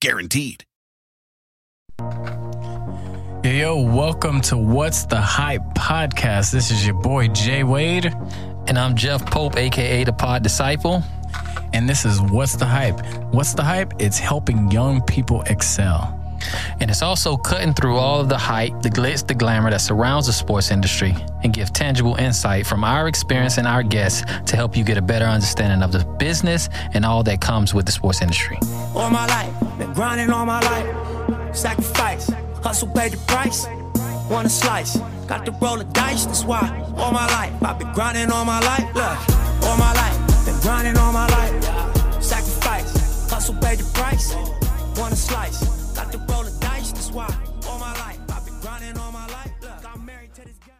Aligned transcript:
Guaranteed. 0.00 0.64
Yo, 1.98 3.50
yo, 3.52 3.76
welcome 3.80 4.40
to 4.42 4.56
What's 4.56 5.06
the 5.06 5.20
Hype 5.20 5.62
podcast. 5.74 6.50
This 6.52 6.70
is 6.70 6.84
your 6.86 7.00
boy 7.00 7.28
Jay 7.28 7.62
Wade, 7.64 8.06
And 8.66 8.78
I'm 8.78 8.94
Jeff 8.94 9.24
Pope, 9.24 9.56
aka 9.56 10.04
the 10.04 10.12
Pod 10.12 10.42
Disciple. 10.42 11.02
and 11.72 11.88
this 11.88 12.04
is 12.04 12.20
What's 12.20 12.56
the 12.56 12.66
Hype. 12.66 13.00
What's 13.32 13.54
the 13.54 13.62
Hype? 13.64 13.94
It's 13.98 14.18
helping 14.18 14.70
young 14.70 15.00
people 15.02 15.42
excel. 15.42 16.12
And 16.80 16.90
it's 16.90 17.02
also 17.02 17.36
cutting 17.36 17.74
through 17.74 17.96
all 17.96 18.20
of 18.20 18.28
the 18.28 18.38
hype, 18.38 18.82
the 18.82 18.90
glitz, 18.90 19.26
the 19.26 19.34
glamour 19.34 19.70
that 19.70 19.80
surrounds 19.80 20.26
the 20.26 20.32
sports 20.32 20.70
industry 20.70 21.14
and 21.42 21.52
give 21.52 21.72
tangible 21.72 22.14
insight 22.16 22.66
from 22.66 22.84
our 22.84 23.08
experience 23.08 23.58
and 23.58 23.66
our 23.66 23.82
guests 23.82 24.24
to 24.46 24.56
help 24.56 24.76
you 24.76 24.84
get 24.84 24.96
a 24.98 25.02
better 25.02 25.26
understanding 25.26 25.82
of 25.82 25.92
the 25.92 26.04
business 26.18 26.68
and 26.94 27.04
all 27.04 27.22
that 27.22 27.40
comes 27.40 27.74
with 27.74 27.86
the 27.86 27.92
sports 27.92 28.22
industry. 28.22 28.58
all 28.94 29.10
my 29.10 29.26
life. 29.26 29.78
Been 29.78 29.92
grinding 29.92 30.30
all 30.30 30.46
my 30.46 30.60
life. 30.60 31.54
Sacrifice, 31.56 32.30
hustle, 32.62 32.88
pay 32.88 33.08
the 33.08 33.16
price. 33.26 33.66
Want 34.30 34.46
a 34.46 34.50
slice, 34.50 34.96
got 35.28 35.44
to 35.46 35.52
roll 35.52 35.76
the 35.76 35.84
dice. 35.84 36.26
That's 36.26 36.44
why 36.44 36.60
all 36.96 37.12
my 37.12 37.26
life 37.26 37.52
I've 37.62 37.78
been 37.78 37.92
grinding 37.92 38.30
all 38.30 38.44
my 38.44 38.60
life. 38.60 38.86
Look, 38.94 39.64
all 39.68 39.76
my 39.76 39.92
life, 39.94 40.46
been 40.46 40.58
grinding 40.60 40.96
all 40.96 41.12
my 41.12 41.26
life. 41.28 42.22
Sacrifice, 42.22 43.30
hustle, 43.30 43.54
pay 43.56 43.76
the 43.76 43.84
price. 43.94 44.34
Want 44.98 45.12
a 45.12 45.16
slice, 45.16 45.60
to 46.04 46.18
roll 46.18 46.44
the 46.44 46.56
dice. 46.60 46.92
That's 46.92 47.10
why 47.10 47.26
all 47.68 47.78
my 47.78 47.92
life 47.94 48.18
I've 48.30 48.44
been 48.44 48.60
grinding 48.60 48.98
all 48.98 49.12
my 49.12 49.26
life. 49.28 49.50
Look, 49.62 49.94
I'm 49.94 50.04
married 50.04 50.34
to 50.34 50.44
this 50.44 50.58
guy. 50.58 50.74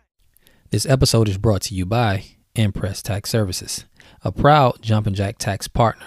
This 0.71 0.87
episode 0.87 1.29
is 1.29 1.39
brought 1.39 1.63
to 1.63 1.75
you 1.75 1.87
by 1.87 2.25
Impress 2.55 3.03
Tax 3.03 3.31
Services, 3.31 3.87
a 4.23 4.31
proud 4.33 4.83
Jumpin' 4.83 5.15
Jack 5.15 5.39
tax 5.39 5.69
partner, 5.69 6.07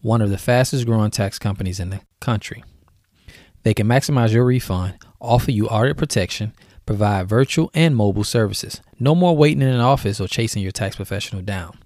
one 0.00 0.20
of 0.20 0.30
the 0.30 0.38
fastest 0.38 0.86
growing 0.86 1.10
tax 1.10 1.38
companies 1.38 1.80
in 1.80 1.90
the 1.90 2.00
country. 2.20 2.64
They 3.62 3.74
can 3.74 3.86
maximize 3.86 4.32
your 4.32 4.44
refund, 4.44 4.94
offer 5.20 5.50
you 5.50 5.68
audit 5.68 5.96
protection, 5.96 6.52
provide 6.84 7.28
virtual 7.28 7.70
and 7.74 7.96
mobile 7.96 8.24
services. 8.24 8.80
No 8.98 9.14
more 9.14 9.36
waiting 9.36 9.62
in 9.62 9.68
an 9.68 9.80
office 9.80 10.20
or 10.20 10.28
chasing 10.28 10.62
your 10.62 10.72
tax 10.72 10.96
professional 10.96 11.42
down. 11.42 11.78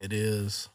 it 0.00 0.12
is 0.12 0.68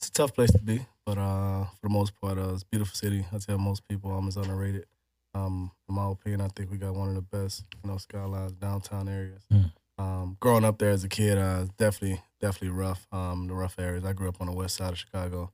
it's 0.00 0.08
a 0.08 0.12
tough 0.12 0.34
place 0.34 0.50
to 0.52 0.62
be, 0.62 0.86
but 1.04 1.18
uh, 1.18 1.64
for 1.64 1.82
the 1.82 1.90
most 1.90 2.18
part, 2.20 2.38
uh, 2.38 2.54
it's 2.54 2.62
a 2.62 2.66
beautiful 2.66 2.94
city. 2.94 3.26
I 3.32 3.38
tell 3.38 3.58
most 3.58 3.86
people 3.86 4.16
um, 4.16 4.28
it's 4.28 4.36
underrated. 4.36 4.86
Um, 5.34 5.72
in 5.88 5.94
my 5.94 6.10
opinion, 6.10 6.40
I 6.40 6.48
think 6.48 6.70
we 6.70 6.78
got 6.78 6.94
one 6.94 7.10
of 7.10 7.14
the 7.14 7.20
best, 7.20 7.64
you 7.82 7.90
know, 7.90 7.98
skylines 7.98 8.52
downtown 8.52 9.08
areas. 9.08 9.42
Mm. 9.52 9.72
Um, 9.98 10.36
growing 10.40 10.64
up 10.64 10.78
there 10.78 10.90
as 10.90 11.04
a 11.04 11.08
kid, 11.08 11.36
uh, 11.36 11.66
definitely, 11.76 12.22
definitely 12.40 12.70
rough. 12.70 13.06
Um, 13.12 13.46
the 13.46 13.54
rough 13.54 13.78
areas. 13.78 14.04
I 14.04 14.14
grew 14.14 14.28
up 14.30 14.40
on 14.40 14.46
the 14.46 14.54
west 14.54 14.76
side 14.76 14.92
of 14.92 14.98
Chicago, 14.98 15.52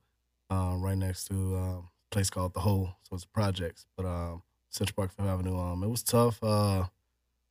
um, 0.48 0.80
right 0.80 0.96
next 0.96 1.24
to 1.24 1.34
um, 1.34 1.88
a 1.88 2.14
place 2.14 2.30
called 2.30 2.54
the 2.54 2.60
Hole, 2.60 2.90
so 3.02 3.16
it's 3.16 3.24
projects. 3.24 3.86
But 3.96 4.06
um, 4.06 4.42
Central 4.76 4.94
Park 4.94 5.12
Fifth 5.12 5.26
Avenue. 5.26 5.58
Um, 5.58 5.82
it 5.82 5.88
was 5.88 6.02
tough. 6.02 6.38
Uh, 6.42 6.84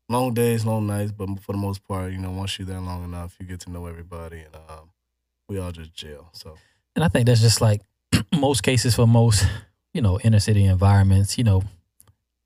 long 0.09 0.34
days, 0.34 0.66
long 0.66 0.86
nights, 0.88 1.12
but 1.12 1.28
for 1.41 1.53
the 1.53 1.58
most 1.58 1.84
part, 1.88 2.12
you 2.12 2.19
know, 2.19 2.31
once 2.31 2.58
you're 2.59 2.68
there 2.68 2.80
long 2.80 3.03
enough, 3.03 3.36
you 3.40 3.46
get 3.46 3.59
to 3.62 3.72
know 3.72 3.88
everybody, 3.88 4.41
and 4.41 4.56
um, 4.69 4.90
we 5.50 5.59
all 5.59 5.72
just 5.72 5.94
jail. 5.94 6.30
So 6.34 6.58
And 6.96 7.03
I 7.03 7.08
think 7.08 7.25
that's 7.25 7.41
just 7.41 7.62
like 7.62 7.81
most 8.36 8.62
cases 8.62 8.96
for 8.96 9.08
most, 9.08 9.46
you 9.94 10.02
know, 10.02 10.19
inner 10.19 10.40
city 10.40 10.66
environments. 10.66 11.38
You 11.38 11.44
know, 11.46 11.63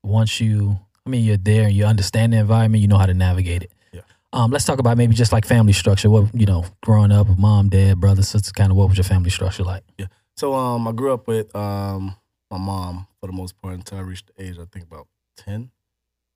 once 0.02 0.40
you, 0.40 0.78
I 1.06 1.10
mean, 1.10 1.24
you're 1.24 1.36
there 1.36 1.64
and 1.64 1.74
you 1.74 1.84
understand 1.84 2.32
the 2.32 2.38
environment, 2.38 2.80
you 2.80 2.88
know 2.88 2.98
how 2.98 3.06
to 3.06 3.14
navigate 3.14 3.62
it. 3.64 3.72
Yeah. 3.92 4.00
Um, 4.32 4.50
let's 4.50 4.64
talk 4.64 4.78
about 4.78 4.96
maybe 4.96 5.14
just 5.14 5.32
like 5.32 5.44
family 5.44 5.74
structure. 5.74 6.08
What 6.08 6.34
you 6.34 6.46
know, 6.46 6.64
growing 6.82 7.12
up, 7.12 7.28
with 7.28 7.38
mom, 7.38 7.68
dad, 7.68 8.00
brother, 8.00 8.22
sister, 8.22 8.50
kind 8.52 8.70
of 8.70 8.76
what 8.76 8.88
was 8.88 8.96
your 8.96 9.04
family 9.04 9.30
structure 9.30 9.64
like? 9.64 9.84
Yeah. 9.98 10.06
So 10.36 10.54
um, 10.54 10.88
I 10.88 10.92
grew 10.92 11.12
up 11.12 11.26
with 11.26 11.54
um 11.54 12.16
my 12.50 12.58
mom 12.58 13.06
for 13.20 13.26
the 13.26 13.32
most 13.32 13.60
part 13.60 13.74
until 13.74 13.98
I 13.98 14.02
reached 14.02 14.30
the 14.34 14.42
age 14.42 14.58
I 14.58 14.64
think 14.64 14.86
about 14.86 15.08
ten. 15.36 15.70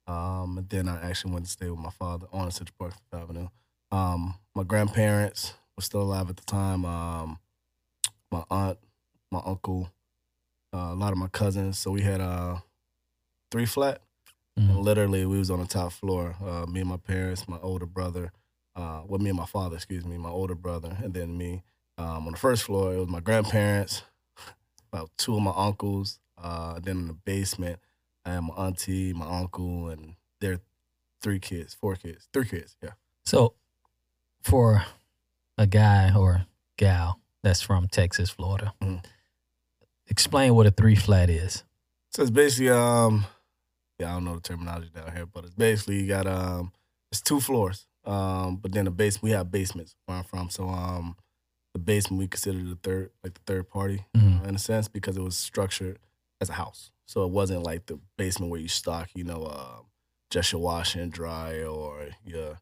Um, 0.06 0.58
and 0.58 0.68
then 0.68 0.88
I 0.88 1.08
actually 1.08 1.32
went 1.32 1.46
to 1.46 1.50
stay 1.50 1.70
with 1.70 1.78
my 1.78 1.90
father 1.90 2.26
on 2.32 2.50
Central 2.50 2.74
Park 2.78 2.92
Fifth 2.94 3.20
Avenue. 3.22 3.48
Um, 3.90 4.34
my 4.54 4.62
grandparents 4.64 5.54
were 5.76 5.82
still 5.82 6.02
alive 6.02 6.28
at 6.28 6.36
the 6.36 6.44
time. 6.44 6.84
Um, 6.84 7.38
my 8.30 8.44
aunt, 8.50 8.78
my 9.30 9.40
uncle, 9.44 9.90
uh, 10.74 10.90
a 10.92 10.94
lot 10.94 11.12
of 11.12 11.18
my 11.18 11.28
cousins. 11.28 11.78
So 11.78 11.90
we 11.90 12.02
had 12.02 12.20
uh 12.20 12.58
three 13.50 13.66
flat. 13.66 14.00
Mhm. 14.58 14.70
And 14.70 14.78
literally, 14.80 15.26
we 15.26 15.38
was 15.38 15.50
on 15.50 15.60
the 15.60 15.66
top 15.66 15.92
floor. 15.92 16.36
Uh, 16.40 16.66
me 16.66 16.80
and 16.80 16.88
my 16.88 16.96
parents, 16.96 17.48
my 17.48 17.58
older 17.60 17.86
brother, 17.86 18.32
uh, 18.76 19.02
well, 19.06 19.20
me 19.20 19.30
and 19.30 19.38
my 19.38 19.46
father, 19.46 19.76
excuse 19.76 20.04
me, 20.04 20.16
my 20.18 20.28
older 20.30 20.54
brother, 20.54 20.96
and 21.02 21.14
then 21.14 21.36
me. 21.36 21.62
Um, 21.98 22.26
on 22.26 22.32
the 22.32 22.38
first 22.38 22.64
floor, 22.64 22.94
it 22.94 22.98
was 22.98 23.08
my 23.08 23.20
grandparents, 23.20 24.02
about 24.92 25.10
two 25.16 25.36
of 25.36 25.42
my 25.42 25.52
uncles. 25.56 26.20
Uh, 26.44 26.78
then 26.78 26.98
in 26.98 27.06
the 27.06 27.14
basement, 27.14 27.78
I 28.26 28.34
had 28.34 28.40
my 28.40 28.54
auntie, 28.54 29.12
my 29.14 29.26
uncle, 29.40 29.88
and 29.88 30.14
their 30.40 30.58
three 31.22 31.38
kids, 31.38 31.72
four 31.74 31.96
kids, 31.96 32.28
three 32.34 32.44
kids. 32.46 32.76
Yeah. 32.82 32.90
So, 33.24 33.54
for 34.42 34.84
a 35.56 35.66
guy 35.66 36.14
or 36.14 36.44
gal 36.76 37.18
that's 37.42 37.62
from 37.62 37.88
Texas, 37.88 38.28
Florida, 38.30 38.74
Mhm. 38.82 39.02
explain 40.06 40.54
what 40.54 40.66
a 40.66 40.70
three 40.70 40.96
flat 40.96 41.30
is. 41.30 41.64
So 42.10 42.22
it's 42.22 42.30
basically 42.30 42.70
um, 42.70 43.24
yeah, 43.98 44.10
I 44.10 44.14
don't 44.14 44.24
know 44.24 44.34
the 44.34 44.40
terminology 44.42 44.90
down 44.94 45.10
here, 45.16 45.26
but 45.26 45.44
it's 45.44 45.54
basically 45.54 46.00
you 46.02 46.08
got 46.08 46.26
um, 46.26 46.72
it's 47.10 47.20
two 47.22 47.40
floors. 47.40 47.86
Um, 48.04 48.56
but 48.56 48.72
then 48.72 48.84
the 48.84 48.90
base 48.90 49.22
we 49.22 49.30
have 49.30 49.50
basements 49.50 49.96
where 50.04 50.18
I'm 50.18 50.24
from, 50.24 50.50
so 50.50 50.68
um, 50.68 51.16
the 51.72 51.78
basement 51.78 52.18
we 52.20 52.28
consider 52.28 52.58
the 52.62 52.76
third, 52.82 53.10
like 53.22 53.32
the 53.34 53.40
third 53.46 53.68
party 53.70 54.04
Mhm. 54.14 54.42
uh, 54.44 54.48
in 54.48 54.54
a 54.56 54.58
sense 54.58 54.88
because 54.88 55.16
it 55.16 55.22
was 55.22 55.36
structured 55.38 55.98
as 56.40 56.48
a 56.50 56.54
house. 56.54 56.90
So 57.06 57.24
it 57.24 57.30
wasn't 57.30 57.62
like 57.62 57.86
the 57.86 57.98
basement 58.16 58.50
where 58.50 58.60
you 58.60 58.68
stock, 58.68 59.10
you 59.14 59.24
know, 59.24 59.44
uh, 59.44 59.82
just 60.30 60.52
your 60.52 60.60
wash 60.60 60.94
and 60.94 61.12
dry 61.12 61.62
or 61.62 62.08
your, 62.24 62.58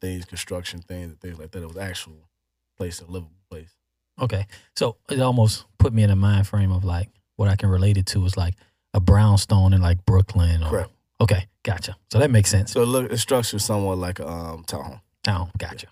things, 0.00 0.24
construction 0.24 0.80
things 0.80 1.10
and 1.10 1.20
things 1.20 1.38
like 1.38 1.50
that. 1.52 1.62
It 1.62 1.66
was 1.66 1.76
actual 1.76 2.28
place, 2.76 3.00
a 3.00 3.06
livable 3.06 3.32
place. 3.50 3.74
Okay. 4.20 4.46
So 4.76 4.96
it 5.08 5.20
almost 5.20 5.64
put 5.78 5.92
me 5.92 6.02
in 6.02 6.10
a 6.10 6.16
mind 6.16 6.46
frame 6.46 6.72
of 6.72 6.84
like 6.84 7.08
what 7.36 7.48
I 7.48 7.56
can 7.56 7.68
relate 7.68 7.96
it 7.96 8.06
to 8.06 8.24
is 8.24 8.36
like 8.36 8.54
a 8.94 9.00
brownstone 9.00 9.72
in 9.72 9.80
like 9.80 10.04
Brooklyn. 10.04 10.62
Or, 10.62 10.70
Correct. 10.70 10.90
Okay, 11.20 11.46
gotcha. 11.62 11.96
So 12.12 12.18
that 12.18 12.30
makes 12.30 12.50
sense. 12.50 12.72
So 12.72 12.82
it 12.82 12.86
look, 12.86 13.10
it's 13.10 13.22
structured 13.22 13.60
somewhat 13.60 13.98
like 13.98 14.20
a 14.20 14.28
um, 14.28 14.64
townhome. 14.64 15.00
Oh, 15.26 15.48
gotcha. 15.58 15.88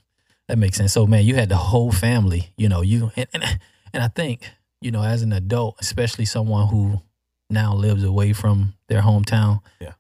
That 0.49 0.59
makes 0.59 0.77
sense. 0.77 0.93
So 0.93 1.07
man, 1.07 1.25
you 1.25 1.35
had 1.35 1.49
the 1.49 1.57
whole 1.57 1.91
family, 1.91 2.53
you 2.57 2.69
know, 2.69 2.83
you 2.83 3.11
and, 3.17 3.29
and 3.33 3.59
and 3.93 4.03
I 4.03 4.09
think, 4.09 4.49
you 4.81 4.91
know, 4.91 5.03
as 5.03 5.23
an 5.23 5.33
adult, 5.33 5.77
especially 5.81 6.25
someone 6.25 6.69
who 6.69 7.03
now 7.51 7.75
lives 7.75 8.03
away 8.05 8.33
from 8.33 8.75
their 8.89 9.03
hometown, 9.03 9.61
Yeah. 9.81 9.93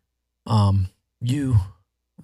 um, 0.46 0.88
you 1.20 1.56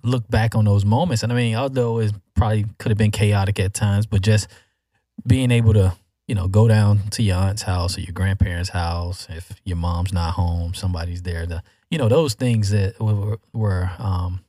look 0.02 0.28
back 0.28 0.54
on 0.54 0.64
those 0.64 0.84
moments. 0.84 1.22
And 1.22 1.32
I 1.32 1.36
mean, 1.36 1.54
although 1.54 1.98
it 2.00 2.12
probably 2.34 2.64
could 2.78 2.90
have 2.90 2.98
been 2.98 3.10
chaotic 3.12 3.60
at 3.60 3.72
times, 3.74 4.06
but 4.06 4.22
just 4.22 4.48
being 5.26 5.50
able 5.50 5.74
to, 5.74 5.94
you 6.26 6.34
know, 6.34 6.48
go 6.48 6.66
down 6.66 7.08
to 7.10 7.22
your 7.22 7.36
aunt's 7.36 7.62
house 7.62 7.96
or 7.96 8.00
your 8.00 8.12
grandparents' 8.12 8.70
house, 8.70 9.28
if 9.30 9.52
your 9.64 9.76
mom's 9.76 10.12
not 10.12 10.34
home, 10.34 10.74
somebody's 10.74 11.22
there 11.22 11.46
to, 11.46 11.62
you 11.90 11.98
know, 11.98 12.08
those 12.08 12.34
things 12.34 12.70
that 12.70 12.98
were, 13.00 13.38
were 13.52 13.90
um, 13.98 14.40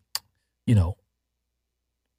you 0.65 0.73
know, 0.75 0.97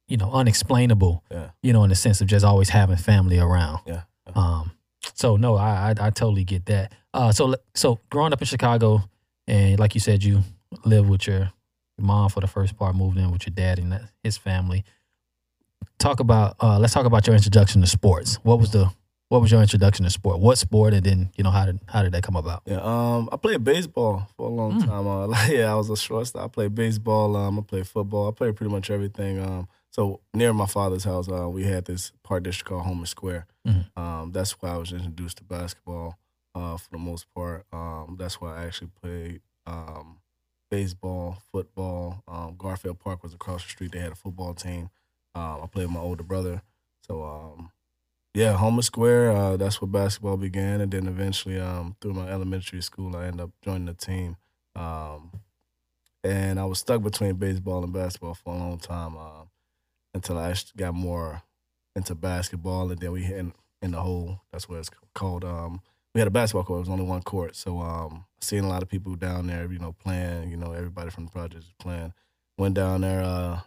you 0.07 0.17
know, 0.17 0.31
unexplainable, 0.31 1.23
Yeah. 1.31 1.49
you 1.63 1.73
know, 1.73 1.83
in 1.83 1.89
the 1.89 1.95
sense 1.95 2.21
of 2.21 2.27
just 2.27 2.45
always 2.45 2.69
having 2.69 2.95
family 2.97 3.39
around. 3.39 3.79
Yeah. 3.87 4.03
Um, 4.35 4.71
so 5.13 5.35
no, 5.37 5.55
I, 5.55 5.93
I 5.99 6.07
I 6.07 6.09
totally 6.09 6.43
get 6.43 6.65
that. 6.67 6.93
Uh, 7.13 7.31
so 7.31 7.55
so 7.73 7.99
growing 8.09 8.33
up 8.33 8.41
in 8.41 8.45
Chicago, 8.47 9.01
and 9.47 9.79
like 9.79 9.93
you 9.93 10.01
said, 10.01 10.23
you 10.23 10.41
lived 10.83 11.09
with 11.09 11.27
your, 11.27 11.39
your 11.97 12.05
mom 12.05 12.29
for 12.29 12.41
the 12.41 12.47
first 12.47 12.75
part, 12.77 12.95
moved 12.95 13.17
in 13.17 13.31
with 13.31 13.45
your 13.47 13.53
dad 13.53 13.79
and 13.79 13.99
his 14.23 14.37
family. 14.37 14.83
Talk 15.97 16.19
about 16.19 16.55
uh, 16.61 16.77
let's 16.79 16.93
talk 16.93 17.05
about 17.05 17.25
your 17.25 17.35
introduction 17.35 17.81
to 17.81 17.87
sports. 17.87 18.35
What 18.43 18.59
was 18.59 18.71
the 18.71 18.89
what 19.29 19.41
was 19.41 19.51
your 19.51 19.61
introduction 19.61 20.03
to 20.03 20.09
sport? 20.11 20.39
What 20.39 20.57
sport, 20.57 20.93
and 20.93 21.03
then 21.03 21.29
you 21.37 21.43
know 21.43 21.51
how 21.51 21.65
did 21.65 21.79
how 21.87 22.03
did 22.03 22.11
that 22.11 22.23
come 22.23 22.35
about? 22.35 22.63
Yeah, 22.65 22.79
um, 22.81 23.29
I 23.31 23.37
played 23.37 23.63
baseball 23.63 24.27
for 24.35 24.47
a 24.47 24.51
long 24.51 24.81
Mm. 24.81 24.85
time. 24.85 25.07
Uh, 25.07 25.27
like, 25.27 25.51
yeah, 25.51 25.71
I 25.71 25.75
was 25.75 25.89
a 25.89 25.95
shortstop. 25.97 26.43
I 26.43 26.47
played 26.49 26.75
baseball. 26.75 27.35
Um, 27.35 27.59
I 27.59 27.61
played 27.61 27.87
football. 27.87 28.27
I 28.27 28.31
played 28.31 28.55
pretty 28.55 28.71
much 28.71 28.91
everything. 28.91 29.39
Um, 29.39 29.67
so 29.95 30.19
near 30.33 30.51
my 30.51 30.65
father's 30.65 31.05
house, 31.05 31.29
uh, 31.29 31.47
we 31.47 31.63
had 31.63 31.85
this 31.85 32.11
park 32.21 32.43
district 32.43 32.67
called 32.67 32.85
Homan 32.85 33.05
Square. 33.05 33.47
Mhm. 33.65 33.97
Um, 33.97 34.31
that's 34.33 34.51
why 34.61 34.71
I 34.71 34.77
was 34.77 34.91
introduced 34.91 35.37
to 35.37 35.45
basketball. 35.45 36.17
Uh, 36.53 36.75
for 36.75 36.89
the 36.91 36.97
most 36.97 37.33
part, 37.33 37.65
um, 37.71 38.17
that's 38.19 38.41
why 38.41 38.57
I 38.57 38.65
actually 38.65 38.89
played 39.01 39.39
um, 39.65 40.17
baseball, 40.69 41.37
football. 41.49 42.23
Um, 42.27 42.55
Garfield 42.57 42.99
Park 42.99 43.23
was 43.23 43.33
across 43.33 43.63
the 43.63 43.69
street. 43.69 43.93
They 43.93 43.99
had 43.99 44.11
a 44.11 44.15
football 44.15 44.53
team. 44.53 44.89
Um, 45.33 45.61
I 45.63 45.67
played 45.67 45.85
with 45.85 45.95
my 45.95 46.01
older 46.01 46.23
brother. 46.23 46.61
So 47.07 47.23
um, 47.23 47.71
yeah, 48.33 48.51
Homan 48.57 48.81
Square. 48.81 49.31
Uh, 49.31 49.55
that's 49.55 49.81
where 49.81 49.87
basketball 49.87 50.35
began, 50.35 50.81
and 50.81 50.91
then 50.91 51.07
eventually, 51.07 51.57
um, 51.57 51.95
through 52.01 52.15
my 52.15 52.27
elementary 52.29 52.81
school, 52.81 53.15
I 53.15 53.27
ended 53.27 53.39
up 53.45 53.51
joining 53.61 53.85
the 53.85 53.93
team. 53.93 54.35
Um, 54.75 55.31
and 56.21 56.59
I 56.59 56.65
was 56.65 56.79
stuck 56.79 57.01
between 57.01 57.35
baseball 57.35 57.81
and 57.85 57.93
basketball 57.93 58.33
for 58.33 58.53
a 58.53 58.57
long 58.57 58.77
time 58.77 59.15
uh, 59.15 59.44
until 60.15 60.37
I 60.39 60.55
got 60.75 60.95
more 60.95 61.43
into 61.95 62.15
basketball, 62.15 62.89
and 62.89 62.99
then 62.99 63.11
we 63.11 63.21
hit 63.21 63.37
in, 63.37 63.53
in 63.81 63.91
the 63.91 64.01
hole. 64.01 64.41
That's 64.51 64.67
what 64.67 64.79
it's 64.79 64.89
called. 65.13 65.43
Um, 65.43 65.81
we 66.13 66.19
had 66.19 66.27
a 66.27 66.31
basketball 66.31 66.63
court. 66.63 66.77
It 66.77 66.79
was 66.81 66.89
only 66.89 67.05
one 67.05 67.21
court, 67.21 67.55
so 67.55 67.79
um, 67.79 68.25
seeing 68.39 68.63
a 68.63 68.69
lot 68.69 68.81
of 68.81 68.89
people 68.89 69.15
down 69.15 69.47
there, 69.47 69.71
you 69.71 69.79
know, 69.79 69.91
playing. 69.91 70.49
You 70.49 70.57
know, 70.57 70.71
everybody 70.71 71.11
from 71.11 71.25
the 71.25 71.31
project 71.31 71.65
playing. 71.77 72.13
Went 72.57 72.75
down 72.75 73.01
there. 73.01 73.21
Uh, 73.21 73.59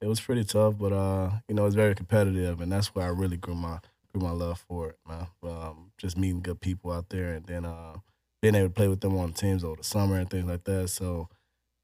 it 0.00 0.06
was 0.06 0.20
pretty 0.20 0.42
tough, 0.42 0.78
but 0.78 0.92
uh, 0.92 1.30
you 1.46 1.54
know, 1.54 1.66
it's 1.66 1.74
very 1.74 1.94
competitive, 1.94 2.60
and 2.60 2.72
that's 2.72 2.94
where 2.94 3.04
I 3.04 3.10
really 3.10 3.36
grew 3.36 3.54
my 3.54 3.78
grew 4.12 4.22
my 4.22 4.30
love 4.32 4.64
for 4.66 4.88
it, 4.88 4.98
man. 5.06 5.26
Um, 5.42 5.92
just 5.98 6.16
meeting 6.16 6.40
good 6.40 6.60
people 6.60 6.90
out 6.90 7.10
there, 7.10 7.34
and 7.34 7.46
then 7.46 7.66
uh, 7.66 7.98
being 8.40 8.54
able 8.54 8.68
to 8.68 8.74
play 8.74 8.88
with 8.88 9.00
them 9.00 9.16
on 9.18 9.34
teams 9.34 9.62
over 9.62 9.76
the 9.76 9.84
summer 9.84 10.16
and 10.16 10.30
things 10.30 10.46
like 10.46 10.64
that. 10.64 10.88
So 10.88 11.28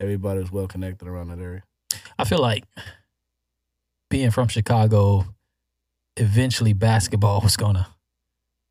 everybody 0.01 0.41
was 0.41 0.51
well 0.51 0.67
connected 0.67 1.07
around 1.07 1.29
that 1.29 1.39
area. 1.39 1.63
I 2.19 2.25
feel 2.25 2.41
like 2.41 2.65
being 4.11 4.31
from 4.31 4.49
Chicago, 4.49 5.25
eventually 6.17 6.73
basketball 6.73 7.41
was 7.43 7.57
gonna 7.57 7.87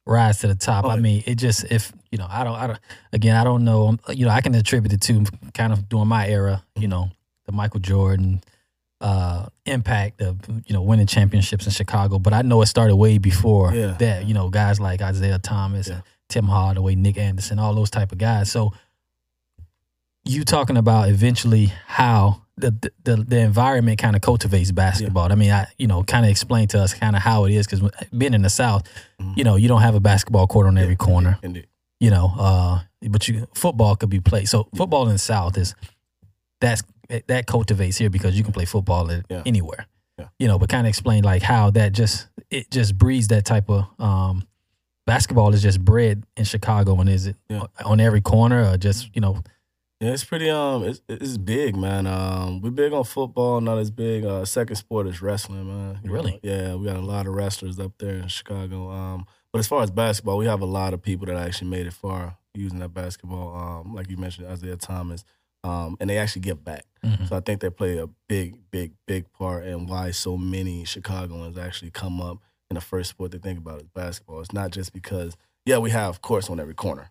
rise 0.06 0.40
to 0.40 0.48
the 0.48 0.56
top. 0.56 0.86
Oh, 0.86 0.90
I 0.90 0.98
mean, 1.00 1.24
it 1.26 1.36
just 1.36 1.66
if 1.72 1.92
you 2.12 2.18
know, 2.18 2.28
I 2.30 2.44
don't, 2.44 2.56
I 2.56 2.68
don't. 2.68 2.80
Again, 3.14 3.36
I 3.36 3.44
don't 3.44 3.64
know. 3.66 3.98
You 4.10 4.26
know, 4.26 4.32
I 4.32 4.42
can 4.42 4.56
attribute 4.56 4.94
it 4.94 5.02
to 5.02 5.26
kind 5.54 5.74
of 5.74 5.90
during 5.90 6.08
my 6.08 6.28
era. 6.28 6.64
You 6.78 6.88
know, 6.88 7.10
the 7.46 7.52
Michael 7.52 7.80
Jordan 7.80 8.42
uh 9.00 9.46
impact 9.68 10.22
of 10.22 10.40
you 10.66 10.74
know 10.74 10.82
winning 10.82 11.06
championships 11.06 11.66
in 11.66 11.72
Chicago. 11.72 12.18
But 12.20 12.34
I 12.34 12.42
know 12.42 12.62
it 12.64 12.66
started 12.68 12.96
way 12.96 13.18
before 13.20 13.74
Yeah. 13.74 13.96
that. 14.00 14.26
You 14.26 14.34
know, 14.34 14.50
guys 14.50 14.80
like 14.80 15.02
Isiah 15.02 15.38
Thomas, 15.40 15.88
and 15.88 16.02
Tim 16.30 16.46
Hardaway, 16.46 16.96
Nick 16.96 17.18
Anderson, 17.18 17.60
all 17.60 17.76
those 17.76 17.90
type 17.92 18.12
of 18.12 18.18
guys. 18.18 18.52
So 18.52 18.74
you 20.26 20.44
talking 20.44 20.78
about 20.78 21.10
eventually 21.10 21.72
how 21.86 22.42
the 22.58 22.92
the, 23.04 23.16
the 23.18 23.40
environment 23.40 24.00
kind 24.00 24.16
of 24.16 24.22
cultivates 24.22 24.72
basketball. 24.72 25.32
I 25.32 25.36
mean, 25.36 25.52
I 25.52 25.68
you 25.78 25.88
know 25.88 26.04
kind 26.04 26.26
of 26.26 26.32
explain 26.32 26.68
to 26.70 26.80
us 26.80 26.94
kind 26.94 27.16
of 27.16 27.22
how 27.22 27.46
it 27.46 27.54
is 27.54 27.68
because 27.68 27.90
being 28.18 28.34
in 28.34 28.42
the 28.42 28.50
South, 28.50 28.84
Mhm. 29.22 29.38
you 29.38 29.44
know, 29.44 29.56
you 29.56 29.68
don't 29.68 29.82
have 29.82 29.96
a 29.96 30.00
basketball 30.00 30.48
court 30.48 30.68
on 30.68 30.78
every 30.78 30.94
Yeah, 30.94 31.06
corner. 31.06 31.40
Indeed. 31.44 31.68
You 32.00 32.10
know, 32.12 32.32
uh, 32.38 32.80
but 33.10 33.28
you 33.28 33.48
football 33.56 33.96
could 33.96 34.10
be 34.10 34.20
played. 34.20 34.48
So 34.50 34.68
football 34.76 35.06
in 35.08 35.14
the 35.14 35.18
South 35.20 35.58
is 35.58 35.76
that's 36.62 36.84
that 37.28 37.46
cultivates 37.48 37.98
here 37.98 38.10
because 38.10 38.38
you 38.38 38.44
can 38.44 38.54
play 38.54 38.66
football 38.66 39.10
Yeah. 39.12 39.44
anywhere. 39.46 39.86
Yeah. 40.20 40.28
You 40.40 40.48
know, 40.48 40.58
but 40.60 40.70
kind 40.70 40.86
of 40.88 40.90
explain 40.90 41.24
like 41.24 41.44
how 41.44 41.70
that 41.72 41.94
just 41.94 42.28
it 42.50 42.70
just 42.72 42.98
breeds 42.98 43.28
that 43.28 43.46
type 43.46 43.70
of 43.70 43.86
um, 44.00 44.44
basketball 45.06 45.54
is 45.54 45.62
just 45.62 45.80
bred 45.84 46.24
in 46.36 46.44
Chicago 46.44 47.00
and 47.00 47.10
is 47.10 47.28
it 47.28 47.36
Yeah. 47.50 47.64
on 47.86 48.00
every 48.00 48.22
corner 48.22 48.64
or 48.72 48.78
just 48.78 49.14
you 49.16 49.22
know 49.22 49.42
Yeah, 50.00 50.12
it's 50.12 50.24
pretty 50.24 50.48
um 50.50 50.84
it's 50.84 51.02
it's 51.10 51.38
big, 51.38 51.76
man. 51.76 52.06
Um 52.06 52.62
we're 52.62 52.70
big 52.70 52.94
on 52.94 53.04
football, 53.04 53.60
not 53.62 53.80
as 53.80 53.90
big. 53.90 54.26
Uh 54.26 54.46
second 54.46 54.76
sport 54.76 55.08
is 55.08 55.22
wrestling, 55.24 55.68
man. 55.68 56.00
You 56.04 56.12
Really? 56.12 56.34
know, 56.34 56.40
yeah, 56.44 56.76
we 56.76 56.86
got 56.86 56.98
a 56.98 57.02
lot 57.02 57.26
of 57.26 57.34
wrestlers 57.34 57.80
up 57.80 57.94
there 57.98 58.16
in 58.16 58.28
Chicago. 58.28 58.92
Um 58.92 59.26
but 59.52 59.60
as 59.60 59.68
far 59.68 59.82
as 59.82 59.90
basketball, 59.90 60.38
we 60.38 60.46
have 60.46 60.62
a 60.62 60.66
lot 60.68 60.94
of 60.94 61.02
people 61.02 61.26
that 61.26 61.36
actually 61.38 61.70
made 61.70 61.88
it 61.88 61.94
far 61.94 62.38
using 62.54 62.78
that 62.80 62.94
basketball. 62.94 63.56
Um 63.58 63.96
like 63.96 64.08
you 64.12 64.18
mentioned 64.18 64.52
Isiah 64.52 64.78
Thomas. 64.78 65.24
Um 65.64 65.98
and 66.00 66.08
they 66.12 66.20
actually 66.20 66.44
give 66.44 66.64
back. 66.64 66.86
Mhm. 67.04 67.28
So 67.28 67.36
I 67.36 67.40
think 67.40 67.62
they 67.62 67.72
play 67.72 67.98
a 67.98 68.06
big, 68.28 68.70
big, 68.70 68.92
big 69.08 69.32
part 69.34 69.66
in 69.66 69.88
why 69.88 70.12
so 70.12 70.38
many 70.38 70.86
Chicagoans 70.86 71.58
actually 71.58 71.90
come 71.90 72.22
up 72.22 72.38
in 72.70 72.76
the 72.76 72.82
first 72.82 73.10
sport 73.10 73.32
they 73.32 73.40
think 73.40 73.58
about 73.58 73.82
is 73.82 73.88
basketball. 73.96 74.42
It's 74.42 74.54
not 74.54 74.70
just 74.70 74.94
because 74.94 75.36
yeah, 75.66 75.80
we 75.80 75.90
have 75.90 76.22
courts 76.22 76.52
on 76.52 76.60
every 76.60 76.76
corner. 76.76 77.10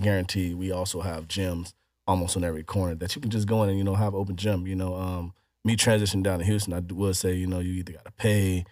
Guaranteed. 0.00 0.56
We 0.56 0.72
also 0.72 1.00
have 1.02 1.28
gyms 1.28 1.74
almost 2.08 2.36
on 2.36 2.42
every 2.42 2.64
corner 2.64 2.94
that 2.96 3.14
you 3.14 3.20
can 3.20 3.30
just 3.30 3.46
go 3.46 3.62
in 3.62 3.68
and 3.68 3.78
you 3.78 3.84
know 3.84 3.94
have 3.94 4.14
open 4.14 4.34
gym. 4.34 4.66
You 4.66 4.74
know, 4.74 4.96
um, 4.96 5.34
me 5.64 5.76
transitioning 5.76 6.22
down 6.24 6.40
to 6.40 6.44
Houston, 6.44 6.72
I 6.72 6.80
will 6.80 7.14
say 7.14 7.34
you 7.34 7.46
know 7.46 7.60
you 7.60 7.74
either 7.74 7.92
got 7.92 8.06
to 8.06 8.12
pay 8.12 8.64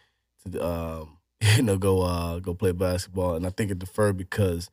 to 0.51 0.67
um, 0.67 1.19
you 1.57 1.63
know 1.63 1.77
go 1.77 2.03
uh, 2.03 2.41
go 2.41 2.55
play 2.55 2.73
basketball, 2.73 3.37
and 3.37 3.47
I 3.47 3.51
think 3.51 3.71
it 3.71 3.79
deferred 3.79 4.17
because 4.17 4.71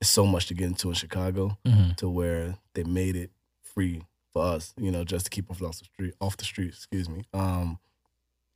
it's 0.00 0.08
so 0.08 0.24
much 0.24 0.46
to 0.46 0.54
get 0.54 0.66
into 0.66 0.88
in 0.88 0.94
Chicago 0.94 1.58
mhm. 1.66 1.96
to 1.96 2.08
where 2.08 2.56
they 2.74 2.84
made 2.84 3.16
it 3.16 3.30
free 3.62 4.02
for 4.32 4.44
us. 4.44 4.72
You 4.78 4.90
know, 4.90 5.04
just 5.04 5.26
to 5.26 5.30
keep 5.30 5.50
us 5.50 5.60
off 5.60 5.78
the 5.78 5.84
street, 5.84 6.14
off 6.20 6.36
the 6.36 6.44
street. 6.44 6.68
Excuse 6.68 7.08
me. 7.10 7.24
Um, 7.34 7.78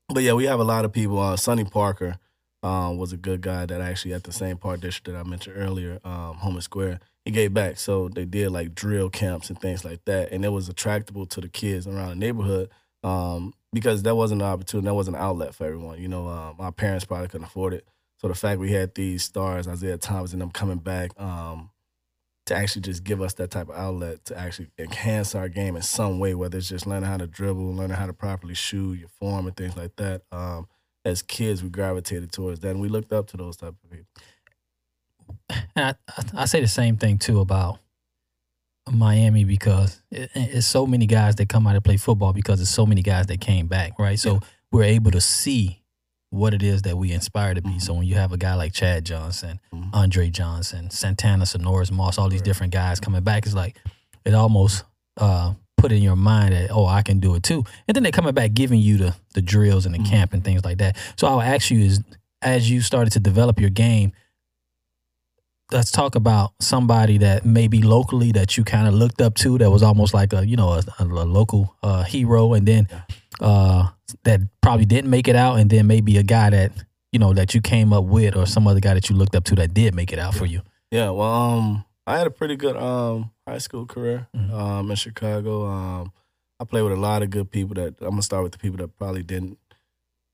but 0.09 0.23
yeah, 0.23 0.33
we 0.33 0.47
have 0.47 0.61
a 0.61 0.65
lot 0.65 0.85
of 0.85 0.93
people. 0.93 1.19
Uh, 1.19 1.37
Sonny 1.37 1.65
Parker 1.65 2.19
um, 2.63 2.99
was 2.99 3.13
a 3.13 3.17
good 3.17 3.41
guy 3.41 3.67
that 3.67 3.81
actually 3.81 4.13
at 4.13 4.25
the 4.25 4.33
same 4.33 4.59
park 4.59 4.81
district 4.81 5.07
that 5.07 5.17
I 5.17 5.29
mentioned 5.29 5.57
earlier, 5.57 5.99
um, 6.05 6.37
Homan 6.37 6.63
Square. 6.63 7.01
He 7.25 7.31
gave 7.31 7.53
back, 7.53 7.79
so 7.79 8.09
they 8.09 8.25
did 8.25 8.51
like 8.51 8.75
drill 8.75 9.11
camps 9.11 9.51
and 9.51 9.61
things 9.61 9.85
like 9.85 10.05
that, 10.07 10.33
and 10.33 10.45
it 10.45 10.49
was 10.49 10.69
attractable 10.69 11.27
to 11.27 11.41
the 11.41 11.49
kids 11.49 11.87
around 11.87 12.11
the 12.11 12.17
neighborhood 12.17 12.71
um, 13.05 13.53
because 13.73 14.03
that 14.05 14.17
wasn't 14.17 14.41
an 14.43 14.49
opportunity, 14.49 14.87
that 14.87 14.95
wasn't 14.95 15.17
an 15.17 15.23
outlet 15.23 15.55
for 15.55 15.67
everyone. 15.67 16.01
You 16.01 16.09
know, 16.09 16.55
my 16.59 16.71
parents 16.71 17.05
probably 17.05 17.29
couldn't 17.29 17.47
afford 17.47 17.75
it, 17.75 17.87
so 18.19 18.29
the 18.29 18.35
fact 18.35 18.61
we 18.61 18.73
had 18.73 18.95
these 18.95 19.23
stars, 19.23 19.67
Isiah 19.67 19.99
Thomas, 19.99 20.33
and 20.33 20.41
them 20.43 20.51
coming 20.51 20.79
back 20.79 21.11
um, 21.21 21.71
to 22.47 22.55
actually 22.55 22.83
just 22.83 23.05
give 23.05 23.23
us 23.23 23.35
that 23.35 23.51
type 23.51 23.69
of 23.69 23.77
outlet 23.77 24.25
to 24.27 24.39
actually 24.39 24.69
enhance 24.79 25.35
our 25.35 25.49
game 25.49 25.77
in 25.77 25.83
some 25.83 26.19
way, 26.19 26.35
whether 26.35 26.59
it's 26.59 26.69
just 26.69 26.87
learning 26.87 27.09
how 27.09 27.17
to 27.17 27.27
dribble, 27.27 27.75
learning 27.75 27.97
how 27.97 28.07
to 28.07 28.13
properly 28.13 28.55
shoot, 28.55 28.99
your 28.99 29.09
form, 29.09 29.47
and 29.47 29.57
things 29.57 29.77
like 29.77 29.95
that. 29.97 30.23
Um, 30.33 30.67
as 31.05 31.23
kids, 31.23 31.63
we 31.63 31.71
gravitated 31.71 32.33
towards 32.33 32.61
that, 32.61 32.71
and 32.71 32.81
we 32.81 32.89
looked 32.89 33.13
up 33.13 33.29
to 33.29 33.37
those 33.37 33.57
type 33.57 33.75
of 33.85 33.91
people. 33.91 34.07
And 35.77 35.97
I, 36.09 36.23
I, 36.43 36.45
say 36.47 36.61
the 36.61 36.69
same 36.69 36.97
thing 36.97 37.19
too 37.19 37.41
about 37.41 37.79
Miami 38.91 39.45
because 39.45 40.03
it, 40.11 40.31
it's 40.35 40.67
so 40.67 40.87
many 40.87 41.07
guys 41.07 41.37
that 41.37 41.49
come 41.49 41.67
out 41.67 41.75
to 41.75 41.81
play 41.81 41.97
football 41.97 42.33
because 42.33 42.61
it's 42.61 42.71
so 42.71 42.87
many 42.87 43.03
guys 43.03 43.27
that 43.27 43.41
came 43.41 43.67
back, 43.67 43.99
right? 43.99 44.19
So 44.19 44.41
we're 44.73 44.85
able 44.85 45.11
to 45.13 45.21
see 45.21 45.83
what 46.31 46.55
it 46.55 46.63
is 46.63 46.83
that 46.83 46.97
we 46.97 47.13
inspire 47.13 47.55
to 47.55 47.63
be. 47.63 47.79
So 47.81 47.93
when 47.95 48.05
you 48.07 48.15
have 48.15 48.33
a 48.33 48.37
guy 48.37 48.55
like 48.55 48.73
Chad 48.73 49.05
Johnson, 49.05 49.61
Mhm. 49.75 49.91
Andre 49.93 50.31
Johnson, 50.31 50.91
Santana, 50.91 51.45
Sinorice 51.47 51.91
Moss, 51.91 52.19
all 52.19 52.29
these 52.29 52.43
different 52.43 52.73
guys 52.73 53.01
coming 53.01 53.23
back, 53.23 53.47
it's 53.47 53.55
like 53.55 53.77
it 54.25 54.35
almost 54.35 54.85
uh, 55.17 55.55
put 55.77 55.91
in 55.93 56.03
your 56.03 56.17
mind 56.17 56.55
that 56.55 56.71
oh 56.71 56.87
I 56.87 57.03
can 57.03 57.19
do 57.21 57.35
it 57.35 57.43
too, 57.43 57.65
and 57.89 57.95
then 57.95 58.03
they're 58.05 58.13
coming 58.13 58.33
back 58.35 58.55
giving 58.55 58.81
you 58.81 58.97
the 58.97 59.15
the 59.35 59.43
drills 59.43 59.87
and 59.87 59.95
the 59.95 59.99
camp 60.09 60.33
and 60.33 60.45
things 60.45 60.65
like 60.65 60.79
that. 60.79 60.97
So 61.17 61.27
I'll 61.27 61.41
ask 61.43 61.71
you 61.71 61.81
is 61.81 62.01
as 62.43 62.71
you 62.71 62.81
started 62.81 63.13
to 63.15 63.21
develop 63.21 63.61
your 63.61 63.71
game. 63.71 64.13
Let's 65.73 65.91
talk 65.93 66.17
about 66.17 66.53
somebody 66.61 67.19
that 67.19 67.45
maybe 67.47 67.81
locally 67.81 68.33
that 68.33 68.57
you 68.57 68.65
kind 68.65 68.89
of 68.89 68.95
looked 68.95 69.21
up 69.21 69.35
to 69.37 69.57
that 69.59 69.71
was 69.71 69.83
almost 69.85 70.13
like 70.13 70.33
a 70.33 70.45
you 70.47 70.57
know 70.57 70.71
a, 70.71 70.83
a, 70.99 71.05
a 71.05 71.27
local 71.27 71.77
uh, 71.83 72.03
hero, 72.03 72.55
and 72.55 72.67
then 72.67 72.89
uh, 73.41 73.89
that 74.25 74.41
probably 74.63 74.85
didn't 74.85 75.11
make 75.11 75.29
it 75.29 75.37
out, 75.37 75.59
and 75.61 75.71
then 75.71 75.87
maybe 75.87 76.17
a 76.19 76.25
guy 76.25 76.51
that 76.51 76.73
you 77.13 77.19
know 77.21 77.33
that 77.35 77.55
you 77.55 77.61
came 77.61 77.93
up 77.93 78.05
with, 78.05 78.35
or 78.37 78.47
some 78.47 78.67
other 78.67 78.81
guy 78.81 78.95
that 78.95 79.09
you 79.09 79.15
looked 79.17 79.37
up 79.37 79.45
to 79.45 79.55
that 79.57 79.73
did 79.73 79.95
make 79.95 80.13
it 80.13 80.19
out 80.19 80.35
for 80.35 80.45
you. 80.47 80.63
Yeah, 80.91 81.11
well, 81.11 81.23
um, 81.31 81.85
I 82.07 82.19
had 82.19 82.27
a 82.27 82.31
pretty 82.31 82.57
good 82.57 82.77
um 82.77 83.31
high 83.47 83.59
school 83.59 83.87
career 83.87 84.27
Mhm. 84.37 84.53
um 84.53 84.91
in 84.91 84.97
Chicago. 84.97 85.67
Um, 85.67 86.13
I 86.59 86.65
played 86.65 86.83
with 86.83 86.93
a 86.93 86.97
lot 87.01 87.23
of 87.23 87.31
good 87.31 87.49
people. 87.51 87.75
That 87.77 87.95
I'm 88.01 88.11
gonna 88.11 88.23
start 88.23 88.43
with 88.43 88.53
the 88.53 88.59
people 88.59 88.79
that 88.79 88.99
probably 88.99 89.23
didn't 89.23 89.57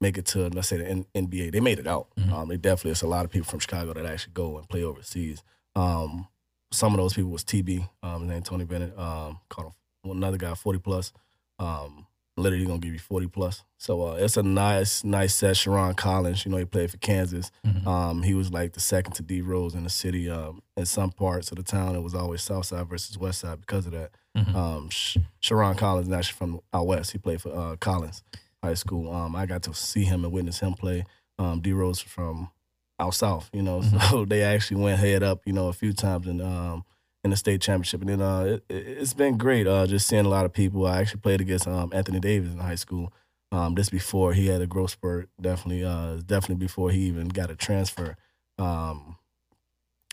make 0.01 0.19
it 0.19 0.27
to 0.27 0.49
let's 0.49 0.69
say 0.69 0.77
the 0.79 0.87
N- 0.87 1.07
NBA. 1.15 1.53
They 1.53 1.61
made 1.61 1.79
it 1.79 1.87
out. 1.87 2.09
Mhm. 2.19 2.33
Um, 2.33 2.49
they 2.49 2.57
definitely 2.57 2.91
it's 2.93 3.03
a 3.03 3.07
lot 3.07 3.25
of 3.25 3.31
people 3.31 3.49
from 3.49 3.61
Chicago 3.61 3.93
that 3.95 4.05
actually 4.07 4.33
go 4.35 4.59
and 4.59 4.69
play 4.69 4.83
overseas. 4.85 5.43
Um, 5.75 6.29
some 6.73 6.93
of 6.93 6.99
those 6.99 7.15
people 7.15 7.31
was 7.31 7.45
TB, 7.45 7.89
um, 8.03 8.23
his 8.23 8.31
name 8.31 8.43
Tony 8.43 8.65
Bennett. 8.65 8.99
Um, 8.99 9.39
called 9.49 9.73
another 10.05 10.37
guy, 10.37 10.55
40 10.55 10.79
plus. 10.81 11.13
Um, 11.59 12.07
literally 12.37 12.67
gonna 12.67 12.79
give 12.79 12.93
you 12.93 12.99
40 12.99 13.29
plus. 13.29 13.63
So 13.79 14.03
uh, 14.09 14.15
it's 14.17 14.37
a 14.37 14.43
nice, 14.43 15.03
nice 15.05 15.35
set. 15.35 15.55
Sherron 15.57 15.97
Collins, 15.97 16.45
you 16.45 16.51
know, 16.51 16.59
he 16.59 16.67
played 16.67 16.91
for 16.91 16.99
Kansas. 16.99 17.51
Mhm. 17.65 17.87
Um, 17.87 18.23
he 18.23 18.35
was 18.35 18.53
like 18.53 18.75
the 18.75 18.81
second 18.81 19.15
to 19.15 19.23
D 19.23 19.41
Rose 19.41 19.75
in 19.75 19.85
the 19.85 19.91
city. 19.91 20.29
Um, 20.29 20.61
in 20.77 20.85
some 20.85 21.11
parts 21.13 21.51
of 21.51 21.57
the 21.57 21.63
town, 21.63 21.97
it 21.97 22.01
was 22.03 22.15
always 22.15 22.43
South 22.43 22.67
Side 22.67 22.87
versus 22.89 23.17
West 23.17 23.41
Side 23.41 23.61
because 23.63 23.87
of 23.87 23.93
that. 23.93 24.11
Mhm. 24.37 24.55
Um, 24.55 24.89
Sh- 24.91 25.17
Sherron 25.43 25.79
Collins 25.79 26.11
actually 26.11 26.37
from 26.37 26.61
out 26.75 26.87
west. 26.87 27.13
He 27.13 27.19
played 27.19 27.41
for 27.41 27.55
uh, 27.57 27.77
Collins 27.77 28.23
High 28.63 28.75
School. 28.75 29.13
Um, 29.13 29.37
I 29.37 29.47
got 29.47 29.63
to 29.65 29.75
see 29.75 30.05
him 30.05 30.25
and 30.25 30.33
witness 30.33 30.61
him 30.61 30.75
play. 30.75 31.05
Um, 31.39 31.61
D 31.61 31.73
Rose 31.73 32.01
from 32.01 32.51
out 32.99 33.15
south, 33.15 33.51
you 33.53 33.63
know, 33.63 33.83
so 33.83 34.25
they 34.29 34.43
actually 34.43 34.81
went 34.81 34.99
head 34.99 35.23
up, 35.23 35.43
you 35.45 35.53
know, 35.53 35.69
a 35.69 35.73
few 35.73 35.93
times 35.93 36.27
in 36.27 36.41
um 36.41 36.85
in 37.27 37.31
the 37.31 37.37
state 37.37 37.61
championship. 37.61 38.01
And 38.01 38.09
then 38.09 38.23
uh, 38.23 38.41
it, 38.41 38.65
it's 38.69 39.13
been 39.13 39.37
great, 39.37 39.67
uh, 39.67 39.87
just 39.87 40.07
seeing 40.07 40.25
a 40.25 40.29
lot 40.29 40.47
of 40.47 40.53
people. 40.53 40.87
I 40.87 41.01
actually 41.01 41.21
played 41.21 41.41
against 41.41 41.67
um, 41.67 41.91
Anthony 41.93 42.21
Davis 42.21 42.53
in 42.53 42.59
high 42.59 42.77
school. 42.77 43.13
Um, 43.53 43.75
this 43.75 43.91
before 43.91 44.33
he 44.33 44.47
had 44.47 44.63
a 44.63 44.67
growth 44.67 44.91
spurt, 44.91 45.29
definitely, 45.41 45.85
uh, 45.85 46.17
definitely 46.25 46.57
before 46.57 46.91
he 46.91 47.01
even 47.01 47.29
got 47.29 47.51
a 47.51 47.57
transfer. 47.57 48.17
Um, 48.59 49.17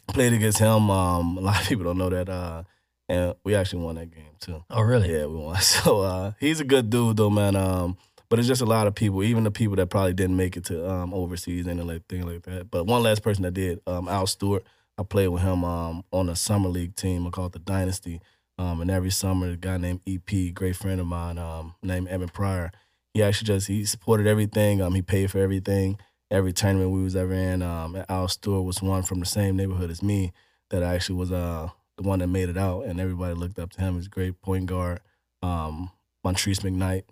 played 0.08 0.34
against 0.34 0.60
him. 0.60 0.90
Um, 0.90 1.38
a 1.40 1.42
lot 1.42 1.62
of 1.62 1.68
people 1.68 1.86
don't 1.86 1.98
know 1.98 2.10
that, 2.10 2.30
uh, 2.30 2.64
and 3.08 3.36
we 3.44 3.56
actually 3.56 3.84
won 3.84 3.96
that 3.96 4.12
game 4.12 4.36
too. 4.40 4.64
Oh, 4.70 4.82
really? 4.82 5.12
Yeah, 5.12 5.26
we 5.28 5.38
won. 5.38 5.56
So 5.62 6.02
uh, 6.02 6.32
he's 6.40 6.60
a 6.60 6.66
good 6.66 6.90
dude, 6.90 7.18
though, 7.18 7.30
man. 7.30 7.56
Um, 7.56 7.98
but 8.34 8.40
it's 8.40 8.48
just 8.48 8.64
a 8.64 8.66
lot 8.66 8.88
of 8.88 8.96
people, 8.96 9.22
even 9.22 9.44
the 9.44 9.52
people 9.52 9.76
that 9.76 9.92
probably 9.92 10.12
didn't 10.12 10.36
make 10.36 10.58
it 10.58 10.66
to 10.66 10.90
um, 10.90 11.14
overseas 11.14 11.68
and 11.68 11.86
like 11.86 12.08
thing 12.08 12.26
like 12.26 12.42
that. 12.42 12.72
But 12.72 12.86
one 12.86 13.04
last 13.04 13.22
person 13.22 13.44
that 13.44 13.54
did, 13.54 13.80
um, 13.86 14.08
Al 14.08 14.26
Stewart. 14.26 14.64
I 14.98 15.04
played 15.04 15.28
with 15.28 15.44
him 15.44 15.64
um, 15.64 16.04
on 16.12 16.30
a 16.30 16.36
summer 16.36 16.68
league 16.68 16.96
team 16.96 17.30
called 17.30 17.52
the 17.52 17.60
Dynasty. 17.60 18.22
Um, 18.58 18.82
and 18.82 18.90
every 18.90 19.12
summer, 19.12 19.52
a 19.52 19.56
guy 19.56 19.78
named 19.78 20.00
EP, 20.08 20.52
great 20.52 20.76
friend 20.76 21.00
of 21.00 21.06
mine, 21.06 21.38
um, 21.38 21.76
named 21.84 22.08
Evan 22.08 22.28
Pryor, 22.28 22.72
he 23.14 23.22
actually 23.22 23.46
just 23.46 23.68
he 23.68 23.86
supported 23.86 24.26
everything. 24.26 24.82
Um, 24.82 24.96
he 24.96 25.04
paid 25.04 25.30
for 25.30 25.38
everything, 25.38 26.00
every 26.32 26.54
tournament 26.54 26.90
we 26.90 27.04
was 27.04 27.16
ever 27.16 27.34
in. 27.36 27.62
Um, 27.62 28.04
Al 28.10 28.28
Stewart 28.28 28.66
was 28.66 28.82
one 28.82 29.04
from 29.04 29.20
the 29.20 29.28
same 29.28 29.56
neighborhood 29.56 29.92
as 29.92 30.02
me 30.02 30.34
that 30.72 30.82
actually 30.82 31.20
was 31.20 31.32
uh 31.32 31.70
the 31.98 32.02
one 32.02 32.18
that 32.18 32.30
made 32.30 32.50
it 32.50 32.58
out, 32.58 32.86
and 32.86 33.00
everybody 33.00 33.36
looked 33.36 33.60
up 33.60 33.70
to 33.74 33.82
him. 33.82 33.94
He's 33.94 34.08
great 34.08 34.42
point 34.42 34.66
guard. 34.66 35.02
Um, 35.44 35.92
Montrese 36.26 36.62
McKnight, 36.62 37.04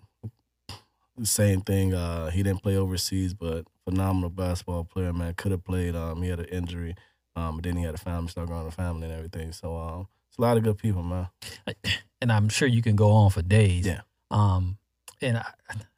same 1.26 1.60
thing. 1.62 1.94
Uh, 1.94 2.30
he 2.30 2.42
didn't 2.42 2.62
play 2.62 2.76
overseas, 2.76 3.34
but 3.34 3.64
phenomenal 3.84 4.30
basketball 4.30 4.84
player, 4.84 5.12
man. 5.12 5.34
Could 5.34 5.52
have 5.52 5.64
played. 5.64 5.94
Um, 5.96 6.22
he 6.22 6.28
had 6.30 6.40
an 6.40 6.46
injury. 6.46 6.94
Um, 7.34 7.56
but 7.56 7.64
then 7.64 7.76
he 7.76 7.84
had 7.84 7.94
a 7.94 7.98
family, 7.98 8.28
started 8.28 8.48
growing 8.50 8.66
a 8.66 8.70
family 8.70 9.04
and 9.08 9.14
everything. 9.16 9.52
So 9.52 9.76
um, 9.76 10.08
it's 10.28 10.38
a 10.38 10.42
lot 10.42 10.56
of 10.56 10.62
good 10.62 10.78
people, 10.78 11.02
man. 11.02 11.28
And 12.20 12.30
I'm 12.30 12.48
sure 12.48 12.68
you 12.68 12.82
can 12.82 12.94
go 12.94 13.10
on 13.10 13.30
for 13.30 13.42
days. 13.42 13.84
Yeah. 13.84 14.02
Um, 14.30 14.78
and 15.20 15.38
I, 15.38 15.44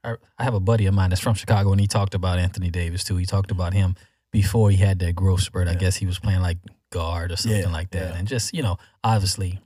I, 0.02 0.14
I 0.38 0.44
have 0.44 0.54
a 0.54 0.60
buddy 0.60 0.86
of 0.86 0.94
mine 0.94 1.10
that's 1.10 1.20
from 1.20 1.34
Chicago, 1.34 1.70
and 1.70 1.78
he 1.78 1.86
talked 1.86 2.14
about 2.14 2.38
Anthony 2.38 2.70
Davis 2.70 3.04
too. 3.04 3.16
He 3.16 3.26
talked 3.26 3.50
about 3.50 3.74
him 3.74 3.94
before 4.32 4.70
he 4.70 4.78
had 4.78 5.00
that 5.00 5.14
growth 5.14 5.42
spurt. 5.42 5.68
I 5.68 5.74
guess 5.74 5.96
he 5.96 6.06
was 6.06 6.18
playing 6.18 6.40
like 6.40 6.56
guard 6.90 7.30
or 7.30 7.36
something 7.36 7.60
Yeah, 7.60 7.68
like 7.68 7.90
that, 7.90 8.12
yeah. 8.14 8.18
and 8.18 8.26
just 8.26 8.54
you 8.54 8.62
know, 8.62 8.78
obviously 9.02 9.60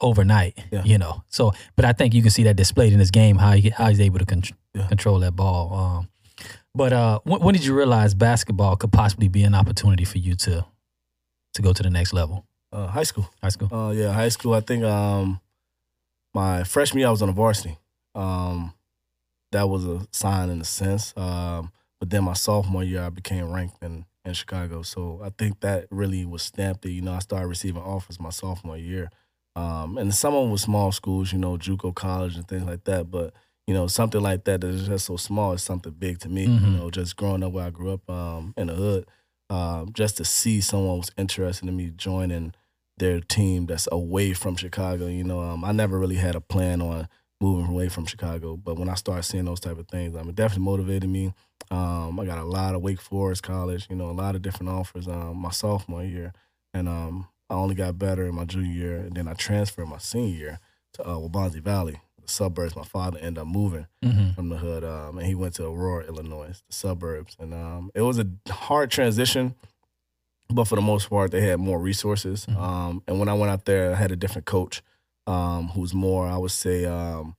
overnight, 0.00 0.58
Yeah. 0.70 0.82
you 0.84 0.98
know. 0.98 1.24
So, 1.28 1.52
but 1.76 1.84
I 1.84 1.92
think 1.92 2.12
you 2.14 2.20
can 2.20 2.30
see 2.30 2.42
that 2.42 2.56
displayed 2.56 2.92
in 2.92 2.98
his 2.98 3.10
game 3.10 3.36
how 3.38 3.52
he 3.52 3.70
how 3.70 3.88
he's 3.88 4.00
able 4.00 4.18
to 4.18 4.26
con- 4.26 4.42
Yeah. 4.76 4.86
control 4.88 5.18
that 5.20 5.34
ball. 5.34 5.72
Um, 5.74 6.08
but 6.74 6.92
uh, 6.92 7.20
when, 7.24 7.40
when 7.40 7.54
did 7.54 7.64
you 7.64 7.74
realize 7.74 8.14
basketball 8.14 8.76
could 8.76 8.92
possibly 8.92 9.28
be 9.28 9.42
an 9.42 9.54
opportunity 9.54 10.04
for 10.04 10.18
you 10.18 10.34
to 10.36 10.66
to 11.54 11.62
go 11.62 11.72
to 11.72 11.82
the 11.82 11.90
next 11.90 12.12
level? 12.12 12.44
Uh, 12.70 12.86
high 12.86 13.04
school. 13.04 13.28
High 13.42 13.48
school. 13.48 13.72
Uh, 13.72 13.90
yeah, 13.92 14.12
high 14.12 14.28
school. 14.28 14.52
I 14.52 14.60
think 14.60 14.84
um, 14.84 15.40
my 16.34 16.64
freshman 16.64 16.98
year 17.00 17.08
I 17.08 17.10
was 17.10 17.22
on 17.22 17.28
the 17.28 17.34
varsity. 17.34 17.78
Um, 18.14 18.74
that 19.52 19.68
was 19.68 19.86
a 19.86 20.06
sign 20.12 20.50
in 20.50 20.60
a 20.60 20.64
sense. 20.64 21.14
Um, 21.16 21.72
but 21.98 22.10
then 22.10 22.24
my 22.24 22.34
sophomore 22.34 22.84
year 22.84 23.02
I 23.02 23.08
became 23.08 23.50
ranked 23.50 23.82
in, 23.82 24.04
in 24.26 24.34
Chicago. 24.34 24.82
So 24.82 25.20
I 25.24 25.30
think 25.30 25.60
that 25.60 25.86
really 25.90 26.26
was 26.26 26.42
stamped. 26.42 26.84
It. 26.84 26.90
You 26.90 27.00
know, 27.00 27.14
I 27.14 27.20
started 27.20 27.46
receiving 27.46 27.80
offers 27.82 28.20
my 28.20 28.30
sophomore 28.30 28.76
year. 28.76 29.10
Um, 29.54 29.96
and 29.96 30.14
some 30.14 30.34
of 30.34 30.42
them 30.42 30.50
were 30.50 30.58
small 30.58 30.92
schools, 30.92 31.32
you 31.32 31.38
know, 31.38 31.56
JUCO 31.56 31.94
college 31.94 32.36
and 32.36 32.46
things 32.46 32.64
like 32.64 32.84
that. 32.84 33.10
But 33.10 33.32
you 33.66 33.74
know, 33.74 33.86
something 33.86 34.22
like 34.22 34.44
that 34.44 34.60
that 34.60 34.68
is 34.68 34.86
just 34.86 35.06
so 35.06 35.16
small 35.16 35.52
is 35.52 35.62
something 35.62 35.92
big 35.92 36.18
to 36.20 36.28
me. 36.28 36.46
Mhm. 36.46 36.60
You 36.62 36.70
know, 36.78 36.90
just 36.90 37.16
growing 37.16 37.42
up 37.42 37.52
where 37.52 37.66
I 37.66 37.70
grew 37.70 37.92
up 37.92 38.08
um, 38.08 38.54
in 38.56 38.68
the 38.68 38.74
hood, 38.74 39.06
um, 39.50 39.92
just 39.92 40.16
to 40.18 40.24
see 40.24 40.60
someone 40.60 40.98
was 40.98 41.10
interested 41.16 41.68
in 41.68 41.76
me 41.76 41.90
joining 41.96 42.52
their 42.98 43.20
team 43.20 43.66
that's 43.66 43.88
away 43.92 44.32
from 44.32 44.56
Chicago. 44.56 45.06
You 45.06 45.24
know, 45.24 45.40
um, 45.40 45.64
I 45.64 45.72
never 45.72 45.98
really 45.98 46.16
had 46.16 46.34
a 46.34 46.40
plan 46.40 46.80
on 46.80 47.08
moving 47.40 47.66
away 47.70 47.88
from 47.88 48.06
Chicago, 48.06 48.56
but 48.56 48.78
when 48.78 48.88
I 48.88 48.94
started 48.94 49.24
seeing 49.24 49.44
those 49.44 49.60
type 49.60 49.78
of 49.78 49.88
things, 49.88 50.16
um, 50.16 50.28
it 50.30 50.34
definitely 50.34 50.64
motivated 50.64 51.10
me. 51.10 51.34
Um, 51.70 52.18
I 52.18 52.24
got 52.24 52.38
a 52.38 52.44
lot 52.44 52.74
of 52.74 52.80
Wake 52.82 53.00
Forest 53.00 53.42
College, 53.42 53.86
you 53.90 53.96
know, 53.96 54.08
a 54.08 54.12
lot 54.12 54.34
of 54.34 54.42
different 54.42 54.70
offers 54.70 55.06
um, 55.08 55.36
my 55.38 55.50
sophomore 55.50 56.02
year, 56.04 56.32
and 56.72 56.88
um, 56.88 57.26
I 57.50 57.54
only 57.54 57.74
got 57.74 57.98
better 57.98 58.26
in 58.26 58.34
my 58.34 58.44
junior 58.46 58.72
year, 58.72 58.96
and 58.98 59.14
then 59.14 59.28
I 59.28 59.34
transferred 59.34 59.86
my 59.88 59.98
senior 59.98 60.34
year 60.36 60.60
to 60.94 61.02
uh, 61.04 61.16
Waubonsie 61.16 61.60
Valley, 61.62 62.00
suburbs. 62.30 62.76
My 62.76 62.84
father 62.84 63.18
ended 63.18 63.38
up 63.38 63.46
moving 63.46 63.86
Mm-hmm. 64.04 64.32
from 64.32 64.48
the 64.48 64.56
hood, 64.56 64.84
um, 64.84 65.18
and 65.18 65.26
he 65.26 65.34
went 65.34 65.54
to 65.54 65.64
Aurora, 65.66 66.04
Illinois, 66.06 66.48
the 66.68 66.72
suburbs, 66.72 67.36
and 67.40 67.52
um, 67.54 67.90
it 67.94 68.02
was 68.02 68.18
a 68.18 68.26
hard 68.50 68.90
transition. 68.90 69.54
But 70.48 70.66
for 70.68 70.76
the 70.76 70.82
most 70.82 71.10
part, 71.10 71.32
they 71.32 71.40
had 71.40 71.58
more 71.58 71.78
resources. 71.80 72.46
Mhm. 72.46 72.56
Um, 72.56 73.02
and 73.08 73.18
when 73.18 73.28
I 73.28 73.34
went 73.34 73.50
out 73.50 73.64
there, 73.64 73.92
I 73.92 73.96
had 73.96 74.12
a 74.12 74.16
different 74.16 74.46
coach 74.46 74.80
um, 75.26 75.68
who's 75.68 75.92
more, 75.92 76.28
I 76.28 76.36
would 76.36 76.52
say, 76.52 76.84
um, 76.84 77.34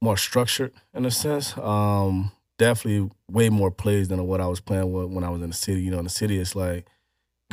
more 0.00 0.16
structured 0.16 0.72
in 0.92 1.04
a 1.06 1.10
sense. 1.10 1.56
Um, 1.56 2.32
definitely 2.58 3.10
way 3.30 3.48
more 3.48 3.70
plays 3.70 4.08
than 4.08 4.26
what 4.26 4.40
I 4.40 4.46
was 4.48 4.60
playing 4.60 4.92
with 4.92 5.06
when 5.10 5.22
I 5.24 5.30
was 5.30 5.40
in 5.42 5.50
the 5.50 5.54
city. 5.54 5.82
You 5.82 5.92
know, 5.92 5.98
in 5.98 6.04
the 6.04 6.10
city, 6.10 6.38
it's 6.38 6.56
like 6.56 6.86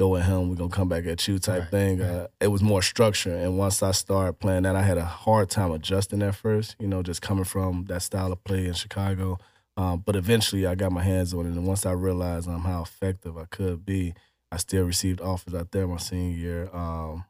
go 0.02 0.16
at 0.18 0.26
him, 0.26 0.50
we're 0.50 0.56
gonna 0.56 0.70
come 0.70 0.90
back 0.90 1.06
at 1.06 1.28
you 1.28 1.38
type 1.40 1.62
Right, 1.62 1.70
thing. 1.72 2.00
right. 2.00 2.10
Uh, 2.10 2.28
it 2.40 2.48
was 2.48 2.62
more 2.64 2.82
structure, 2.82 3.34
and 3.36 3.58
once 3.58 3.84
I 3.84 3.92
started 3.92 4.34
playing 4.40 4.64
that, 4.64 4.76
I 4.76 4.82
had 4.82 4.98
a 4.98 5.06
hard 5.06 5.50
time 5.50 5.72
adjusting 5.72 6.22
at 6.24 6.36
first. 6.36 6.76
You 6.80 6.88
know, 6.88 7.04
just 7.04 7.22
coming 7.22 7.44
from 7.46 7.86
that 7.86 8.02
style 8.02 8.32
of 8.32 8.44
play 8.44 8.66
in 8.66 8.74
Chicago. 8.74 9.38
Um, 9.78 10.00
but 10.06 10.16
eventually, 10.16 10.66
I 10.68 10.76
got 10.76 10.92
my 10.92 11.04
hands 11.04 11.34
on 11.34 11.46
it, 11.46 11.50
and 11.58 11.66
once 11.68 11.86
I 11.86 11.92
realized 11.92 12.48
um, 12.50 12.62
how 12.64 12.82
effective 12.82 13.38
I 13.38 13.46
could 13.46 13.86
be, 13.86 14.14
I 14.52 14.58
still 14.58 14.86
received 14.86 15.22
offers 15.22 15.54
out 15.54 15.72
there 15.72 15.88
my 15.88 15.98
senior 15.98 16.36
year. 16.38 16.70
Um, 16.74 17.26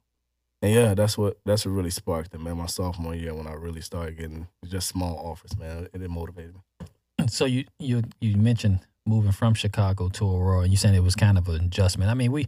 and 0.64 0.74
yeah, 0.74 0.94
that's 0.94 1.18
what 1.18 1.38
that's 1.46 1.66
what 1.66 1.74
really 1.74 1.92
sparked 1.92 2.34
it, 2.34 2.40
man. 2.42 2.58
My 2.58 2.68
sophomore 2.68 3.16
year 3.16 3.34
when 3.36 3.48
I 3.48 3.54
really 3.54 3.82
started 3.82 4.18
getting 4.18 4.48
just 4.66 4.88
small 4.88 5.18
offers, 5.18 5.58
man, 5.58 5.88
it, 5.94 6.02
it 6.02 6.10
motivated 6.10 6.56
me. 6.56 7.28
So 7.28 7.46
you 7.46 7.66
you 7.80 8.02
you 8.20 8.38
mentioned 8.38 8.80
moving 9.06 9.32
from 9.32 9.54
Chicago 9.56 10.10
to 10.10 10.24
Aurora. 10.26 10.62
And 10.62 10.72
you 10.72 10.78
said 10.78 10.94
it 10.94 11.04
was 11.04 11.16
kind 11.16 11.38
of 11.38 11.48
an 11.50 11.66
adjustment. 11.66 12.12
I 12.12 12.14
mean, 12.14 12.32
we 12.32 12.48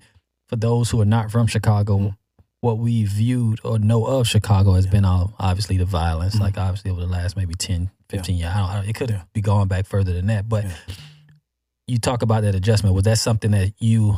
for 0.53 0.57
those 0.59 0.91
who 0.91 1.01
are 1.01 1.05
not 1.05 1.31
from 1.31 1.47
Chicago, 1.47 1.97
Mhm. 1.97 2.15
what 2.61 2.77
we 2.77 3.03
viewed 3.05 3.59
or 3.63 3.79
know 3.79 4.05
of 4.05 4.27
Chicago 4.27 4.73
has 4.73 4.85
been 4.85 5.03
all 5.03 5.33
obviously 5.39 5.77
the 5.77 5.85
violence. 5.85 6.35
Mhm. 6.35 6.41
Like 6.41 6.57
obviously 6.59 6.91
over 6.91 7.01
the 7.01 7.07
last 7.07 7.35
maybe 7.35 7.55
10, 7.55 7.89
15 8.07 8.37
years. 8.37 8.53
I 8.55 8.75
don't, 8.75 8.87
it 8.87 8.93
could 8.93 9.09
Yeah. 9.09 9.23
be 9.33 9.41
going 9.41 9.67
back 9.67 9.87
further 9.87 10.13
than 10.13 10.27
that. 10.27 10.47
But 10.47 10.65
Yeah. 10.65 10.71
you 11.87 11.97
talk 11.97 12.21
about 12.21 12.43
that 12.43 12.53
adjustment. 12.53 12.93
Was 12.93 13.05
that 13.05 13.17
something 13.17 13.49
that 13.51 13.73
you 13.79 14.15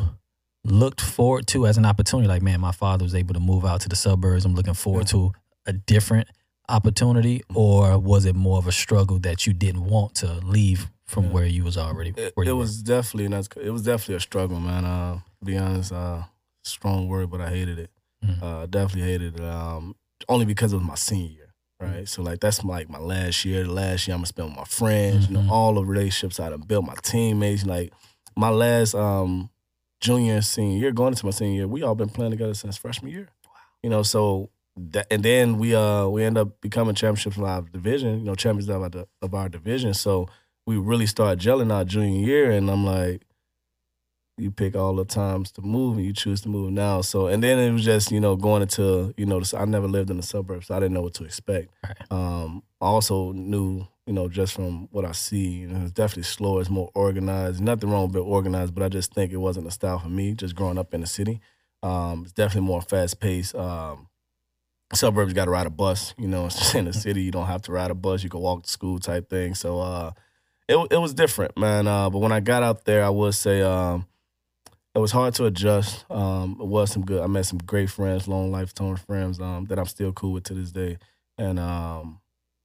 looked 0.66 1.00
forward 1.00 1.48
to 1.48 1.68
as 1.68 1.78
an 1.78 1.86
opportunity? 1.86 2.28
Like, 2.28 2.42
man, 2.42 2.60
my 2.60 2.74
father 2.74 3.04
was 3.06 3.16
able 3.16 3.34
to 3.34 3.40
move 3.40 3.64
out 3.66 3.80
to 3.82 3.90
the 3.90 3.96
suburbs. 3.96 4.44
I'm 4.44 4.56
looking 4.56 4.74
forward 4.74 5.08
to 5.08 5.32
a 5.66 5.72
different 5.72 6.28
opportunity, 6.68 7.44
or 7.54 7.98
was 7.98 8.26
it 8.26 8.36
more 8.36 8.58
of 8.58 8.68
a 8.68 8.72
struggle 8.74 9.20
that 9.20 9.48
you 9.48 9.54
didn't 9.54 9.86
want 9.86 10.16
to 10.16 10.34
leave 10.44 10.90
from 11.06 11.32
where 11.32 11.46
you 11.46 11.64
was 11.64 11.78
already? 11.78 12.12
It, 12.18 12.34
it 12.38 12.46
you 12.46 12.56
was 12.56 12.82
definitely 12.82 13.28
that's 13.28 13.50
it 13.62 13.70
was 13.70 13.84
definitely 13.84 14.16
a 14.16 14.20
struggle, 14.20 14.60
man. 14.60 14.86
Uh, 14.86 15.16
to 15.40 15.46
be 15.46 15.58
honest, 15.58 15.92
uh, 15.92 16.24
strong 16.64 17.08
word, 17.08 17.30
but 17.30 17.42
I 17.42 17.50
hated 17.50 17.80
it. 17.80 17.92
Mhm. 18.24 18.42
Uh, 18.42 18.66
definitely 18.66 19.12
hated 19.12 19.40
it. 19.40 19.44
Um, 19.44 19.96
only 20.30 20.46
because 20.46 20.74
it 20.74 20.78
was 20.78 20.86
my 20.86 20.96
senior 20.96 21.30
year, 21.32 21.54
right? 21.80 22.08
So 22.08 22.22
like 22.24 22.40
that's 22.40 22.64
like 22.64 22.90
my 22.90 23.00
last 23.00 23.46
year. 23.46 23.64
The 23.64 23.72
last 23.72 24.08
year 24.08 24.16
I'm 24.16 24.20
gonna 24.20 24.28
spend 24.28 24.50
with 24.50 24.58
my 24.58 24.64
friends. 24.66 25.30
You 25.30 25.38
Mhm. 25.38 25.46
know, 25.48 25.54
all 25.54 25.74
the 25.76 25.86
relationships 25.86 26.40
I 26.40 26.50
done 26.50 26.62
built, 26.62 26.86
my 26.86 26.96
teammates. 27.04 27.66
Like 27.66 27.94
my 28.36 28.50
last 28.50 28.96
um, 28.96 29.50
junior 30.02 30.36
and 30.36 30.46
senior 30.46 30.78
year, 30.80 30.92
going 30.92 31.14
into 31.14 31.26
my 31.26 31.32
senior 31.32 31.56
year, 31.56 31.68
we 31.68 31.84
all 31.84 31.96
been 31.96 32.10
playing 32.10 32.32
together 32.32 32.54
since 32.54 32.78
freshman 32.78 33.12
year. 33.12 33.30
You 33.84 33.90
know, 33.90 34.02
so 34.04 34.50
that, 34.78 35.06
and 35.12 35.22
then 35.24 35.58
we 35.60 35.76
uh 35.76 36.08
we 36.08 36.24
end 36.24 36.38
up 36.38 36.60
becoming 36.62 36.96
championships 36.96 37.38
of 37.38 37.44
our 37.44 37.62
division. 37.62 38.20
You 38.20 38.26
know, 38.26 38.36
champions 38.36 38.68
of 38.70 38.82
our 38.82 39.06
of 39.22 39.34
our 39.36 39.50
division. 39.50 39.94
So 39.94 40.28
we 40.66 40.78
really 40.78 41.06
started 41.06 41.40
gelling 41.40 41.74
our 41.74 41.86
junior 41.86 42.26
year, 42.26 42.52
and 42.52 42.70
I'm 42.70 42.86
like, 42.86 43.22
you 44.38 44.52
pick 44.52 44.76
all 44.76 44.96
the 44.96 45.06
times 45.06 45.52
to 45.54 45.62
move, 45.62 45.98
and 45.98 46.06
you 46.06 46.14
choose 46.14 46.42
to 46.42 46.50
move 46.50 46.72
now. 46.72 47.02
So, 47.02 47.28
and 47.28 47.42
then 47.44 47.58
it 47.58 47.72
was 47.72 47.86
just 47.86 48.12
you 48.12 48.20
know 48.20 48.36
going 48.36 48.62
into 48.62 49.14
you 49.18 49.26
know 49.26 49.42
I 49.58 49.66
never 49.66 49.88
lived 49.88 50.10
in 50.10 50.18
the 50.18 50.24
suburbs, 50.24 50.68
so 50.68 50.76
I 50.76 50.80
didn't 50.80 50.94
know 50.94 51.02
what 51.02 51.14
to 51.16 51.24
expect. 51.24 51.70
Right. 51.84 52.12
Um, 52.12 52.64
I 52.82 52.88
also 52.88 53.32
knew 53.32 53.88
you 54.06 54.14
know 54.14 54.28
just 54.28 54.54
from 54.54 54.88
what 54.92 55.06
I 55.06 55.14
see, 55.14 55.48
you 55.48 55.68
know, 55.68 55.84
it's 55.84 55.92
definitely 55.92 56.24
slower, 56.24 56.62
it's 56.62 56.70
more 56.70 56.92
organized. 56.96 57.62
Nothing 57.62 57.92
wrong 57.92 58.04
with 58.04 58.14
being 58.14 58.26
organized, 58.26 58.76
but 58.76 58.84
I 58.84 58.90
just 58.90 59.14
think 59.14 59.32
it 59.32 59.38
wasn't 59.38 59.68
a 59.68 59.72
style 59.72 60.00
for 60.00 60.10
me. 60.10 60.34
Just 60.34 60.56
growing 60.56 60.78
up 60.78 60.94
in 60.94 61.02
the 61.02 61.08
city, 61.08 61.40
um, 61.82 62.24
it's 62.24 62.34
definitely 62.34 62.68
more 62.68 62.82
fast 62.82 63.20
paced. 63.20 63.56
Um, 63.56 64.10
suburbs 64.94 65.34
got 65.34 65.46
to 65.46 65.52
ride 65.52 65.68
a 65.68 65.72
bus. 65.72 66.14
You 66.18 66.28
know, 66.28 66.50
in 66.74 66.86
the 66.86 66.94
city 66.94 67.22
you 67.24 67.32
don't 67.32 67.48
have 67.48 67.62
to 67.64 67.72
ride 67.72 67.92
a 67.92 67.96
bus. 67.96 68.24
You 68.24 68.30
can 68.30 68.42
walk 68.42 68.64
to 68.64 68.70
school 68.70 69.00
type 69.00 69.30
thing. 69.30 69.56
So 69.56 69.80
uh, 69.80 70.12
it 70.68 70.76
it 70.92 70.98
was 70.98 71.14
different, 71.14 71.58
man. 71.58 71.88
Uh, 71.88 72.10
but 72.10 72.20
when 72.20 72.32
I 72.32 72.40
got 72.40 72.64
out 72.64 72.86
there, 72.86 73.04
I 73.04 73.10
would 73.10 73.34
say 73.36 73.62
um, 73.62 74.06
it 74.94 75.00
was 75.00 75.12
hard 75.12 75.34
to 75.36 75.46
adjust. 75.46 76.06
Um, 76.10 76.58
it 76.60 76.66
was 76.68 76.92
some 76.92 77.06
good. 77.06 77.22
I 77.22 77.28
met 77.28 77.46
some 77.46 77.60
great 77.60 77.90
friends, 77.90 78.28
long 78.28 78.52
lifetime 78.52 78.96
friends 78.98 79.40
um, 79.40 79.66
that 79.66 79.78
I'm 79.80 79.86
still 79.86 80.12
cool 80.14 80.34
with 80.34 80.44
to 80.46 80.54
this 80.54 80.72
day, 80.72 80.98
and 81.38 81.60
um, 81.60 82.20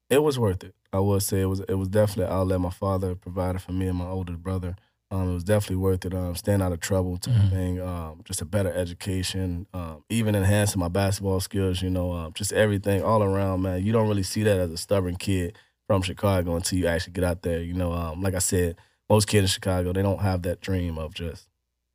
it 0.09 0.23
was 0.23 0.39
worth 0.39 0.65
it. 0.65 0.75
I 0.93 0.99
would 1.01 1.23
say 1.23 1.41
it 1.43 1.47
was 1.47 1.61
it 1.61 1.75
was 1.75 1.89
definitely 1.89 2.25
an 2.25 2.33
outlet 2.33 2.61
my 2.61 2.71
father 2.71 3.15
provided 3.15 3.63
for 3.63 3.73
me 3.73 3.87
and 3.87 3.99
my 3.99 4.07
older 4.07 4.37
brother. 4.37 4.77
Um, 5.13 5.29
it 5.31 5.35
was 5.35 5.43
definitely 5.45 5.77
worth 5.77 6.05
it. 6.05 6.15
Um, 6.15 6.37
staying 6.37 6.63
out 6.63 6.71
of 6.73 6.79
trouble, 6.79 7.17
type 7.17 7.35
Mhm. 7.35 7.51
thing. 7.51 7.81
Um, 7.81 8.21
just 8.25 8.43
a 8.43 8.45
better 8.45 8.73
education, 8.73 9.67
um, 9.75 10.05
even 10.09 10.37
enhancing 10.37 10.79
my 10.79 10.87
basketball 10.89 11.41
skills. 11.41 11.83
You 11.83 11.91
know, 11.91 12.13
um, 12.13 12.33
just 12.33 12.53
everything 12.53 13.03
all 13.03 13.23
around, 13.23 13.63
man. 13.63 13.85
You 13.85 13.93
don't 13.93 14.07
really 14.09 14.23
see 14.23 14.45
that 14.45 14.59
as 14.59 14.71
a 14.71 14.77
stubborn 14.77 15.17
kid 15.17 15.57
from 15.91 16.03
Chicago 16.03 16.55
until 16.55 16.79
you 16.79 16.87
actually 16.87 17.13
get 17.15 17.25
out 17.25 17.43
there. 17.43 17.59
You 17.61 17.75
know, 17.75 17.93
um, 17.93 18.23
like 18.23 18.37
I 18.37 18.39
said, 18.39 18.77
most 19.09 19.27
kids 19.27 19.43
in 19.43 19.49
Chicago 19.49 19.93
they 19.93 20.03
don't 20.03 20.21
have 20.21 20.43
that 20.43 20.61
dream 20.61 20.99
of 20.99 21.15
just 21.15 21.49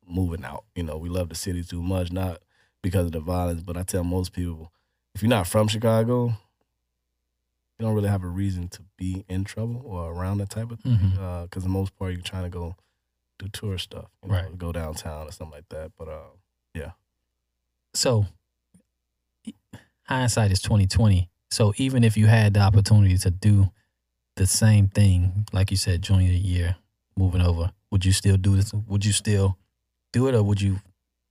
moving 0.06 0.44
out. 0.44 0.64
You 0.74 0.82
know, 0.82 0.98
we 0.98 1.08
love 1.08 1.30
the 1.30 1.34
city 1.34 1.62
too 1.64 1.80
much, 1.82 2.12
not 2.12 2.42
because 2.82 3.06
of 3.06 3.12
the 3.12 3.20
violence, 3.20 3.62
but 3.62 3.78
I 3.78 3.84
tell 3.84 4.04
most 4.04 4.34
people, 4.34 4.70
if 5.14 5.22
you're 5.22 5.30
not 5.30 5.46
from 5.46 5.66
Chicago, 5.66 6.26
you 7.78 7.86
don't 7.86 7.94
really 7.94 8.10
have 8.10 8.22
a 8.22 8.26
reason 8.28 8.68
to 8.68 8.82
be 8.98 9.24
in 9.30 9.44
trouble 9.44 9.80
or 9.86 10.12
around 10.12 10.38
that 10.38 10.50
type 10.50 10.70
of 10.70 10.78
thing. 10.80 11.12
Because 11.44 11.62
the 11.62 11.70
most 11.70 11.96
part, 11.96 12.12
you're 12.12 12.20
trying 12.20 12.42
to 12.44 12.50
go 12.50 12.76
do 13.38 13.48
tourist 13.48 13.84
stuff, 13.84 14.10
you 14.22 14.28
know, 14.28 14.34
Right. 14.34 14.58
go 14.58 14.72
downtown 14.72 15.26
or 15.28 15.32
something 15.32 15.52
like 15.56 15.70
that. 15.70 15.92
But 15.98 16.08
uh, 16.08 16.32
yeah. 16.74 16.90
So 17.94 18.26
hindsight 20.02 20.50
is 20.52 20.60
twenty 20.60 20.86
twenty. 20.86 21.30
So 21.50 21.72
even 21.78 22.04
if 22.04 22.18
you 22.18 22.26
had 22.26 22.52
the 22.52 22.60
opportunity 22.60 23.16
to 23.16 23.30
do 23.30 23.70
the 24.36 24.46
same 24.46 24.88
thing, 24.88 25.46
like 25.52 25.70
you 25.70 25.76
said, 25.76 26.02
junior 26.02 26.30
year, 26.32 26.76
moving 27.16 27.40
over, 27.40 27.72
would 27.90 28.04
you 28.04 28.12
still 28.12 28.36
do 28.36 28.56
this? 28.56 28.72
Would 28.72 29.04
you 29.04 29.12
still 29.12 29.56
do 30.12 30.28
it, 30.28 30.34
or 30.34 30.42
would 30.42 30.60
you 30.60 30.80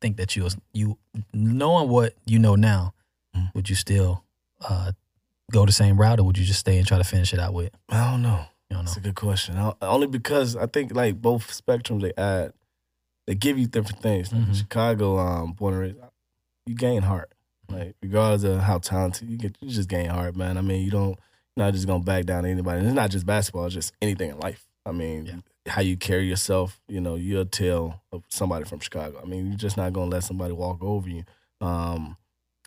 think 0.02 0.18
that 0.18 0.36
you 0.36 0.44
was 0.44 0.58
you 0.74 0.98
knowing 1.34 1.90
what 1.90 2.14
you 2.26 2.40
know 2.40 2.56
now, 2.56 2.94
Mhm. 3.36 3.54
would 3.56 3.70
you 3.70 3.76
still 3.76 4.24
uh, 4.68 4.92
go 5.52 5.66
the 5.66 5.72
same 5.72 5.98
route, 6.00 6.20
or 6.20 6.24
would 6.24 6.38
you 6.38 6.46
just 6.46 6.60
stay 6.60 6.78
and 6.78 6.88
try 6.88 6.98
to 6.98 7.04
finish 7.04 7.34
it 7.34 7.40
out 7.40 7.54
with? 7.54 7.72
I 7.90 8.12
don't 8.12 8.22
know. 8.22 8.46
You 8.70 8.76
don't 8.78 8.86
know. 8.86 8.90
That's 8.90 8.98
a 8.98 9.02
good 9.02 9.16
question. 9.16 9.58
I, 9.58 9.74
only 9.82 10.08
because 10.08 10.56
I 10.56 10.66
think 10.66 10.94
like 10.96 11.22
both 11.22 11.48
spectrums 11.52 12.02
they 12.02 12.14
add, 12.18 12.54
they 13.28 13.36
give 13.36 13.58
you 13.60 13.68
different 13.68 14.02
things. 14.02 14.32
Like 14.34 14.42
Mhm. 14.48 14.56
Chicago, 14.56 15.20
um, 15.20 15.52
born 15.54 15.74
and 15.76 15.82
raised, 15.84 15.98
you 16.66 16.76
gain 16.76 17.04
heart. 17.04 17.32
Like 17.70 17.96
regardless 18.02 18.44
of 18.44 18.62
how 18.62 18.80
talented 18.80 19.30
you 19.30 19.38
get, 19.38 19.58
you 19.62 19.70
just 19.70 19.90
gain 19.90 20.10
heart, 20.10 20.36
man. 20.36 20.58
I 20.58 20.62
mean, 20.62 20.84
you 20.84 20.92
don't 20.92 21.20
not 21.58 21.74
just 21.74 21.88
gonna 21.88 22.04
back 22.04 22.26
down 22.26 22.44
to 22.44 22.50
anybody. 22.50 22.80
And 22.80 22.88
it's 22.88 22.96
not 22.96 23.10
just 23.12 23.26
basketball; 23.26 23.66
it's 23.66 23.76
just 23.76 23.94
anything 24.02 24.30
in 24.32 24.40
life. 24.40 24.66
I 24.86 24.92
mean, 24.92 25.26
Yeah. 25.26 25.72
how 25.74 25.82
you 25.82 25.98
carry 25.98 26.28
yourself, 26.28 26.80
you 26.88 27.02
know, 27.02 27.16
you'll 27.16 27.46
tell 27.46 28.02
somebody 28.30 28.66
from 28.66 28.80
Chicago. 28.80 29.20
I 29.22 29.26
mean, 29.26 29.48
you're 29.48 29.58
just 29.58 29.78
not 29.78 29.94
gonna 29.94 30.12
let 30.12 30.24
somebody 30.24 30.54
walk 30.54 30.84
over 30.84 31.10
you. 31.10 31.24
Um, 31.62 32.18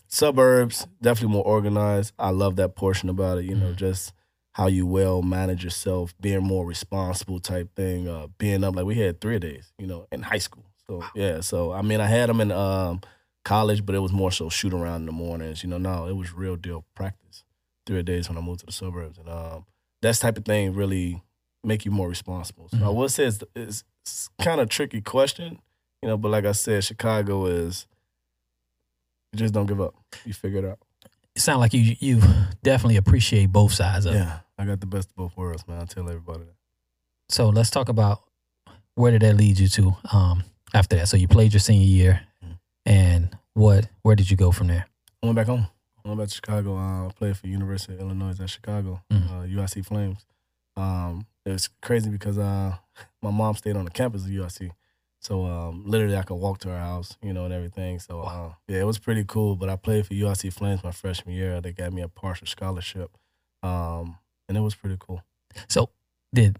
suburbs 0.08 0.86
definitely 1.00 1.34
more 1.34 1.44
organized. 1.44 2.12
I 2.18 2.30
love 2.30 2.56
that 2.56 2.74
portion 2.74 3.08
about 3.08 3.38
it. 3.38 3.44
You 3.44 3.54
know, 3.54 3.72
Mhm. 3.72 3.76
just 3.76 4.12
how 4.52 4.66
you 4.66 4.86
well 4.86 5.22
manage 5.22 5.62
yourself, 5.62 6.14
being 6.20 6.42
more 6.42 6.66
responsible 6.66 7.38
type 7.38 7.74
thing. 7.76 8.08
Uh, 8.08 8.26
being 8.38 8.64
up 8.64 8.74
like 8.74 8.86
we 8.86 8.96
had 8.96 9.20
three 9.20 9.38
days, 9.38 9.72
you 9.78 9.86
know, 9.86 10.06
in 10.10 10.22
high 10.22 10.38
school. 10.38 10.64
So 10.88 11.04
yeah, 11.14 11.40
so 11.40 11.72
I 11.72 11.82
mean, 11.82 12.00
I 12.00 12.06
had 12.06 12.28
them 12.28 12.40
in 12.40 12.50
um, 12.50 13.00
college, 13.44 13.84
but 13.86 13.94
it 13.94 14.00
was 14.00 14.12
more 14.12 14.32
so 14.32 14.48
shoot 14.48 14.72
around 14.74 15.02
in 15.02 15.06
the 15.06 15.12
mornings. 15.12 15.62
You 15.62 15.68
know, 15.68 15.78
no, 15.78 16.06
it 16.08 16.14
was 16.16 16.32
real 16.32 16.56
deal 16.56 16.84
practice 16.94 17.27
three 17.88 18.02
days 18.04 18.28
when 18.28 18.38
I 18.38 18.40
moved 18.40 18.60
to 18.60 18.66
the 18.66 18.72
suburbs, 18.72 19.18
and 19.18 19.28
um, 19.28 19.66
that 20.02 20.14
type 20.16 20.36
of 20.38 20.44
thing 20.44 20.74
really 20.74 21.20
make 21.64 21.84
you 21.84 21.90
more 21.90 22.08
responsible. 22.08 22.68
So 22.68 22.76
I 22.78 22.80
Mhm. 22.82 22.94
will 22.94 23.08
say 23.08 23.24
it's, 23.24 23.42
it's, 23.56 23.82
it's 24.04 24.28
kind 24.40 24.60
of 24.60 24.68
tricky 24.68 25.00
question, 25.00 25.58
you 26.02 26.08
know, 26.08 26.16
but 26.16 26.28
like 26.30 26.44
I 26.46 26.52
said, 26.52 26.84
Chicago 26.84 27.46
is 27.46 27.86
you 29.32 29.38
just 29.40 29.52
don't 29.54 29.66
give 29.66 29.80
up. 29.80 29.94
You 30.24 30.32
figure 30.32 30.60
it 30.60 30.64
out. 30.64 30.78
It 31.34 31.40
sounds 31.42 31.58
like 31.60 31.72
you 31.74 31.94
you 32.00 32.20
definitely 32.62 32.96
appreciate 32.96 33.46
both 33.52 33.72
sides 33.72 34.06
of 34.06 34.14
it. 34.14 34.18
Yeah, 34.18 34.40
I 34.58 34.64
got 34.64 34.80
the 34.80 34.86
best 34.86 35.10
of 35.10 35.16
both 35.16 35.36
worlds, 35.36 35.66
man. 35.68 35.80
I 35.80 35.84
tell 35.84 36.08
everybody 36.08 36.40
that. 36.44 36.54
So 37.28 37.48
let's 37.50 37.70
talk 37.70 37.88
about 37.88 38.22
where 38.94 39.12
did 39.12 39.22
that 39.22 39.36
lead 39.36 39.58
you 39.58 39.68
to 39.68 39.96
um, 40.12 40.44
after 40.74 40.96
that? 40.96 41.08
So 41.08 41.16
you 41.16 41.28
played 41.28 41.52
your 41.52 41.60
senior 41.60 41.86
year, 41.86 42.20
Mhm. 42.44 42.58
and 42.86 43.38
what? 43.54 43.88
Where 44.02 44.16
did 44.16 44.30
you 44.30 44.36
go 44.36 44.50
from 44.50 44.66
there? 44.68 44.86
I 45.22 45.26
went 45.26 45.36
back 45.36 45.46
home. 45.46 45.66
I 46.04 46.08
went 46.08 46.20
back 46.20 46.28
to 46.28 46.34
Chicago. 46.34 46.76
Uh, 46.76 47.06
I 47.08 47.10
played 47.12 47.36
for 47.36 47.46
University 47.46 47.94
of 47.94 48.00
Illinois 48.00 48.40
at 48.40 48.50
Chicago, 48.50 49.02
Mhm. 49.12 49.30
uh, 49.30 49.46
UIC 49.46 49.82
Flames. 49.82 50.26
Um, 50.76 51.26
it 51.44 51.50
was 51.52 51.68
crazy 51.82 52.10
because 52.10 52.38
uh, 52.38 52.76
my 53.22 53.30
mom 53.30 53.54
stayed 53.56 53.76
on 53.76 53.84
the 53.84 53.90
campus 53.90 54.24
of 54.24 54.30
UIC. 54.30 54.70
So 55.20 55.44
um, 55.46 55.82
literally, 55.84 56.16
I 56.16 56.22
could 56.22 56.36
walk 56.36 56.58
to 56.60 56.68
her 56.68 56.78
house, 56.78 57.16
you 57.22 57.32
know, 57.32 57.44
and 57.44 57.52
everything. 57.52 57.98
So 57.98 58.20
uh, 58.20 58.52
yeah, 58.68 58.80
it 58.80 58.86
was 58.86 58.98
pretty 58.98 59.24
cool. 59.26 59.56
But 59.56 59.68
I 59.68 59.76
played 59.76 60.06
for 60.06 60.14
UIC 60.14 60.52
Flames 60.52 60.84
my 60.84 60.92
freshman 60.92 61.34
year. 61.34 61.60
They 61.60 61.72
got 61.72 61.92
me 61.92 62.02
a 62.02 62.08
partial 62.08 62.46
scholarship, 62.46 63.10
um, 63.62 64.18
and 64.48 64.56
it 64.56 64.60
was 64.60 64.76
pretty 64.76 64.96
cool. 65.00 65.22
So 65.68 65.90
did 66.32 66.58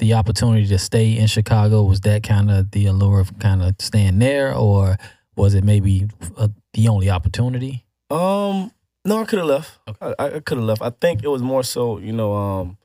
the 0.00 0.14
opportunity 0.14 0.66
to 0.66 0.78
stay 0.78 1.16
in 1.16 1.28
Chicago 1.28 1.84
was 1.84 2.00
that 2.00 2.24
kind 2.24 2.50
of 2.50 2.72
the 2.72 2.86
allure 2.86 3.20
of 3.20 3.38
kind 3.38 3.62
of 3.62 3.76
staying 3.78 4.18
there, 4.18 4.52
or 4.52 4.96
was 5.36 5.54
it 5.54 5.62
maybe 5.62 6.08
uh, 6.36 6.48
the 6.72 6.88
only 6.88 7.10
opportunity? 7.10 7.83
Um, 8.14 8.70
no, 9.04 9.18
I 9.20 9.24
could 9.24 9.38
have 9.40 9.48
left. 9.48 9.78
Okay. 9.88 10.14
I, 10.18 10.36
I 10.36 10.40
could 10.40 10.58
have 10.58 10.66
left. 10.66 10.82
I 10.82 10.90
think 10.90 11.22
it 11.22 11.28
was 11.28 11.42
more 11.42 11.62
so, 11.62 11.98
you 11.98 12.12
know, 12.12 12.32
um, 12.34 12.78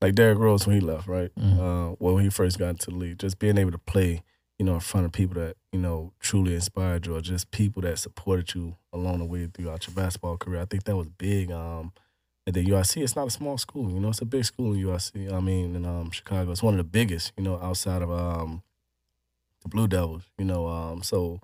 like 0.00 0.14
Derrick 0.14 0.38
Rose 0.38 0.66
when 0.66 0.80
he 0.80 0.80
left, 0.80 1.06
right? 1.06 1.30
Mhm. 1.38 1.58
Uh, 1.58 1.96
well, 1.98 2.14
when 2.14 2.24
he 2.24 2.30
first 2.30 2.58
got 2.58 2.70
into 2.70 2.90
the 2.90 2.96
league, 2.96 3.18
just 3.18 3.38
being 3.38 3.56
able 3.58 3.70
to 3.70 3.78
play, 3.78 4.22
you 4.58 4.66
know, 4.66 4.74
in 4.74 4.80
front 4.80 5.06
of 5.06 5.12
people 5.12 5.40
that 5.40 5.56
you 5.72 5.78
know 5.78 6.12
truly 6.20 6.54
inspired 6.54 7.06
you, 7.06 7.14
or 7.16 7.20
just 7.20 7.50
people 7.52 7.82
that 7.82 7.98
supported 7.98 8.54
you 8.54 8.76
along 8.92 9.20
the 9.20 9.24
way 9.24 9.46
throughout 9.46 9.86
your 9.86 9.94
basketball 9.94 10.36
career. 10.36 10.60
I 10.60 10.64
think 10.64 10.84
that 10.84 10.96
was 10.96 11.08
big. 11.08 11.50
Um, 11.50 11.92
and 12.44 12.56
then 12.56 12.66
UIC, 12.66 13.02
it's 13.02 13.14
not 13.14 13.28
a 13.28 13.30
small 13.30 13.56
school, 13.56 13.88
you 13.92 14.00
know, 14.00 14.08
it's 14.08 14.20
a 14.20 14.24
big 14.24 14.44
school 14.44 14.72
in 14.74 14.80
UIC. 14.80 15.32
I 15.32 15.38
mean, 15.38 15.76
in 15.76 15.86
um, 15.86 16.10
Chicago, 16.10 16.50
it's 16.50 16.62
one 16.62 16.74
of 16.74 16.78
the 16.78 16.84
biggest, 16.84 17.32
you 17.36 17.44
know, 17.44 17.56
outside 17.62 18.02
of 18.02 18.10
um, 18.10 18.64
the 19.62 19.68
Blue 19.68 19.86
Devils, 19.86 20.24
you 20.36 20.44
know. 20.44 20.66
Um, 20.66 21.04
so 21.04 21.40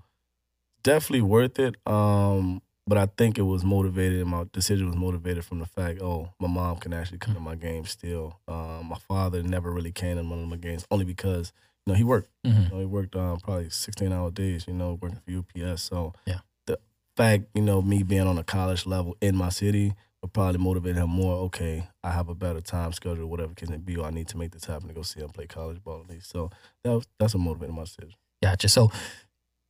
definitely 0.82 1.22
worth 1.22 1.60
it. 1.60 1.76
Um, 1.86 2.62
but 2.88 2.98
I 2.98 3.06
think 3.06 3.38
it 3.38 3.42
was 3.42 3.64
motivated. 3.64 4.26
My 4.26 4.44
decision 4.52 4.86
was 4.86 4.96
motivated 4.96 5.44
from 5.44 5.58
the 5.60 5.66
fact, 5.66 6.00
oh, 6.02 6.30
my 6.40 6.48
mom 6.48 6.76
can 6.78 6.92
actually 6.94 7.18
come 7.18 7.34
to 7.34 7.40
my 7.40 7.54
games 7.54 7.90
still. 7.90 8.40
Um, 8.48 8.86
my 8.88 8.96
father 9.06 9.42
never 9.42 9.70
really 9.70 9.92
came 9.92 10.16
to 10.16 10.22
one 10.22 10.42
of 10.42 10.48
my 10.48 10.56
games 10.56 10.86
only 10.90 11.04
because 11.04 11.52
you 11.86 11.92
know 11.92 11.96
he 11.96 12.04
worked. 12.04 12.30
Mhm. 12.46 12.64
You 12.64 12.70
know, 12.70 12.80
he 12.80 12.86
worked 12.86 13.14
um, 13.14 13.38
probably 13.40 13.70
sixteen 13.70 14.12
hour 14.12 14.30
days. 14.30 14.66
You 14.66 14.74
know, 14.74 14.98
working 15.00 15.20
for 15.24 15.30
UPS. 15.30 15.82
So 15.82 16.14
Yeah. 16.26 16.40
the 16.66 16.78
fact, 17.16 17.44
you 17.54 17.62
know, 17.62 17.82
me 17.82 18.02
being 18.02 18.26
on 18.26 18.38
a 18.38 18.44
college 18.44 18.86
level 18.86 19.16
in 19.20 19.36
my 19.36 19.50
city 19.50 19.94
would 20.22 20.32
probably 20.32 20.58
motivate 20.58 20.96
him 20.96 21.10
more. 21.10 21.36
Okay, 21.46 21.86
I 22.02 22.10
have 22.10 22.28
a 22.28 22.34
better 22.34 22.60
time 22.60 22.92
schedule, 22.92 23.26
whatever 23.28 23.54
can 23.54 23.72
it 23.72 23.84
be, 23.84 23.96
or 23.96 24.06
I 24.06 24.10
need 24.10 24.28
to 24.28 24.36
make 24.38 24.50
this 24.52 24.64
happen 24.64 24.88
to 24.88 24.94
go 24.94 25.02
see 25.02 25.20
him 25.20 25.28
play 25.30 25.46
college 25.46 25.82
ball 25.84 26.00
at 26.02 26.10
least. 26.10 26.30
So 26.30 26.50
that 26.84 26.90
was, 26.92 27.06
that's 27.18 27.34
what 27.34 27.42
motivated 27.44 27.74
my 27.74 27.84
decision. 27.84 28.14
Gotcha. 28.42 28.68
So 28.68 28.90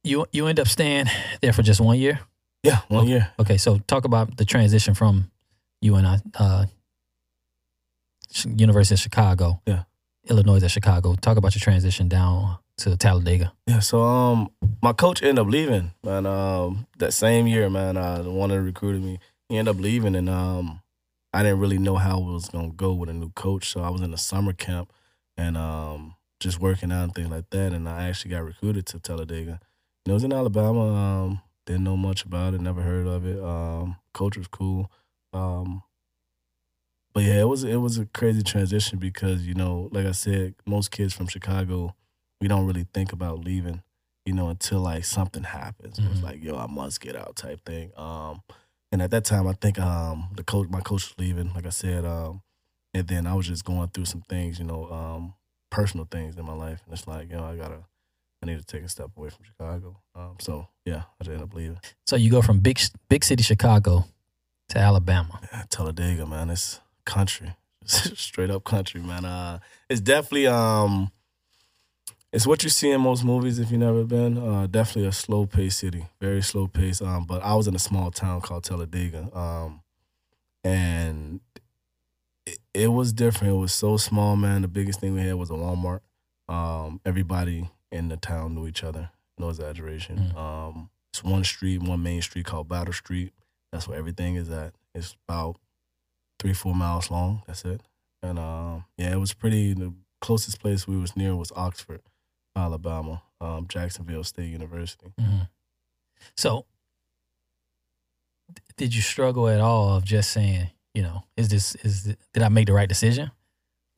you 0.05 0.25
you 0.33 0.47
end 0.47 0.61
up 0.61 0.69
staying 0.69 1.07
there 1.43 1.53
for 1.53 1.63
just 1.63 1.81
one 1.81 1.99
year. 1.99 2.21
Yeah, 2.63 2.81
one 2.89 3.07
year. 3.07 3.31
Okay, 3.39 3.57
so 3.57 3.79
talk 3.87 4.05
about 4.05 4.37
the 4.37 4.45
transition 4.45 4.95
from 4.95 5.31
you 5.81 5.95
and 5.95 6.07
I, 6.07 6.19
uh, 6.35 6.65
University 8.45 8.95
of 8.95 9.01
Chicago, 9.01 9.61
Yeah. 9.67 9.85
Illinois 10.29 10.63
at 10.63 10.71
Chicago. 10.71 11.15
Talk 11.15 11.37
about 11.39 11.55
your 11.55 11.61
transition 11.61 12.09
down 12.09 12.59
to 12.79 12.97
Talladega. 12.97 13.53
Yeah, 13.67 13.81
so 13.81 14.03
um, 14.03 14.51
my 14.83 14.93
coach 14.93 15.23
ended 15.23 15.39
up 15.39 15.47
leaving, 15.51 15.93
man. 16.05 16.27
Um, 16.27 16.87
that 16.99 17.13
same 17.15 17.47
year, 17.47 17.71
man, 17.71 17.97
uh, 17.97 18.23
the 18.23 18.31
one 18.31 18.51
that 18.51 18.61
recruited 18.61 19.03
me, 19.03 19.19
he 19.49 19.57
ended 19.57 19.75
up 19.75 19.81
leaving, 19.81 20.15
and 20.15 20.29
um, 20.29 20.81
I 21.33 21.43
didn't 21.43 21.61
really 21.61 21.79
know 21.79 21.97
how 21.97 22.19
it 22.19 22.25
was 22.25 22.49
gonna 22.51 22.71
go 22.71 22.93
with 22.93 23.09
a 23.09 23.15
new 23.15 23.31
coach. 23.31 23.71
So 23.73 23.81
I 23.83 23.89
was 23.91 24.03
in 24.03 24.13
a 24.13 24.19
summer 24.19 24.53
camp, 24.53 24.93
and 25.37 25.57
um, 25.57 26.15
just 26.41 26.61
working 26.61 26.93
out 26.93 27.05
and 27.05 27.15
things 27.15 27.31
like 27.31 27.49
that. 27.51 27.73
And 27.73 27.89
I 27.89 28.09
actually 28.09 28.33
got 28.33 28.45
recruited 28.45 28.85
to 28.87 28.99
Talladega. 29.01 29.53
And 30.05 30.11
it 30.11 30.13
was 30.13 30.25
in 30.25 30.33
Alabama. 30.33 30.95
Um, 31.25 31.41
didn't 31.69 31.85
know 31.85 31.97
much 31.97 32.25
about 32.25 32.55
it, 32.55 32.61
never 32.63 32.81
heard 32.83 33.07
of 33.07 33.27
it. 33.27 33.39
Um, 33.43 33.97
was 34.19 34.49
cool. 34.51 34.91
Um, 35.33 35.83
but 37.13 37.23
yeah, 37.25 37.41
it 37.41 37.49
was 37.49 37.63
it 37.65 37.77
was 37.77 37.99
a 37.99 38.07
crazy 38.07 38.43
transition 38.43 38.99
because 38.99 39.47
you 39.47 39.55
know, 39.55 39.89
like 39.93 40.07
I 40.07 40.13
said, 40.13 40.55
most 40.67 40.91
kids 40.91 41.13
from 41.15 41.27
Chicago, 41.29 41.95
we 42.41 42.49
don't 42.49 42.67
really 42.67 42.87
think 42.95 43.13
about 43.13 43.45
leaving, 43.45 43.83
you 44.25 44.33
know, 44.33 44.49
until 44.49 44.81
like 44.81 45.05
something 45.05 45.43
happens. 45.45 45.99
It's 45.99 46.21
Mhm. 46.21 46.23
like, 46.23 46.43
yo, 46.43 46.57
I 46.57 46.67
must 46.67 47.01
get 47.01 47.17
out 47.17 47.37
type 47.37 47.65
thing. 47.65 47.93
Um, 47.97 48.43
and 48.91 49.03
at 49.03 49.11
that 49.11 49.25
time, 49.25 49.47
I 49.47 49.53
think 49.53 49.79
um 49.79 50.29
the 50.35 50.43
coach, 50.45 50.69
my 50.69 50.81
coach 50.81 51.09
was 51.09 51.15
leaving, 51.19 51.53
like 51.55 51.67
I 51.67 51.71
said, 51.71 52.05
um, 52.05 52.43
and 52.95 53.07
then 53.07 53.27
I 53.27 53.35
was 53.35 53.47
just 53.47 53.65
going 53.65 53.89
through 53.91 54.07
some 54.07 54.23
things, 54.23 54.59
you 54.59 54.65
know, 54.65 54.91
um, 54.91 55.35
personal 55.71 56.07
things 56.11 56.37
in 56.37 56.45
my 56.47 56.55
life, 56.55 56.81
and 56.85 56.95
it's 56.95 57.07
like, 57.07 57.31
yo, 57.31 57.45
I 57.45 57.57
gotta, 57.57 57.85
I 58.43 58.47
need 58.47 58.59
to 58.59 58.65
take 58.65 58.83
a 58.85 58.89
step 58.89 59.11
away 59.17 59.31
from 59.31 59.45
Chicago. 59.45 60.01
Um, 60.15 60.37
so 60.41 60.69
yeah, 60.85 61.03
I 61.21 61.25
just 61.25 61.31
ended 61.31 61.43
up 61.49 61.55
leaving. 61.55 61.81
So 62.07 62.17
you 62.17 62.31
go 62.31 62.43
from 62.43 62.61
big 62.61 62.81
big 63.09 63.25
city 63.25 63.43
Chicago 63.43 64.05
to 64.69 64.79
Alabama. 64.79 65.41
Yeah, 65.53 65.65
Talladega, 65.69 66.27
man, 66.27 66.51
it's 66.51 66.81
country, 67.05 67.57
straight 67.85 68.51
up 68.51 68.65
country, 68.65 69.01
man. 69.01 69.25
Uh, 69.25 69.59
it's 69.89 70.01
definitely 70.01 70.47
um, 70.47 71.11
it's 72.33 72.47
what 72.47 72.63
you 72.63 72.71
see 72.71 72.91
in 72.91 73.01
most 73.01 73.25
movies 73.25 73.59
if 73.59 73.71
you've 73.71 73.81
never 73.81 74.05
been. 74.05 74.39
Uh, 74.39 74.67
definitely 74.67 75.09
a 75.09 75.13
slow 75.13 75.47
paced 75.47 75.81
city, 75.81 76.07
very 76.21 76.43
slow 76.43 76.69
paced. 76.69 77.03
Um, 77.03 77.25
but 77.25 77.43
I 77.43 77.55
was 77.55 77.67
in 77.67 77.75
a 77.75 77.81
small 77.81 78.11
town 78.13 78.41
called 78.41 78.63
Talladega, 78.65 79.37
um, 79.37 79.81
and 80.63 81.41
it, 82.47 82.59
it 82.73 82.89
was 82.89 83.13
different. 83.13 83.55
It 83.55 83.57
was 83.59 83.73
so 83.73 83.97
small, 83.97 84.37
man. 84.37 84.63
The 84.63 84.69
biggest 84.69 85.01
thing 85.01 85.15
we 85.15 85.23
had 85.23 85.35
was 85.35 85.51
a 85.51 85.55
Walmart. 85.55 86.01
Um, 86.49 87.01
everybody 87.05 87.69
in 87.91 88.09
the 88.09 88.17
town 88.17 88.55
knew 88.55 88.67
each 88.67 88.85
other. 88.85 89.11
No 89.39 89.49
exaggeration. 89.51 90.33
Mm. 90.35 90.37
Um, 90.37 90.91
it's 91.13 91.25
one 91.25 91.45
street, 91.45 91.83
one 91.83 92.03
main 92.03 92.23
street 92.23 92.47
called 92.47 92.69
Battle 92.69 92.93
Street. 92.93 93.33
That's 93.73 93.87
where 93.89 93.99
everything 93.99 94.37
is 94.37 94.51
at. 94.51 94.75
It's 94.95 95.17
about 95.29 95.57
three, 96.39 96.53
four 96.55 96.75
miles 96.75 97.11
long. 97.11 97.43
That's 97.47 97.65
it. 97.65 97.81
And 98.23 98.39
um, 98.39 98.85
yeah, 98.97 99.13
it 99.13 99.19
was 99.21 99.33
pretty. 99.33 99.75
The 99.75 99.93
closest 100.21 100.61
place 100.61 100.87
we 100.89 100.97
was 100.97 101.17
near 101.17 101.37
was 101.37 101.53
Oxford, 101.55 102.01
Alabama, 102.57 103.23
um, 103.41 103.67
Jacksonville 103.69 104.25
State 104.25 104.51
University. 104.51 105.13
Mhm. 105.21 105.49
So, 106.37 106.67
did 108.77 108.95
you 108.95 109.03
struggle 109.03 109.49
at 109.49 109.61
all 109.61 109.95
of 109.95 110.05
just 110.05 110.31
saying, 110.31 110.71
you 110.95 111.03
know, 111.03 111.23
is 111.37 111.49
this 111.49 111.75
is 111.77 112.17
did 112.33 112.43
I 112.43 112.49
make 112.49 112.67
the 112.67 112.73
right 112.73 112.89
decision? 112.89 113.31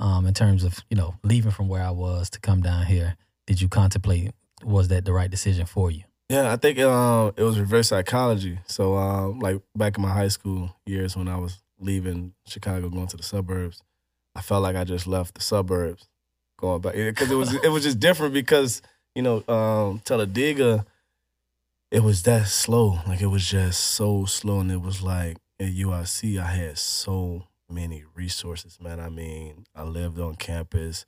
Um, 0.01 0.27
in 0.27 0.35
terms 0.35 0.65
of 0.65 0.81
you 0.91 0.97
know 0.97 1.15
leaving 1.23 1.51
from 1.53 1.69
where 1.69 1.83
I 1.83 1.91
was 1.91 2.31
to 2.31 2.41
come 2.41 2.61
down 2.63 2.87
here, 2.87 3.17
did 3.47 3.61
you 3.61 3.69
contemplate 3.69 4.33
was 4.65 4.89
that 4.89 5.05
the 5.05 5.13
right 5.13 5.31
decision 5.31 5.67
for 5.67 5.91
you? 5.91 6.03
Yeah, 6.29 6.53
I 6.53 6.57
think 6.57 6.79
um, 6.79 7.33
it 7.37 7.43
was 7.43 7.59
reverse 7.59 7.89
psychology. 7.89 8.59
So, 8.67 8.97
um, 8.97 9.41
like 9.41 9.61
back 9.75 9.97
in 9.97 10.03
my 10.03 10.13
high 10.13 10.29
school 10.29 10.77
years 10.87 11.17
when 11.17 11.29
I 11.29 11.37
was 11.37 11.61
leaving 11.81 12.35
Chicago, 12.47 12.89
going 12.89 13.09
to 13.09 13.17
the 13.17 13.23
suburbs, 13.23 13.83
I 14.35 14.43
felt 14.43 14.63
like 14.63 14.77
I 14.77 14.85
just 14.85 15.07
left 15.07 15.35
the 15.35 15.41
suburbs, 15.41 16.09
going 16.57 16.81
back 16.83 16.95
because 16.95 17.31
it 17.31 17.35
was 17.35 17.53
it 17.53 17.69
was 17.69 17.83
just 17.83 17.99
different 17.99 18.33
because 18.33 18.81
you 19.17 19.23
know 19.23 19.43
um, 19.49 20.01
Talladega, 20.05 20.87
it 21.91 22.05
was 22.05 22.23
that 22.23 22.47
slow. 22.47 23.01
Like 23.09 23.21
it 23.21 23.27
was 23.27 23.49
just 23.49 23.81
so 23.81 24.25
slow, 24.25 24.61
and 24.61 24.71
it 24.71 24.81
was 24.81 25.03
like 25.03 25.37
at 25.59 25.73
UIC, 25.73 26.41
I 26.41 26.47
had 26.47 26.79
so 26.79 27.45
many 27.69 28.05
resources, 28.15 28.79
man. 28.81 29.01
I 29.01 29.09
mean, 29.09 29.65
I 29.75 29.83
lived 29.83 30.21
on 30.21 30.37
campus, 30.37 31.07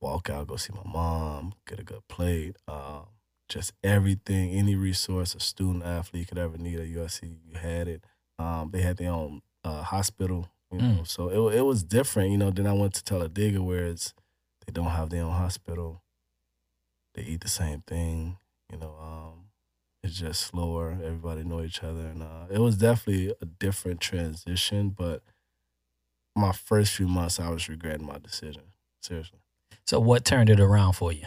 walk 0.00 0.30
out, 0.30 0.46
go 0.46 0.56
see 0.56 0.72
my 0.72 0.90
mom, 0.90 1.54
get 1.66 1.80
a 1.80 1.84
good 1.84 2.06
plate. 2.08 2.56
Um, 2.66 3.06
just 3.48 3.72
everything, 3.82 4.50
any 4.50 4.74
resource 4.74 5.34
a 5.34 5.40
student 5.40 5.84
athlete 5.84 6.28
could 6.28 6.38
ever 6.38 6.58
need 6.58 6.78
at 6.78 6.86
USC, 6.86 7.22
you 7.46 7.58
had 7.58 7.88
it. 7.88 8.04
Um, 8.38 8.70
they 8.72 8.82
had 8.82 8.98
their 8.98 9.10
own 9.10 9.40
uh, 9.64 9.82
hospital, 9.82 10.48
you 10.70 10.78
know, 10.78 11.02
so 11.04 11.50
it 11.50 11.58
it 11.58 11.62
was 11.62 11.82
different, 11.82 12.30
you 12.30 12.38
know. 12.38 12.50
Then 12.50 12.66
I 12.66 12.72
went 12.74 12.94
to 12.94 13.04
Talladega, 13.04 13.62
where 13.62 13.86
it's 13.86 14.14
they 14.66 14.72
don't 14.72 14.90
have 14.90 15.10
their 15.10 15.24
own 15.24 15.32
hospital. 15.32 16.02
They 17.14 17.22
eat 17.22 17.40
the 17.40 17.48
same 17.48 17.82
thing, 17.86 18.36
you 18.70 18.78
know. 18.78 18.94
Um, 19.00 19.44
it's 20.04 20.18
just 20.18 20.42
slower. 20.42 20.98
Everybody 21.02 21.42
know 21.42 21.62
each 21.62 21.82
other, 21.82 22.00
and 22.06 22.22
uh, 22.22 22.46
it 22.50 22.58
was 22.58 22.76
definitely 22.76 23.34
a 23.40 23.46
different 23.46 24.00
transition. 24.00 24.90
But 24.90 25.22
my 26.36 26.52
first 26.52 26.92
few 26.92 27.08
months, 27.08 27.40
I 27.40 27.50
was 27.50 27.68
regretting 27.68 28.06
my 28.06 28.18
decision. 28.18 28.62
Seriously. 29.02 29.40
So, 29.88 29.98
what 29.98 30.26
turned 30.26 30.50
it 30.50 30.60
around 30.60 30.92
for 30.92 31.14
you? 31.14 31.24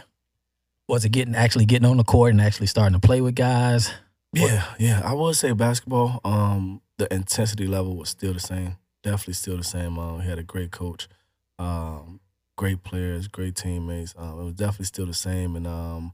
Was 0.86 1.04
it 1.04 1.08
getting 1.08 1.34
actually 1.34 1.64
getting 1.64 1.84
on 1.88 1.96
the 1.96 2.04
court 2.04 2.30
and 2.30 2.40
actually 2.40 2.68
starting 2.68 2.92
to 2.98 3.04
play 3.04 3.20
with 3.20 3.34
guys? 3.34 3.88
What- 4.30 4.52
Yeah, 4.52 4.64
yeah. 4.78 5.02
I 5.04 5.14
would 5.14 5.34
say 5.34 5.50
basketball. 5.50 6.20
Um, 6.24 6.80
the 6.96 7.12
intensity 7.12 7.66
level 7.66 7.96
was 7.96 8.08
still 8.08 8.32
the 8.32 8.38
same. 8.38 8.76
Definitely 9.02 9.34
still 9.34 9.56
the 9.56 9.64
same. 9.64 9.98
Um, 9.98 10.20
he 10.20 10.28
had 10.28 10.38
a 10.38 10.44
great 10.44 10.70
coach, 10.70 11.08
um, 11.58 12.20
great 12.56 12.84
players, 12.84 13.26
great 13.26 13.56
teammates. 13.56 14.14
Um, 14.16 14.38
it 14.38 14.44
was 14.44 14.54
definitely 14.54 14.86
still 14.86 15.06
the 15.06 15.14
same, 15.14 15.56
and 15.56 15.66
um, 15.66 16.12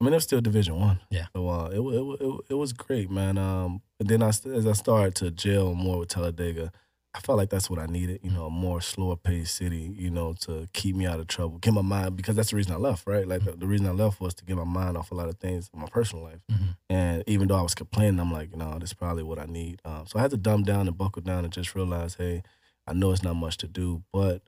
I 0.00 0.04
mean 0.04 0.12
it 0.12 0.18
was 0.18 0.24
still 0.24 0.40
Division 0.40 0.78
One. 0.78 1.00
Yeah. 1.10 1.26
So 1.34 1.48
uh, 1.48 1.68
it, 1.72 1.80
it 1.80 2.20
it 2.20 2.40
it 2.50 2.54
was 2.54 2.72
great, 2.72 3.10
man. 3.10 3.38
Um, 3.38 3.82
and 3.98 4.08
then 4.08 4.22
I 4.22 4.28
as 4.28 4.68
I 4.68 4.72
started 4.72 5.16
to 5.16 5.32
gel 5.32 5.74
more 5.74 5.98
with 5.98 6.10
Talladega, 6.10 6.70
I 7.14 7.20
felt 7.20 7.36
like 7.36 7.50
that's 7.50 7.68
what 7.68 7.78
I 7.78 7.84
needed. 7.86 8.20
You 8.22 8.30
know, 8.30 8.46
a 8.46 8.50
more 8.50 8.80
slower 8.80 9.16
paced 9.16 9.56
city. 9.56 9.94
You 9.98 10.10
know, 10.10 10.32
to 10.40 10.66
keep 10.72 10.96
me 10.96 11.04
out 11.06 11.20
of 11.20 11.26
trouble, 11.26 11.58
get 11.58 11.74
my 11.74 11.82
mind 11.82 12.16
because 12.16 12.36
that's 12.36 12.50
the 12.50 12.56
reason 12.56 12.72
I 12.72 12.76
left. 12.76 13.06
Right. 13.06 13.28
Like 13.28 13.44
the, 13.44 13.52
the 13.52 13.66
reason 13.66 13.86
I 13.86 13.90
left 13.90 14.20
was 14.20 14.34
to 14.34 14.44
get 14.44 14.56
my 14.56 14.64
mind 14.64 14.96
off 14.96 15.10
a 15.12 15.14
lot 15.14 15.28
of 15.28 15.38
things 15.38 15.68
in 15.74 15.80
my 15.80 15.88
personal 15.88 16.24
life. 16.24 16.40
Mhm. 16.50 16.76
And 16.88 17.24
even 17.26 17.48
though 17.48 17.56
I 17.58 17.62
was 17.62 17.74
complaining, 17.74 18.18
I'm 18.18 18.32
like, 18.32 18.56
no, 18.56 18.78
this 18.78 18.90
is 18.90 18.94
probably 18.94 19.22
what 19.24 19.38
I 19.38 19.44
need. 19.44 19.80
Um, 19.84 20.06
so 20.06 20.18
I 20.18 20.22
had 20.22 20.30
to 20.30 20.36
dumb 20.38 20.62
down 20.62 20.88
and 20.88 20.96
buckle 20.96 21.22
down 21.22 21.44
and 21.44 21.52
just 21.52 21.74
realize, 21.74 22.14
hey, 22.14 22.42
I 22.86 22.94
know 22.94 23.12
it's 23.12 23.22
not 23.22 23.34
much 23.36 23.58
to 23.58 23.68
do, 23.68 24.02
but 24.12 24.42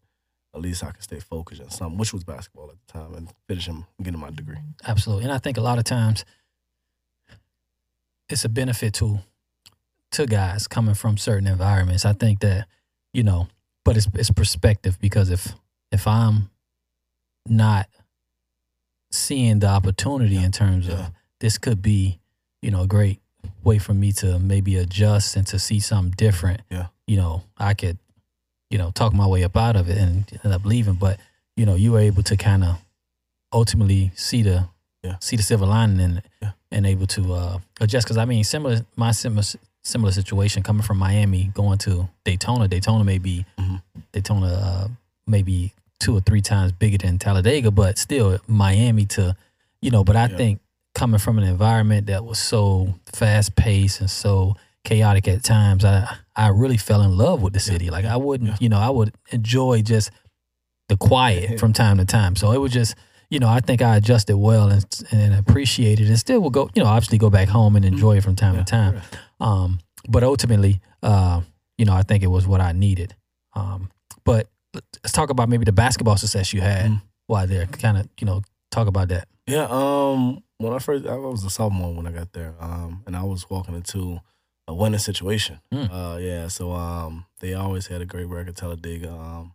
at 0.54 0.60
least 0.60 0.82
I 0.84 0.90
can 0.92 1.02
stay 1.02 1.20
focused 1.20 1.60
on 1.60 1.68
something, 1.70 1.98
which 1.98 2.12
was 2.12 2.24
basketball 2.24 2.70
at 2.70 2.76
the 2.86 2.92
time, 2.92 3.14
and 3.14 3.28
finishing 3.46 3.84
getting 4.02 4.20
my 4.20 4.30
degree. 4.30 4.56
Absolutely. 4.86 5.24
And 5.24 5.32
I 5.32 5.38
think 5.38 5.56
a 5.56 5.60
lot 5.60 5.78
of 5.78 5.84
times 5.84 6.24
it's 8.28 8.44
a 8.44 8.48
benefit 8.48 8.94
to 8.94 9.18
to 10.14 10.26
guys 10.26 10.66
coming 10.66 10.94
from 10.94 11.16
certain 11.18 11.46
environments. 11.46 12.04
I 12.04 12.12
think 12.12 12.40
that, 12.40 12.66
you 13.12 13.22
know, 13.22 13.48
but 13.84 13.96
it's 13.96 14.08
it's 14.14 14.30
perspective 14.30 14.98
because 15.00 15.30
if 15.30 15.52
if 15.92 16.06
I'm 16.06 16.50
not 17.46 17.88
seeing 19.10 19.60
the 19.60 19.68
opportunity 19.68 20.36
in 20.36 20.52
terms 20.52 20.86
Yeah. 20.86 20.94
of 20.94 21.12
this 21.40 21.58
could 21.58 21.82
be, 21.82 22.18
you 22.62 22.70
know, 22.70 22.82
a 22.82 22.86
great 22.86 23.20
way 23.62 23.78
for 23.78 23.94
me 23.94 24.12
to 24.12 24.38
maybe 24.38 24.76
adjust 24.76 25.36
and 25.36 25.46
to 25.48 25.58
see 25.58 25.80
something 25.80 26.14
different. 26.16 26.62
Yeah. 26.70 26.86
You 27.06 27.16
know, 27.18 27.42
I 27.58 27.74
could, 27.74 27.98
you 28.70 28.78
know, 28.78 28.90
talk 28.90 29.12
my 29.12 29.26
way 29.26 29.44
up 29.44 29.56
out 29.56 29.76
of 29.76 29.88
it 29.88 29.98
and 29.98 30.24
end 30.42 30.54
up 30.54 30.64
leaving. 30.64 30.94
But, 30.94 31.20
you 31.56 31.66
know, 31.66 31.74
you 31.74 31.92
were 31.92 32.00
able 32.00 32.22
to 32.24 32.36
kind 32.36 32.64
of 32.64 32.78
ultimately 33.52 34.10
see 34.14 34.42
the 34.42 34.68
Yeah. 35.02 35.16
see 35.20 35.36
the 35.36 35.42
silver 35.42 35.66
lining 35.66 36.00
in 36.00 36.16
it 36.18 36.24
Yeah. 36.40 36.52
and 36.70 36.86
able 36.86 37.06
to 37.08 37.34
uh, 37.34 37.58
adjust. 37.80 38.06
Because 38.06 38.16
I 38.16 38.24
mean, 38.24 38.42
similar 38.44 38.86
my 38.96 39.12
similar 39.12 39.44
similar 39.84 40.12
situation 40.12 40.62
coming 40.62 40.82
from 40.82 40.98
Miami 40.98 41.50
going 41.54 41.78
to 41.78 42.08
Daytona. 42.24 42.66
Daytona 42.68 43.04
may 43.04 43.18
be 43.18 43.44
Mhm. 43.58 43.82
Daytona 44.12 44.46
uh, 44.46 44.88
maybe 45.26 45.72
two 46.00 46.16
or 46.16 46.20
three 46.20 46.40
times 46.40 46.72
bigger 46.72 46.98
than 46.98 47.18
Talladega, 47.18 47.70
but 47.70 47.98
still 47.98 48.38
Miami 48.46 49.04
to 49.06 49.36
you 49.82 49.90
know. 49.90 50.02
But 50.04 50.16
I 50.16 50.26
Yeah. 50.28 50.36
think 50.36 50.60
coming 50.94 51.18
from 51.18 51.38
an 51.38 51.44
environment 51.44 52.06
that 52.06 52.24
was 52.24 52.38
so 52.38 52.94
fast 53.12 53.54
paced 53.56 54.00
and 54.00 54.10
so 54.10 54.56
chaotic 54.84 55.28
at 55.28 55.42
times, 55.42 55.84
I 55.84 56.08
I 56.36 56.48
really 56.48 56.76
fell 56.78 57.02
in 57.02 57.16
love 57.16 57.42
with 57.42 57.52
the 57.52 57.60
city. 57.60 57.90
Like 57.90 58.04
I 58.06 58.16
wouldn't, 58.16 58.50
Yeah. 58.50 58.56
you 58.60 58.68
know, 58.68 58.78
I 58.78 58.90
would 58.90 59.12
enjoy 59.30 59.82
just 59.82 60.10
the 60.88 60.96
quiet 60.96 61.58
from 61.60 61.72
time 61.72 61.98
to 61.98 62.04
time. 62.04 62.36
So 62.36 62.52
it 62.52 62.58
was 62.58 62.72
just, 62.72 62.94
you 63.30 63.38
know, 63.38 63.48
I 63.48 63.60
think 63.60 63.80
I 63.82 63.96
adjusted 63.96 64.36
well 64.36 64.68
and 64.70 64.84
and 65.10 65.34
appreciated 65.34 66.08
and 66.08 66.18
still 66.18 66.40
will 66.40 66.50
go, 66.50 66.70
you 66.74 66.82
know, 66.82 66.88
obviously 66.88 67.18
go 67.18 67.30
back 67.30 67.48
home 67.48 67.76
and 67.76 67.84
enjoy 67.84 68.16
it 68.18 68.22
from 68.22 68.36
time 68.36 68.54
Yeah, 68.54 68.62
to 68.62 68.70
time. 68.70 68.94
right. 68.94 69.04
Um, 69.44 69.78
but 70.08 70.22
ultimately, 70.24 70.80
uh, 71.02 71.42
you 71.78 71.84
know, 71.84 71.92
I 71.94 72.02
think 72.02 72.22
it 72.22 72.28
was 72.28 72.46
what 72.46 72.60
I 72.60 72.72
needed. 72.72 73.14
Um, 73.54 73.90
but 74.24 74.48
let's 74.74 75.12
talk 75.12 75.30
about 75.30 75.48
maybe 75.48 75.64
the 75.64 75.72
basketball 75.72 76.16
success 76.16 76.52
you 76.52 76.60
had 76.60 76.90
Mhm. 76.90 77.02
while 77.26 77.46
there. 77.46 77.66
Kind 77.66 77.98
of, 77.98 78.08
you 78.20 78.26
know, 78.26 78.42
talk 78.70 78.86
about 78.88 79.08
that. 79.08 79.28
Yeah, 79.46 79.66
um, 79.70 80.42
when 80.58 80.72
I 80.72 80.78
first, 80.78 81.06
I 81.06 81.16
was 81.16 81.44
a 81.44 81.50
sophomore 81.50 81.92
when 81.94 82.06
I 82.06 82.12
got 82.12 82.32
there, 82.32 82.54
um, 82.58 83.02
and 83.06 83.14
I 83.16 83.22
was 83.24 83.48
walking 83.50 83.74
into 83.74 84.20
a 84.66 84.74
winning 84.74 84.98
situation. 84.98 85.60
Mm. 85.70 85.90
Uh, 85.92 86.16
yeah, 86.18 86.48
so 86.48 86.72
um, 86.72 87.26
they 87.40 87.52
always 87.52 87.86
had 87.88 88.00
a 88.00 88.06
great 88.06 88.26
record, 88.26 88.56
Talladega. 88.56 89.12
Um, 89.12 89.52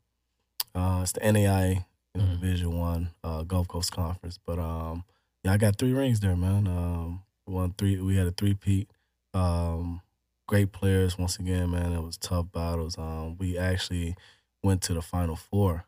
uh, 0.76 1.00
it's 1.02 1.14
the 1.14 1.26
NAI, 1.26 1.86
you 2.14 2.22
know, 2.22 2.28
Mhm. 2.28 2.40
Division 2.42 2.78
One, 2.78 3.10
uh, 3.24 3.42
Gulf 3.44 3.68
Coast 3.68 3.92
Conference. 3.92 4.38
But 4.46 4.60
um, 4.60 5.04
yeah, 5.44 5.54
I 5.54 5.58
got 5.58 5.78
three 5.78 5.94
rings 5.94 6.20
there, 6.20 6.36
man. 6.36 6.68
Um, 6.68 7.24
won 7.48 7.74
three. 7.76 8.00
We 8.00 8.16
had 8.18 8.28
a 8.28 8.32
three 8.32 8.54
peat. 8.54 8.90
Um, 9.34 10.02
great 10.48 10.72
players 10.72 11.18
once 11.18 11.38
again, 11.40 11.72
man. 11.72 11.92
It 11.94 12.02
was 12.02 12.18
tough 12.18 12.52
battles. 12.52 12.98
Um, 12.98 13.38
we 13.38 13.58
actually 13.58 14.16
went 14.64 14.82
to 14.84 14.94
the 14.94 15.02
Final 15.02 15.36
Four, 15.36 15.86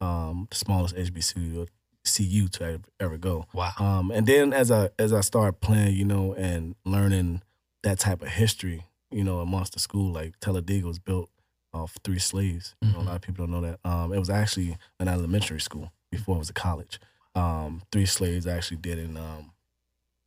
um, 0.00 0.46
the 0.50 0.56
smallest 0.56 0.94
HBCU 0.96 1.66
CU 2.06 2.48
to 2.48 2.80
ever, 3.00 3.16
go. 3.16 3.46
Wow. 3.54 3.72
Um, 3.78 4.10
and 4.10 4.26
then 4.26 4.52
as 4.52 4.70
I 4.70 4.90
as 4.98 5.12
I 5.12 5.20
started 5.22 5.60
playing, 5.60 5.96
you 5.96 6.04
know, 6.04 6.34
and 6.34 6.74
learning 6.84 7.42
that 7.82 7.98
type 7.98 8.20
of 8.20 8.28
history, 8.28 8.84
you 9.10 9.24
know, 9.24 9.40
amongst 9.40 9.72
the 9.72 9.80
school, 9.80 10.12
like 10.12 10.38
Talladega 10.40 10.86
was 10.86 10.98
built 10.98 11.30
off 11.72 11.96
three 12.04 12.18
slaves. 12.18 12.74
You 12.82 12.90
know, 12.92 12.98
a 12.98 13.02
Mhm. 13.02 13.06
lot 13.06 13.16
of 13.16 13.22
people 13.22 13.46
don't 13.46 13.50
know 13.52 13.62
that. 13.62 13.80
Um, 13.84 14.12
it 14.12 14.18
was 14.18 14.28
actually 14.30 14.76
an 15.00 15.08
elementary 15.08 15.60
school 15.60 15.92
before 16.10 16.36
it 16.36 16.40
was 16.40 16.50
a 16.50 16.54
college. 16.54 17.00
Um, 17.34 17.82
three 17.90 18.06
slaves 18.06 18.46
actually 18.46 18.76
did. 18.76 18.98
And, 18.98 19.16
um, 19.18 19.52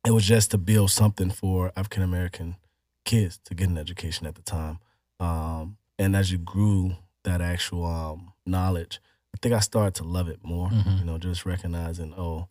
it 0.08 0.12
was 0.12 0.24
just 0.24 0.50
to 0.52 0.58
build 0.58 0.90
something 0.90 1.28
for 1.28 1.70
African 1.76 2.02
American 2.02 2.56
kids 3.04 3.38
to 3.44 3.54
get 3.54 3.68
an 3.68 3.76
education 3.76 4.26
at 4.26 4.36
the 4.36 4.42
time. 4.42 4.78
Um, 5.20 5.76
and 5.98 6.16
as 6.16 6.32
you 6.32 6.38
grew 6.38 6.96
that 7.24 7.42
actual 7.42 7.84
um, 7.84 8.32
knowledge, 8.46 9.00
I 9.34 9.38
think 9.42 9.54
I 9.54 9.60
started 9.60 9.94
to 9.96 10.04
love 10.04 10.28
it 10.28 10.42
more. 10.42 10.70
Mhm. 10.70 11.00
You 11.00 11.04
know, 11.04 11.18
just 11.18 11.44
recognizing, 11.44 12.14
oh, 12.16 12.48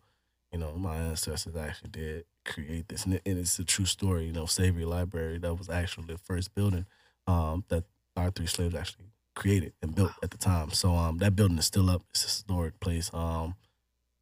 you 0.52 0.58
know, 0.60 0.72
my 0.76 0.96
ancestors 0.98 1.56
actually 1.56 1.90
did 1.90 2.26
create 2.44 2.86
this, 2.88 3.04
and, 3.04 3.14
it, 3.14 3.22
and 3.26 3.36
it's 3.38 3.58
a 3.58 3.64
true 3.64 3.86
story. 3.86 4.26
You 4.26 4.32
know, 4.32 4.44
Savery 4.46 4.86
Library 4.86 5.38
that 5.38 5.54
was 5.54 5.68
actually 5.68 6.06
the 6.06 6.18
first 6.18 6.54
building 6.54 6.86
um, 7.26 7.64
that 7.70 7.84
our 8.16 8.30
three 8.30 8.46
slaves 8.46 8.76
actually 8.76 9.06
created 9.34 9.72
and 9.82 9.96
built 9.96 10.12
at 10.22 10.30
the 10.30 10.38
time. 10.38 10.70
So 10.70 10.94
um, 10.94 11.18
that 11.18 11.34
building 11.34 11.58
is 11.58 11.66
still 11.66 11.90
up. 11.90 12.02
It's 12.10 12.22
a 12.22 12.26
historic 12.28 12.78
place. 12.78 13.10
Um, 13.12 13.56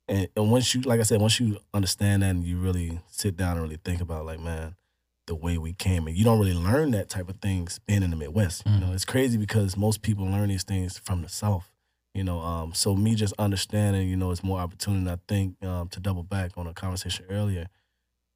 and, 0.09 0.29
and 0.37 0.51
once 0.51 0.75
you, 0.75 0.83
like 0.83 1.01
I 1.01 1.05
said, 1.05 1.21
once 1.21 1.41
you 1.41 1.59
understand 1.75 2.23
that 2.23 2.31
and 2.31 2.45
you 2.45 2.59
really 2.59 3.01
sit 3.09 3.37
down 3.37 3.53
and 3.57 3.63
really 3.63 3.79
think 3.85 4.01
about, 4.01 4.27
like, 4.27 4.41
man, 4.41 4.77
the 5.27 5.35
way 5.35 5.59
we 5.59 5.73
came, 5.73 6.07
and 6.07 6.17
you 6.17 6.25
don't 6.25 6.39
really 6.39 6.55
learn 6.55 6.93
that 6.93 7.09
type 7.09 7.29
of 7.29 7.37
things 7.41 7.81
being 7.87 8.03
in 8.03 8.11
the 8.11 8.17
Midwest. 8.17 8.63
You 8.67 8.73
Mm. 8.73 8.81
know, 8.81 8.93
it's 8.93 9.05
crazy 9.05 9.37
because 9.39 9.77
most 9.77 10.03
people 10.03 10.25
learn 10.25 10.49
these 10.49 10.63
things 10.63 10.99
from 10.99 11.23
the 11.23 11.29
South. 11.29 11.71
You 12.15 12.25
know, 12.25 12.41
um, 12.41 12.73
so 12.73 12.95
me 12.97 13.15
just 13.15 13.35
understanding, 13.39 14.09
you 14.09 14.17
know, 14.17 14.31
it's 14.31 14.45
more 14.45 14.59
opportunity. 14.61 15.11
I 15.11 15.19
think 15.29 15.63
um, 15.65 15.89
to 15.89 16.01
double 16.01 16.23
back 16.23 16.53
on 16.57 16.67
a 16.67 16.73
conversation 16.73 17.27
earlier, 17.29 17.67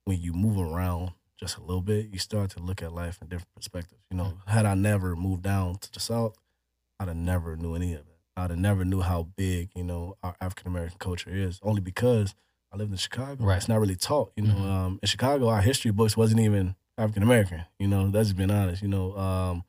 when 0.04 0.20
you 0.20 0.32
move 0.32 0.58
around 0.58 1.12
just 1.38 1.56
a 1.56 1.60
little 1.60 1.80
bit, 1.80 2.08
you 2.12 2.18
start 2.18 2.50
to 2.50 2.60
look 2.60 2.82
at 2.82 2.92
life 2.92 3.18
in 3.22 3.28
different 3.28 3.54
perspectives. 3.54 4.02
You 4.10 4.16
know, 4.18 4.34
had 4.46 4.66
I 4.66 4.74
never 4.74 5.14
moved 5.16 5.42
down 5.44 5.76
to 5.78 5.92
the 5.92 6.00
South, 6.00 6.36
I'd 6.98 7.08
have 7.08 7.16
never 7.16 7.56
knew 7.56 7.74
any 7.74 7.94
of 7.94 8.00
it. 8.00 8.09
I'd 8.40 8.50
have 8.50 8.58
never 8.58 8.84
knew 8.84 9.00
how 9.00 9.24
big, 9.36 9.70
you 9.74 9.84
know, 9.84 10.16
our 10.22 10.34
African 10.40 10.68
American 10.68 10.98
culture 10.98 11.30
is. 11.30 11.58
Only 11.62 11.80
because 11.80 12.34
I 12.72 12.76
lived 12.76 12.92
in 12.92 12.98
Chicago. 12.98 13.44
Right. 13.44 13.56
It's 13.56 13.68
not 13.68 13.80
really 13.80 13.96
taught. 13.96 14.32
You 14.36 14.44
know, 14.44 14.54
Mhm. 14.54 14.66
um, 14.70 14.98
in 15.02 15.06
Chicago, 15.08 15.48
our 15.48 15.60
history 15.62 15.90
books 15.90 16.16
wasn't 16.16 16.40
even 16.40 16.76
African 16.98 17.22
American. 17.22 17.64
You 17.78 17.88
know, 17.88 18.10
that's 18.10 18.28
just 18.28 18.36
being 18.36 18.50
honest. 18.50 18.82
You 18.82 18.88
know, 18.88 19.16
um, 19.16 19.64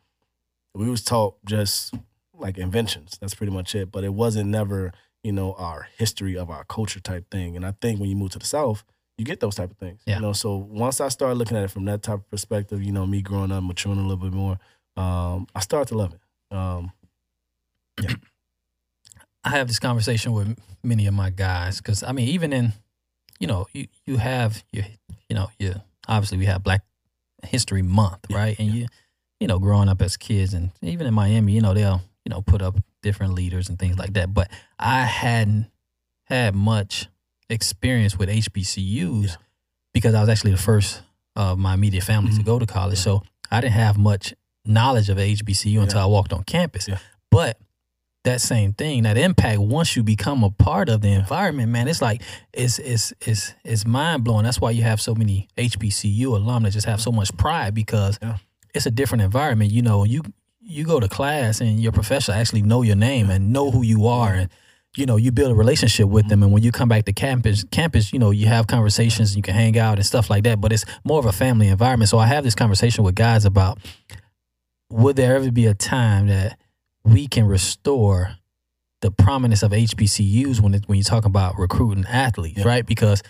we 0.74 0.90
was 0.90 1.04
taught 1.04 1.36
just 1.46 1.94
like 2.34 2.58
inventions. 2.58 3.18
That's 3.20 3.34
pretty 3.36 3.52
much 3.54 3.76
it. 3.76 3.92
But 3.92 4.04
it 4.04 4.14
wasn't 4.14 4.50
never, 4.50 4.92
you 5.24 5.32
know, 5.32 5.54
our 5.54 5.88
history 5.98 6.38
of 6.38 6.50
our 6.50 6.64
culture 6.64 7.00
type 7.00 7.30
thing. 7.32 7.56
And 7.56 7.66
I 7.66 7.72
think 7.82 8.00
when 8.00 8.10
you 8.10 8.16
move 8.16 8.32
to 8.32 8.40
the 8.40 8.46
South, 8.46 8.84
you 9.18 9.26
get 9.26 9.40
those 9.40 9.56
type 9.56 9.70
of 9.72 9.78
things. 9.78 10.02
Yeah. 10.06 10.16
You 10.16 10.22
know, 10.22 10.34
so 10.34 10.56
once 10.56 11.00
I 11.02 11.10
started 11.10 11.36
looking 11.36 11.58
at 11.58 11.64
it 11.64 11.72
from 11.72 11.86
that 11.86 12.02
type 12.02 12.20
of 12.20 12.30
perspective, 12.30 12.82
you 12.82 12.92
know, 12.92 13.06
me 13.06 13.22
growing 13.22 13.52
up, 13.52 13.64
maturing 13.64 14.00
a 14.00 14.02
little 14.08 14.18
bit 14.18 14.34
more, 14.34 14.58
um, 14.98 15.48
I 15.56 15.60
started 15.60 15.90
to 15.90 15.98
love 15.98 16.14
it. 16.14 16.56
Um, 16.56 16.92
I 19.44 19.50
have 19.50 19.68
this 19.68 19.80
conversation 19.80 20.34
with 20.34 20.58
many 20.84 21.08
of 21.08 21.14
my 21.14 21.30
guys 21.30 21.78
because 21.78 22.04
I 22.04 22.12
mean, 22.12 22.28
even 22.30 22.54
in, 22.54 22.74
you 23.40 23.48
know, 23.48 23.68
you 23.74 23.88
you 24.06 24.18
have 24.18 24.64
your, 24.72 24.86
you 25.30 25.36
know, 25.36 25.50
you 25.60 25.76
obviously 26.08 26.38
we 26.38 26.46
have 26.46 26.64
Black 26.64 26.82
History 27.44 27.82
Month, 27.82 28.26
Yeah, 28.30 28.38
right? 28.38 28.60
And 28.60 28.70
you, 28.70 28.88
you 29.40 29.48
know, 29.48 29.58
growing 29.60 29.90
up 29.90 30.02
as 30.02 30.16
kids 30.18 30.54
and 30.54 30.72
even 30.82 31.08
in 31.08 31.14
Miami, 31.14 31.54
you 31.54 31.62
know, 31.62 31.74
they'll 31.74 32.02
you 32.26 32.30
know 32.30 32.42
put 32.42 32.62
up 32.62 32.76
different 33.02 33.34
leaders 33.34 33.68
and 33.70 33.80
things 33.80 33.98
like 33.98 34.14
that. 34.14 34.32
But 34.34 34.50
I 34.78 35.02
hadn't 35.04 35.68
had 36.26 36.54
much 36.56 37.08
experience 37.50 38.18
with 38.18 38.30
HBCUs 38.30 39.28
Yeah. 39.30 39.36
because 39.94 40.14
I 40.14 40.22
was 40.22 40.30
actually 40.30 40.52
the 40.52 40.58
first 40.58 41.02
of 41.36 41.58
my 41.58 41.74
immediate 41.74 42.04
family 42.04 42.32
to 42.34 42.42
Mhm. 42.42 42.46
go 42.46 42.60
to 42.60 42.66
college, 42.68 42.98
Yeah. 43.00 43.04
so 43.04 43.24
I 43.50 43.60
didn't 43.62 43.74
have 43.74 43.98
much 43.98 44.34
knowledge 44.66 45.10
of 45.10 45.18
HBCU 45.18 45.82
until 45.82 46.00
I 46.00 46.06
walked 46.06 46.32
on 46.32 46.44
campus. 46.44 46.88
Yeah. 46.88 47.00
But 47.32 47.58
that 48.24 48.40
same 48.42 48.74
thing, 48.74 49.04
that 49.04 49.18
impact, 49.18 49.60
once 49.60 49.96
you 49.96 50.04
become 50.04 50.44
a 50.44 50.52
part 50.52 50.90
of 50.90 51.02
the 51.02 51.10
environment, 51.10 51.70
man, 51.70 51.88
it's 51.88 52.02
like 52.02 52.22
it's 52.54 52.78
it's 52.80 53.14
it's 53.22 53.54
it's 53.64 53.86
mind 53.86 54.24
blowing. 54.24 54.44
That's 54.44 54.62
why 54.62 54.72
you 54.72 54.84
have 54.84 55.02
so 55.02 55.16
many 55.16 55.48
HBCU 55.58 56.28
alum 56.28 56.64
that 56.64 56.72
just 56.72 56.86
have 56.86 57.02
so 57.02 57.10
mm-hmm. 57.10 57.18
much 57.18 57.36
pride 57.38 57.74
because 57.74 58.20
Yeah. 58.22 58.38
it's 58.76 58.86
a 58.86 58.92
different 58.92 59.24
environment. 59.24 59.72
You 59.72 59.82
know, 59.82 60.04
you 60.04 60.22
you 60.60 60.86
go 60.86 61.00
to 61.00 61.08
class 61.08 61.62
and 61.62 61.80
your 61.80 61.92
professor 61.92 62.32
actually 62.32 62.62
know 62.62 62.84
your 62.84 62.96
name 62.96 63.30
and 63.30 63.52
know 63.52 63.72
who 63.72 63.82
you 63.82 64.08
are 64.08 64.34
and 64.34 64.50
you 64.96 65.06
know 65.06 65.16
you 65.16 65.32
build 65.32 65.52
a 65.52 65.56
relationship 65.56 66.08
with 66.08 66.28
them 66.28 66.38
mm-hmm. 66.38 66.44
and 66.44 66.54
when 66.54 66.64
you 66.64 66.72
come 66.72 66.88
back 66.88 67.06
to 67.06 67.14
campus 67.14 67.64
campus 67.72 68.14
you 68.14 68.20
know 68.20 68.30
you 68.30 68.46
have 68.48 68.68
conversations 68.68 69.36
you 69.36 69.42
can 69.42 69.54
hang 69.54 69.78
out 69.78 69.98
and 69.98 70.06
stuff 70.06 70.30
like 70.30 70.44
that 70.44 70.62
but 70.62 70.72
it's 70.72 70.86
more 71.04 71.18
of 71.20 71.26
a 71.26 71.32
family 71.32 71.68
environment 71.68 72.10
so 72.10 72.18
i 72.18 72.26
have 72.26 72.44
this 72.44 72.56
conversation 72.56 73.04
with 73.04 73.16
guys 73.16 73.46
about 73.46 73.80
would 74.90 75.16
there 75.16 75.36
ever 75.36 75.52
be 75.52 75.66
a 75.66 75.74
time 75.74 76.28
that 76.28 76.58
we 77.04 77.28
can 77.28 77.46
restore 77.46 78.36
the 79.02 79.12
prominence 79.12 79.64
of 79.64 79.72
HBCUs 79.72 80.60
when 80.62 80.76
it, 80.76 80.84
when 80.88 80.98
you 80.98 81.04
talk 81.04 81.26
about 81.26 81.58
recruiting 81.58 82.06
athletes, 82.06 82.60
Yeah. 82.60 82.68
right? 82.68 82.86
Because 82.86 83.24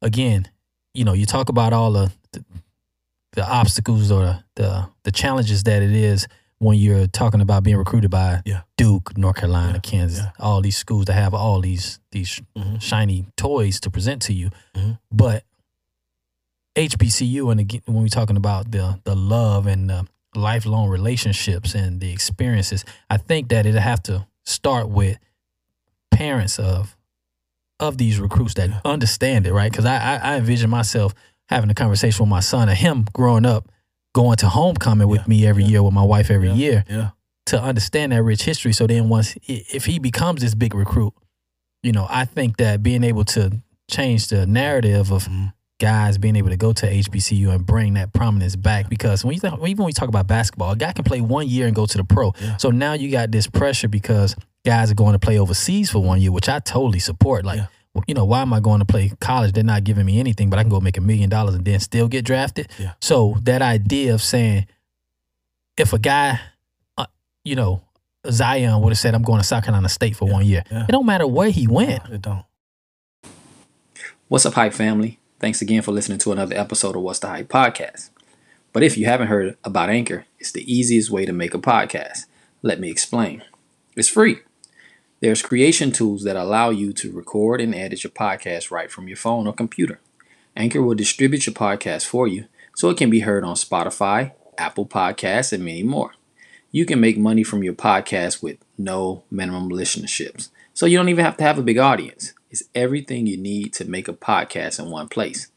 again, 0.00 0.48
you 0.94 1.04
know, 1.04 1.12
you 1.12 1.26
talk 1.26 1.48
about 1.48 1.72
all 1.72 1.92
the 1.92 2.12
the, 2.32 2.44
the 3.32 3.46
obstacles 3.48 4.10
or 4.12 4.24
the, 4.24 4.44
the 4.56 4.88
the 5.04 5.10
challenges 5.12 5.64
that 5.64 5.82
it 5.82 5.90
is 5.92 6.26
when 6.58 6.78
you're 6.78 7.08
talking 7.08 7.40
about 7.40 7.64
being 7.64 7.76
recruited 7.76 8.10
by 8.10 8.40
Yeah. 8.44 8.62
Duke, 8.76 9.18
North 9.18 9.36
Carolina, 9.36 9.74
Yeah. 9.74 9.78
Kansas, 9.80 10.24
all 10.38 10.60
these 10.62 10.76
schools 10.76 11.06
that 11.06 11.14
have 11.14 11.34
all 11.34 11.60
these 11.60 11.98
these 12.12 12.40
Mhm. 12.56 12.80
shiny 12.80 13.26
toys 13.36 13.80
to 13.80 13.90
present 13.90 14.22
to 14.22 14.32
you. 14.32 14.50
Mhm. 14.76 14.98
But 15.10 15.44
HBCU, 16.76 17.50
and 17.50 17.60
again, 17.60 17.82
when 17.86 18.02
we're 18.02 18.08
talking 18.08 18.36
about 18.36 18.70
the 18.70 19.00
the 19.04 19.14
love 19.16 19.66
and 19.66 19.90
the 19.90 20.06
lifelong 20.34 20.88
relationships 20.88 21.74
and 21.74 22.00
the 22.00 22.10
experiences, 22.12 22.84
I 23.10 23.16
think 23.18 23.48
that 23.50 23.66
it'll 23.66 23.80
have 23.80 24.02
to 24.04 24.26
start 24.44 24.88
with 24.88 25.18
parents 26.10 26.58
of 26.58 26.96
of 27.80 27.98
these 27.98 28.20
recruits 28.20 28.54
that 28.54 28.70
understand 28.84 29.44
it, 29.46 29.52
right? 29.52 29.70
Because 29.70 29.84
I, 29.86 29.96
I 29.96 30.16
I 30.16 30.36
envision 30.36 30.70
myself 30.70 31.14
having 31.48 31.68
a 31.70 31.74
conversation 31.74 32.22
with 32.24 32.30
my 32.30 32.40
son 32.40 32.68
and 32.68 32.78
him 32.78 33.06
growing 33.12 33.44
up, 33.44 33.68
going 34.14 34.36
to 34.36 34.48
homecoming 34.48 35.08
with 35.08 35.22
Yeah. 35.22 35.26
me 35.28 35.46
every 35.46 35.64
Yeah. 35.64 35.70
year 35.70 35.82
with 35.82 35.92
my 35.92 36.04
wife 36.04 36.30
every 36.30 36.48
yeah, 36.48 36.54
year 36.54 36.84
Yeah. 36.88 37.10
to 37.46 37.60
understand 37.60 38.12
that 38.12 38.22
rich 38.22 38.44
history. 38.44 38.72
So 38.72 38.86
then 38.86 39.08
once 39.08 39.34
i- 39.48 39.64
if 39.72 39.86
he 39.86 39.98
becomes 39.98 40.42
this 40.42 40.54
big 40.54 40.74
recruit, 40.74 41.12
you 41.82 41.90
know, 41.92 42.06
I 42.08 42.24
think 42.24 42.58
that 42.58 42.82
being 42.82 43.02
able 43.04 43.24
to 43.24 43.60
change 43.90 44.28
the 44.28 44.46
narrative 44.46 45.10
of 45.10 45.26
Mhm. 45.28 45.52
Guys 45.82 46.16
being 46.16 46.36
able 46.36 46.48
to 46.50 46.56
go 46.56 46.72
to 46.72 46.86
HBCU 46.86 47.48
and 47.52 47.66
bring 47.66 47.94
that 47.94 48.12
prominence 48.12 48.54
back 48.54 48.88
because 48.88 49.24
when 49.24 49.34
you 49.34 49.40
think, 49.40 49.54
even 49.54 49.78
when 49.78 49.86
we 49.86 49.92
talk 49.92 50.08
about 50.08 50.28
basketball, 50.28 50.70
a 50.70 50.76
guy 50.76 50.92
can 50.92 51.02
play 51.04 51.20
one 51.20 51.48
year 51.48 51.66
and 51.66 51.74
go 51.74 51.86
to 51.86 51.98
the 51.98 52.04
pro. 52.04 52.32
Yeah. 52.40 52.56
So 52.58 52.70
now 52.70 52.92
you 52.92 53.10
got 53.10 53.32
this 53.32 53.48
pressure 53.48 53.88
because 53.88 54.36
guys 54.64 54.92
are 54.92 54.94
going 54.94 55.14
to 55.14 55.18
play 55.18 55.38
overseas 55.40 55.90
for 55.90 55.98
one 55.98 56.20
year, 56.20 56.30
which 56.30 56.48
I 56.48 56.60
totally 56.60 57.00
support. 57.00 57.44
Like, 57.44 57.58
Yeah. 57.58 57.66
you 58.06 58.14
know, 58.14 58.24
why 58.24 58.42
am 58.42 58.52
I 58.52 58.60
going 58.60 58.78
to 58.78 58.84
play 58.84 59.10
college? 59.20 59.52
They're 59.54 59.64
not 59.64 59.82
giving 59.82 60.06
me 60.06 60.20
anything, 60.20 60.50
but 60.50 60.60
I 60.60 60.62
can 60.62 60.70
go 60.70 60.78
make 60.80 60.96
a 60.98 61.00
million 61.00 61.28
dollars 61.28 61.56
and 61.56 61.64
then 61.64 61.80
still 61.80 62.06
get 62.06 62.24
drafted. 62.24 62.68
Yeah. 62.78 62.92
So 63.00 63.36
that 63.42 63.60
idea 63.60 64.14
of 64.14 64.22
saying, 64.22 64.66
if 65.76 65.92
a 65.92 65.98
guy, 65.98 66.38
uh, 66.96 67.06
you 67.44 67.56
know, 67.56 67.82
Zion 68.30 68.80
would 68.82 68.90
have 68.90 68.98
said, 68.98 69.16
"I'm 69.16 69.22
going 69.24 69.40
to 69.40 69.44
South 69.44 69.64
Carolina 69.64 69.88
State 69.88 70.14
for 70.14 70.28
Yeah. 70.28 70.32
one 70.32 70.46
year," 70.46 70.62
Yeah. 70.70 70.84
it 70.88 70.92
don't 70.92 71.06
matter 71.06 71.26
where 71.26 71.50
he 71.50 71.66
went. 71.66 72.04
It 72.08 72.22
don't. 72.22 72.44
What's 74.28 74.46
up, 74.46 74.54
Hype 74.54 74.72
family? 74.74 75.18
Thanks 75.42 75.60
again 75.60 75.82
for 75.82 75.90
listening 75.90 76.20
to 76.20 76.30
another 76.30 76.56
episode 76.56 76.94
of 76.94 77.02
What's 77.02 77.18
the 77.18 77.26
Hype 77.26 77.48
podcast. 77.48 78.10
But 78.72 78.84
if 78.84 78.96
you 78.96 79.06
haven't 79.06 79.26
heard 79.26 79.56
about 79.64 79.90
Anchor, 79.90 80.24
it's 80.38 80.52
the 80.52 80.72
easiest 80.72 81.10
way 81.10 81.26
to 81.26 81.32
make 81.32 81.52
a 81.52 81.58
podcast. 81.58 82.26
Let 82.62 82.78
me 82.78 82.88
explain. 82.88 83.42
It's 83.96 84.06
free. 84.06 84.38
There's 85.18 85.42
creation 85.42 85.90
tools 85.90 86.22
that 86.22 86.36
allow 86.36 86.70
you 86.70 86.92
to 86.92 87.10
record 87.10 87.60
and 87.60 87.74
edit 87.74 88.04
your 88.04 88.12
podcast 88.12 88.70
right 88.70 88.88
from 88.88 89.08
your 89.08 89.16
phone 89.16 89.48
or 89.48 89.52
computer. 89.52 89.98
Anchor 90.56 90.80
will 90.80 90.94
distribute 90.94 91.44
your 91.44 91.54
podcast 91.54 92.06
for 92.06 92.28
you 92.28 92.44
so 92.76 92.88
it 92.90 92.96
can 92.96 93.10
be 93.10 93.20
heard 93.20 93.42
on 93.42 93.56
Spotify, 93.56 94.34
Apple 94.56 94.86
Podcasts, 94.86 95.52
and 95.52 95.64
many 95.64 95.82
more. 95.82 96.12
You 96.70 96.86
can 96.86 97.00
make 97.00 97.18
money 97.18 97.42
from 97.42 97.64
your 97.64 97.74
podcast 97.74 98.44
with 98.44 98.58
no 98.78 99.24
minimum 99.28 99.70
listenerships. 99.70 100.50
So 100.72 100.86
you 100.86 100.98
don't 100.98 101.08
even 101.08 101.24
have 101.24 101.36
to 101.38 101.42
have 101.42 101.58
a 101.58 101.62
big 101.62 101.78
audience. 101.78 102.32
It's 102.52 102.62
everything 102.74 103.26
you 103.26 103.36
need 103.38 103.72
to 103.74 103.84
make 103.86 104.06
a 104.08 104.12
podcast 104.12 104.78
in 104.78 104.90
one 104.90 105.08
place. 105.08 105.48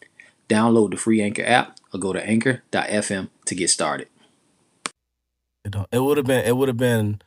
Download 0.49 0.89
the 0.91 0.97
free 0.97 1.21
Anchor 1.21 1.43
app 1.45 1.77
or 1.93 1.99
go 1.99 2.13
to 2.13 2.25
anchor.fm 2.25 3.29
to 3.45 3.55
get 3.55 3.69
started. 3.69 4.07
It 5.65 5.71
don't. 5.71 5.87
It 5.91 5.99
would 5.99 6.17
have 6.17 6.25
been. 6.25 6.45
It 6.45 6.55
would 6.55 6.69
have 6.69 6.77
been 6.77 7.21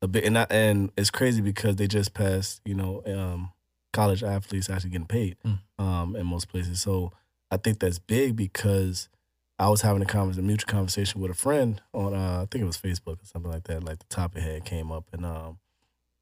a 0.00 0.08
bit, 0.08 0.24
and 0.24 0.38
I, 0.38 0.46
and 0.48 0.90
it's 0.96 1.10
crazy 1.10 1.42
because 1.42 1.76
they 1.76 1.86
just 1.86 2.14
passed. 2.14 2.60
You 2.64 2.74
know, 2.74 3.02
um, 3.06 3.52
college 3.92 4.22
athletes 4.22 4.70
actually 4.70 4.90
getting 4.90 5.06
paid 5.06 5.36
Mm. 5.44 5.58
um, 5.78 6.16
in 6.16 6.26
most 6.26 6.48
places. 6.48 6.80
So 6.80 7.12
I 7.50 7.56
think 7.56 7.80
that's 7.80 7.98
big 7.98 8.36
because 8.36 9.08
I 9.58 9.68
was 9.68 9.82
having 9.82 10.00
a, 10.02 10.06
convers- 10.06 10.38
a 10.38 10.42
mutual 10.42 10.70
conversation 10.70 11.20
with 11.20 11.32
a 11.32 11.34
friend 11.34 11.82
on. 11.92 12.14
Uh, 12.14 12.42
I 12.42 12.46
think 12.50 12.62
it 12.62 12.66
was 12.66 12.78
Facebook 12.78 13.20
or 13.22 13.26
something 13.26 13.50
like 13.50 13.64
that. 13.64 13.82
Like 13.84 13.98
the 13.98 14.06
topic 14.06 14.44
had 14.44 14.64
came 14.64 14.92
up, 14.92 15.04
and 15.12 15.26
um, 15.26 15.58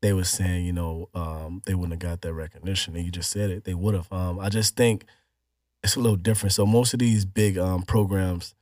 they 0.03 0.13
were 0.13 0.25
saying, 0.25 0.65
you 0.65 0.73
know, 0.73 1.09
um, 1.15 1.63
they 1.67 1.75
wouldn't 1.75 2.01
have 2.01 2.11
got 2.11 2.21
that 2.23 2.33
recognition. 2.33 2.95
And 2.97 3.05
you 3.05 3.11
just 3.11 3.31
said 3.31 3.51
it. 3.51 3.65
They 3.65 3.75
would 3.75 3.95
have. 3.95 4.13
Um, 4.13 4.39
I 4.39 4.49
just 4.49 4.77
think 4.77 5.05
it's 5.83 5.97
a 5.97 6.01
little 6.01 6.17
different. 6.17 6.53
So 6.53 6.65
most 6.67 6.93
of 6.93 7.01
these 7.01 7.25
big 7.25 7.59
um, 7.59 7.83
programs, 7.83 8.55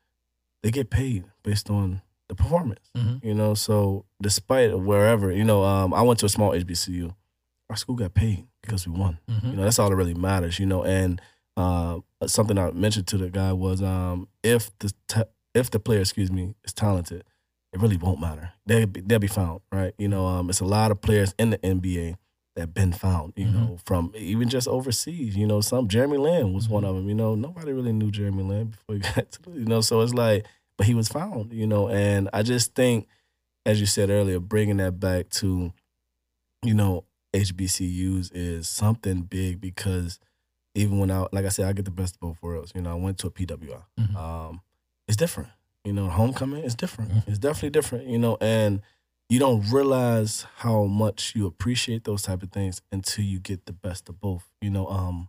they 0.63 0.71
get 0.71 0.91
paid 0.91 1.25
based 1.43 1.69
on 1.71 2.01
the 2.29 2.35
performance. 2.35 2.91
Mhm. 2.97 3.23
You 3.23 3.35
know, 3.35 3.55
so 3.55 4.05
despite 4.21 4.79
wherever, 4.79 5.31
you 5.31 5.45
know, 5.45 5.63
um, 5.65 5.93
I 5.95 6.03
went 6.03 6.19
to 6.21 6.27
a 6.27 6.31
small 6.31 6.53
HBCU. 6.53 7.15
Our 7.71 7.77
school 7.77 7.97
got 7.97 8.15
paid 8.15 8.47
because 8.63 8.87
we 8.87 8.99
won. 8.99 9.19
Mhm. 9.29 9.51
You 9.51 9.57
know, 9.57 9.65
that's 9.65 9.79
all 9.79 9.91
that 9.91 9.97
really 9.97 10.15
matters. 10.15 10.59
You 10.59 10.67
know, 10.67 10.85
and 10.85 11.21
uh, 11.57 12.01
something 12.27 12.59
I 12.59 12.71
mentioned 12.73 13.07
to 13.09 13.19
the 13.19 13.31
guy 13.31 13.53
was 13.53 13.83
um, 13.83 14.29
if 14.43 14.71
the 14.79 14.93
if 15.55 15.71
the 15.71 15.81
player, 15.81 16.01
excuse 16.01 16.31
me, 16.31 16.55
is 16.65 16.73
talented, 16.73 17.25
it 17.77 17.83
really 17.83 17.99
won't 17.99 18.21
matter. 18.21 18.53
They'll 18.65 18.87
be, 18.87 19.03
they'll 19.03 19.19
be 19.19 19.27
found, 19.27 19.61
right? 19.71 19.93
You 19.99 20.09
know, 20.09 20.25
um, 20.27 20.49
it's 20.49 20.61
a 20.61 20.65
lot 20.65 20.91
of 20.91 21.03
players 21.03 21.35
in 21.39 21.51
the 21.51 21.59
NBA 21.59 22.17
that 22.57 22.73
been 22.73 22.93
found. 22.93 23.35
You 23.37 23.47
Mhm. 23.49 23.53
know, 23.53 23.77
from 23.85 24.13
even 24.17 24.49
just 24.49 24.67
overseas. 24.67 25.37
You 25.37 25.47
know, 25.47 25.61
some 25.61 25.87
Jeremy 25.87 26.17
Lin 26.17 26.55
was 26.55 26.71
one 26.71 26.85
of 26.87 26.97
them. 26.97 27.07
You 27.07 27.15
know, 27.15 27.35
nobody 27.35 27.73
really 27.73 27.93
knew 27.93 28.11
Jeremy 28.11 28.43
Lin 28.45 28.69
before 28.69 28.95
he 28.95 29.01
got 29.15 29.31
to, 29.33 29.51
you 29.53 29.67
know, 29.67 29.83
so 29.83 30.01
it's 30.01 30.15
like, 30.15 30.47
but 30.79 30.87
he 30.87 30.95
was 30.95 31.09
found. 31.09 31.53
You 31.53 31.67
know, 31.67 31.89
and 31.91 32.31
I 32.33 32.43
just 32.43 32.75
think, 32.75 33.09
as 33.67 33.79
you 33.79 33.85
said 33.87 34.09
earlier, 34.09 34.41
bringing 34.41 34.79
that 34.79 34.99
back 34.99 35.29
to, 35.31 35.73
you 36.65 36.73
know, 36.75 37.05
HBCUs 37.35 38.31
is 38.35 38.69
something 38.69 39.21
big 39.23 39.61
because 39.61 40.19
even 40.75 40.99
when 40.99 41.11
I, 41.11 41.27
like 41.33 41.45
I 41.45 41.49
said, 41.51 41.67
I 41.67 41.73
get 41.75 41.85
the 41.85 41.91
best 41.91 42.15
of 42.15 42.21
both 42.21 42.39
worlds. 42.43 42.73
You 42.75 42.81
know, 42.81 42.91
I 42.93 42.95
went 42.95 43.19
to 43.19 43.27
a 43.27 43.31
PWI. 43.31 43.83
Mhm. 44.01 44.17
Um, 44.17 44.61
it's 45.09 45.17
different. 45.17 45.51
You 45.87 45.93
know, 45.93 46.09
homecoming 46.09 46.65
is 46.65 46.75
different. 46.75 47.13
Mhm. 47.13 47.29
It's 47.29 47.39
definitely 47.39 47.71
different. 47.71 48.09
You 48.09 48.19
know, 48.19 48.37
and 48.41 48.83
you 49.29 49.39
don't 49.39 49.71
realize 49.71 50.45
how 50.57 50.85
much 50.85 51.33
you 51.37 51.47
appreciate 51.47 52.03
those 52.03 52.23
type 52.23 52.43
of 52.43 52.51
things 52.51 52.83
until 52.91 53.25
you 53.25 53.39
get 53.39 53.67
the 53.67 53.73
best 53.73 54.09
of 54.09 54.21
both. 54.21 54.49
You 54.61 54.71
know, 54.71 54.89
um, 54.89 55.29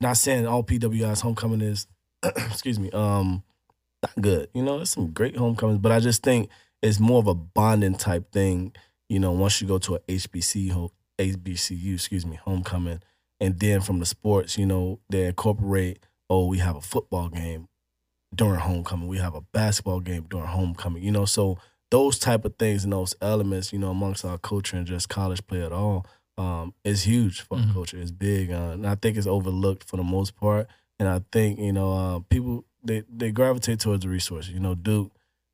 not 0.00 0.16
saying 0.16 0.46
all 0.46 0.64
PWI's 0.64 1.20
homecoming 1.20 1.60
is, 1.60 1.86
excuse 2.22 2.78
me, 2.78 2.90
um, 2.92 3.42
not 4.02 4.12
good. 4.18 4.48
You 4.54 4.62
know, 4.62 4.78
there's 4.78 4.90
some 4.90 5.12
great 5.12 5.36
homecomings, 5.36 5.80
but 5.80 5.92
I 5.92 6.00
just 6.00 6.22
think 6.22 6.48
it's 6.82 6.98
more 6.98 7.18
of 7.18 7.26
a 7.26 7.34
bonding 7.34 7.96
type 7.96 8.32
thing. 8.32 8.72
You 9.10 9.18
know, 9.18 9.32
once 9.32 9.60
you 9.60 9.68
go 9.68 9.78
to 9.78 9.96
a 9.96 10.00
HBC, 10.08 10.70
HBCU, 11.18 11.94
excuse 11.94 12.24
me, 12.24 12.36
homecoming, 12.36 13.02
and 13.40 13.60
then 13.60 13.82
from 13.82 13.98
the 13.98 14.06
sports, 14.06 14.56
you 14.56 14.64
know, 14.64 15.00
they 15.10 15.26
incorporate. 15.26 15.98
Oh, 16.30 16.46
we 16.46 16.58
have 16.58 16.76
a 16.76 16.80
football 16.80 17.28
game 17.28 17.68
during 18.34 18.60
homecoming. 18.60 19.08
We 19.08 19.18
have 19.18 19.34
a 19.34 19.40
basketball 19.40 20.00
game 20.00 20.26
during 20.28 20.46
homecoming. 20.46 21.02
You 21.02 21.10
know, 21.12 21.24
so 21.24 21.58
those 21.90 22.18
type 22.18 22.44
of 22.44 22.56
things 22.58 22.84
and 22.84 22.92
those 22.92 23.14
elements, 23.22 23.72
you 23.72 23.78
know, 23.78 23.90
amongst 23.90 24.24
our 24.24 24.38
culture 24.38 24.76
and 24.76 24.86
just 24.86 25.08
college 25.08 25.46
play 25.46 25.62
at 25.62 25.72
all, 25.72 26.04
um, 26.36 26.74
is 26.84 27.02
huge 27.02 27.40
for 27.40 27.56
Mhm. 27.56 27.68
our 27.68 27.72
culture. 27.74 27.98
It's 27.98 28.10
big, 28.10 28.50
uh, 28.52 28.70
and 28.74 28.86
I 28.86 28.94
think 28.94 29.16
it's 29.16 29.26
overlooked 29.26 29.88
for 29.88 29.96
the 29.96 30.04
most 30.04 30.36
part. 30.36 30.68
And 31.00 31.08
I 31.08 31.20
think 31.32 31.58
you 31.58 31.72
know, 31.72 31.92
uh, 31.92 32.18
people 32.28 32.64
they 32.84 33.02
they 33.12 33.30
gravitate 33.32 33.80
towards 33.80 34.02
the 34.04 34.08
resources. 34.08 34.52
You 34.52 34.60
know, 34.60 34.74
Duke, 34.74 35.10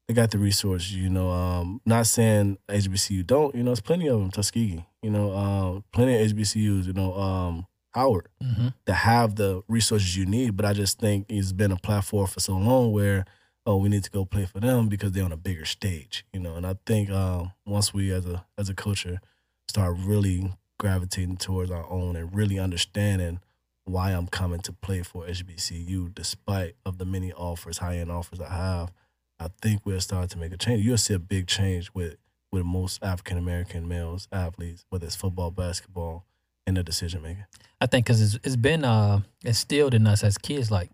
they 0.08 0.14
got 0.14 0.30
the 0.30 0.38
resources. 0.38 0.94
You 0.94 1.08
know, 1.08 1.30
um, 1.30 1.80
not 1.86 2.06
saying 2.06 2.58
HBCU 2.68 3.22
don't. 3.22 3.54
You 3.54 3.62
know, 3.62 3.70
there's 3.70 3.80
plenty 3.80 4.08
of 4.08 4.20
them. 4.20 4.30
Tuskegee, 4.30 4.84
you 5.02 5.10
know, 5.10 5.34
um, 5.34 5.84
plenty 5.92 6.14
of 6.16 6.20
HBCUs. 6.20 6.86
You 6.86 6.92
know, 6.92 7.14
um, 7.14 7.66
Howard 7.94 8.28
Mhm. 8.42 8.74
to 8.86 8.92
have 8.92 9.36
the 9.36 9.62
resources 9.68 10.16
you 10.16 10.26
need. 10.26 10.56
But 10.56 10.66
I 10.66 10.72
just 10.72 10.98
think 10.98 11.26
it's 11.28 11.52
been 11.52 11.72
a 11.72 11.76
platform 11.76 12.26
for 12.26 12.40
so 12.40 12.56
long 12.56 12.92
where, 12.92 13.24
oh, 13.66 13.76
we 13.76 13.88
need 13.88 14.04
to 14.04 14.10
go 14.10 14.24
play 14.24 14.46
for 14.46 14.60
them 14.60 14.88
because 14.88 15.12
they're 15.12 15.24
on 15.24 15.32
a 15.32 15.36
bigger 15.36 15.64
stage, 15.64 16.24
you 16.32 16.40
know. 16.40 16.56
And 16.56 16.66
I 16.66 16.74
think 16.86 17.10
um, 17.10 17.52
once 17.66 17.94
we 17.94 18.10
as 18.12 18.26
a 18.26 18.44
as 18.58 18.68
a 18.68 18.74
culture 18.74 19.20
start 19.68 19.96
really 19.98 20.52
gravitating 20.78 21.36
towards 21.38 21.70
our 21.70 21.88
own 21.88 22.16
and 22.16 22.34
really 22.34 22.58
understanding 22.58 23.40
why 23.84 24.10
I'm 24.12 24.26
coming 24.26 24.60
to 24.60 24.72
play 24.72 25.02
for 25.02 25.26
HBCU, 25.26 26.08
despite 26.14 26.74
of 26.84 26.98
the 26.98 27.04
many 27.04 27.32
offers, 27.32 27.78
high 27.78 27.98
end 27.98 28.10
offers 28.10 28.40
I 28.40 28.48
have, 28.48 28.92
I 29.38 29.48
think 29.62 29.84
we'll 29.84 30.00
start 30.00 30.30
to 30.30 30.38
make 30.38 30.52
a 30.52 30.56
change. 30.56 30.84
You'll 30.84 30.96
see 30.98 31.14
a 31.14 31.18
big 31.18 31.46
change 31.46 31.90
with 31.94 32.16
with 32.52 32.64
most 32.64 33.02
African 33.02 33.36
American 33.36 33.86
males 33.88 34.28
athletes, 34.30 34.84
whether 34.88 35.06
it's 35.06 35.16
football, 35.16 35.50
basketball, 35.50 36.24
in 36.66 36.74
the 36.74 36.82
decision 36.82 37.22
making. 37.22 37.44
I 37.80 37.86
think 37.86 38.06
because 38.06 38.20
it's, 38.20 38.46
it's 38.46 38.56
been 38.56 38.84
uh, 38.84 39.20
instilled 39.44 39.94
in 39.94 40.06
us 40.06 40.24
as 40.24 40.38
kids, 40.38 40.70
like 40.70 40.90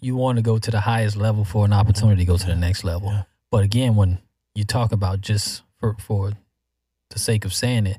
you 0.00 0.16
want 0.16 0.36
to 0.36 0.42
go 0.42 0.58
to 0.58 0.70
the 0.70 0.80
highest 0.80 1.16
level 1.16 1.44
for 1.44 1.64
an 1.64 1.72
opportunity 1.72 2.22
to 2.22 2.26
go 2.26 2.36
to 2.36 2.46
the 2.46 2.56
next 2.56 2.84
level. 2.84 3.08
Yeah. 3.10 3.22
But 3.50 3.64
again, 3.64 3.96
when 3.96 4.18
you 4.54 4.64
talk 4.64 4.92
about 4.92 5.20
just 5.20 5.62
for 5.78 5.94
for 6.00 6.32
the 7.10 7.18
sake 7.18 7.44
of 7.44 7.52
saying 7.54 7.86
it, 7.86 7.98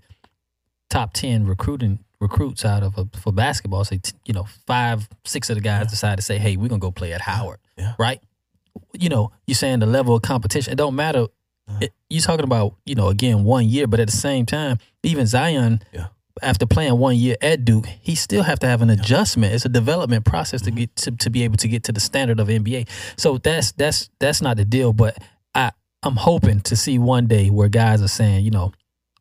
top 0.90 1.14
ten 1.14 1.46
recruiting 1.46 2.00
recruits 2.20 2.66
out 2.66 2.82
of 2.82 2.98
a, 2.98 3.08
for 3.20 3.32
basketball, 3.32 3.84
say 3.86 4.00
t- 4.00 4.14
you 4.26 4.34
know 4.34 4.48
five, 4.66 5.08
six 5.26 5.50
of 5.50 5.56
the 5.56 5.62
guys 5.62 5.82
Yeah. 5.86 5.90
decide 5.90 6.16
to 6.18 6.22
say, 6.24 6.38
"Hey, 6.40 6.58
we're 6.58 6.70
gonna 6.70 6.80
go 6.80 6.92
play 6.92 7.14
at 7.14 7.22
Howard," 7.22 7.60
Yeah. 7.78 7.94
right? 8.00 8.20
You 8.94 9.10
know, 9.10 9.32
you're 9.46 9.56
saying 9.56 9.80
the 9.80 9.86
level 9.86 10.16
of 10.16 10.22
competition. 10.24 10.74
It 10.74 10.78
don't 10.78 10.96
matter. 10.96 11.28
It, 11.82 11.94
you're 12.10 12.22
talking 12.22 12.46
about 12.46 12.76
you 12.86 12.96
know 12.96 13.10
again 13.10 13.44
one 13.44 13.66
year, 13.68 13.88
but 13.88 14.00
at 14.00 14.08
the 14.08 14.16
same 14.18 14.46
time, 14.46 14.78
even 15.04 15.26
Zion. 15.28 15.82
After 16.42 16.66
playing 16.66 16.98
one 16.98 17.16
year 17.16 17.36
at 17.42 17.66
Duke, 17.66 17.86
he 17.86 18.16
still 18.16 18.44
have 18.44 18.60
to 18.60 18.68
have 18.68 18.82
an 18.82 18.90
adjustment. 18.90 19.54
It's 19.54 19.66
a 19.66 19.70
development 19.70 20.26
process 20.26 20.62
to 20.64 20.72
get 20.72 20.96
to, 20.98 21.12
to 21.12 21.30
be 21.30 21.44
able 21.44 21.58
to 21.58 21.68
get 21.68 21.84
to 21.86 21.92
the 21.92 22.00
standard 22.00 22.40
of 22.40 22.48
NBA. 22.48 22.88
So 23.18 23.38
that's 23.38 23.72
that's 23.74 24.10
that's 24.20 24.42
not 24.42 24.58
the 24.58 24.66
deal. 24.66 24.94
But 24.94 25.18
I 25.56 25.72
I'm 26.04 26.16
hoping 26.16 26.62
to 26.62 26.76
see 26.76 27.00
one 27.00 27.28
day 27.28 27.50
where 27.50 27.70
guys 27.70 28.02
are 28.02 28.08
saying, 28.08 28.46
you 28.46 28.52
know, 28.52 28.72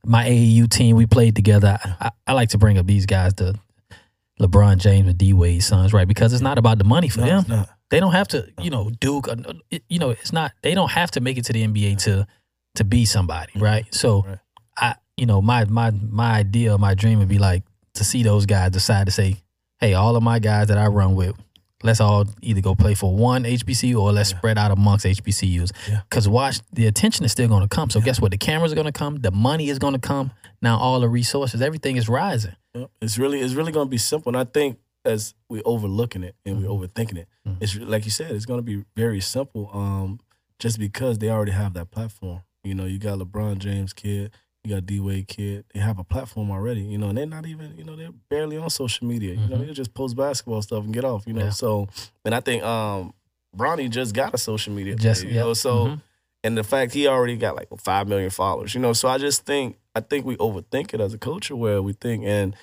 my 0.05 0.24
AAU 0.24 0.68
team 0.70 0.96
we 0.96 1.07
played 1.07 1.35
together. 1.35 1.79
I, 1.83 1.94
I, 2.00 2.11
I 2.29 2.33
like 2.33 2.50
to 2.50 2.59
bring 2.59 2.79
up 2.79 2.87
these 2.87 3.07
guys, 3.07 3.35
the 3.35 3.59
LeBron 4.40 4.79
James 4.79 5.09
and 5.09 5.18
D 5.18 5.33
Wade 5.33 5.62
sons, 5.62 5.92
right? 5.92 6.07
Because 6.07 6.33
it's 6.33 6.42
not 6.42 6.59
about 6.59 6.79
the 6.79 6.85
money 6.85 7.09
for 7.09 7.20
No, 7.20 7.40
them. 7.40 7.66
They 7.88 8.00
don't 8.00 8.12
have 8.12 8.29
to, 8.29 8.46
you 8.61 8.70
know, 8.70 8.90
Duke. 8.90 9.29
Uh, 9.29 9.37
you 9.88 9.98
know, 9.98 10.11
it's 10.11 10.33
not. 10.33 10.52
They 10.62 10.74
don't 10.74 10.90
have 10.90 11.11
to 11.12 11.20
make 11.20 11.38
it 11.38 11.44
to 11.46 11.52
the 11.52 11.66
NBA 11.66 12.02
to 12.05 12.26
to 12.74 12.85
be 12.85 13.05
somebody, 13.07 13.52
right? 13.57 13.87
So, 13.94 14.22
Right. 14.26 14.38
I, 14.79 14.94
you 15.16 15.26
know, 15.26 15.40
my 15.42 15.64
my 15.64 15.90
my 15.90 16.33
idea, 16.38 16.76
my 16.79 16.94
dream 16.94 17.18
would 17.18 17.29
be 17.29 17.38
like 17.38 17.62
to 17.94 18.05
see 18.05 18.22
those 18.22 18.46
guys 18.46 18.70
decide 18.70 19.07
to 19.07 19.12
say, 19.12 19.37
hey, 19.81 19.94
all 19.94 20.16
of 20.16 20.22
my 20.22 20.38
guys 20.38 20.68
that 20.68 20.79
I 20.79 20.87
run 20.87 21.14
with, 21.14 21.35
let's 21.83 22.00
all 22.00 22.26
either 22.42 22.61
go 22.61 22.74
play 22.74 22.94
for 22.94 23.14
one 23.16 23.44
HBCU 23.44 23.98
or 24.00 24.12
let's 24.12 24.31
spread 24.31 24.59
out 24.59 24.70
amongst 24.70 25.07
HBCUs. 25.07 25.72
Yeah. 25.88 26.00
Because 26.09 26.29
watch, 26.29 26.61
the 26.72 26.87
attention 26.87 27.24
is 27.24 27.33
still 27.33 27.48
going 27.48 27.62
to 27.62 27.68
come. 27.68 27.88
So 27.90 28.00
guess 28.00 28.20
what? 28.20 28.31
The 28.33 28.38
cameras 28.38 28.72
are 28.72 28.74
going 28.74 28.87
to 28.87 28.92
come. 28.92 29.16
The 29.16 29.31
money 29.31 29.68
is 29.70 29.79
going 29.79 29.94
to 29.94 29.98
come. 29.98 30.31
Now 30.61 30.79
all 30.79 31.00
the 31.00 31.09
resources, 31.09 31.62
everything 31.62 31.96
is 31.96 32.09
rising. 32.09 32.55
Yeah. 32.74 32.87
It's 33.00 33.16
really 33.18 33.40
it's 33.40 33.55
really 33.55 33.72
gonna 33.72 33.88
be 33.88 33.98
simple. 33.98 34.31
And 34.31 34.37
I 34.37 34.44
think 34.44 34.79
as 35.05 35.35
we're 35.48 35.62
overlooking 35.64 36.22
it 36.24 36.35
and 36.44 36.59
we're 36.61 36.68
overthinking 36.68 37.16
it, 37.18 37.29
Mhm. 37.46 37.57
it's 37.61 37.76
like 37.76 38.05
you 38.05 38.11
said, 38.11 38.33
it's 38.33 38.44
gonna 38.46 38.62
be 38.62 38.85
very 38.96 39.20
simple. 39.20 39.70
Um, 39.72 40.20
just 40.59 40.79
because 40.79 41.18
they 41.18 41.31
already 41.31 41.52
have 41.52 41.72
that 41.74 41.90
platform. 41.90 42.40
You 42.64 42.74
know, 42.74 42.85
you 42.85 42.98
got 42.98 43.18
LeBron 43.18 43.59
James 43.59 43.92
kid, 43.92 44.33
you 44.66 44.74
got 44.74 44.87
D 44.87 45.00
Wade 45.00 45.29
kid. 45.29 45.64
They 45.72 45.81
have 45.81 45.98
a 45.98 46.05
platform 46.05 46.50
already. 46.50 46.81
You 46.83 46.98
know, 46.98 47.09
and 47.09 47.18
they're 47.18 47.26
not 47.26 47.46
even. 47.46 47.76
You 47.76 47.85
know, 47.85 47.96
they're 47.96 48.12
barely 48.29 48.57
on 48.57 48.68
social 48.70 49.07
media. 49.07 49.35
You 49.35 49.48
know, 49.48 49.57
Mhm. 49.57 49.66
they 49.68 49.72
just 49.72 49.94
post 49.94 50.16
basketball 50.16 50.62
stuff 50.62 50.85
and 50.85 50.92
get 50.92 51.05
off. 51.05 51.26
You 51.26 51.33
know, 51.35 51.44
Yeah. 51.44 51.50
so 51.50 51.88
and 52.24 52.35
I 52.35 52.40
think 52.40 52.62
um, 52.64 53.14
Bronny 53.57 53.88
just 53.90 54.14
got 54.14 54.35
a 54.35 54.38
social 54.38 54.72
media. 54.72 54.94
Just 54.96 55.22
page, 55.22 55.33
you 55.33 55.38
know, 55.40 55.48
yep. 55.48 55.57
so. 55.57 55.87
Mhm. 55.87 56.00
and 56.44 56.57
the 56.57 56.62
fact 56.62 56.92
he 56.94 57.09
already 57.09 57.37
got 57.37 57.57
like 57.57 57.66
five 57.79 58.07
million 58.07 58.31
followers, 58.31 58.72
you 58.72 58.80
know. 58.80 58.93
So 58.93 59.09
I 59.09 59.18
just 59.18 59.45
think 59.45 59.78
I 59.97 60.01
think 60.01 60.24
we 60.26 60.36
overthink 60.36 60.95
it 60.95 61.01
as 61.01 61.12
a 61.14 61.18
culture 61.18 61.57
where 61.57 61.82
we 61.82 61.93
think 61.93 62.24
and 62.24 62.55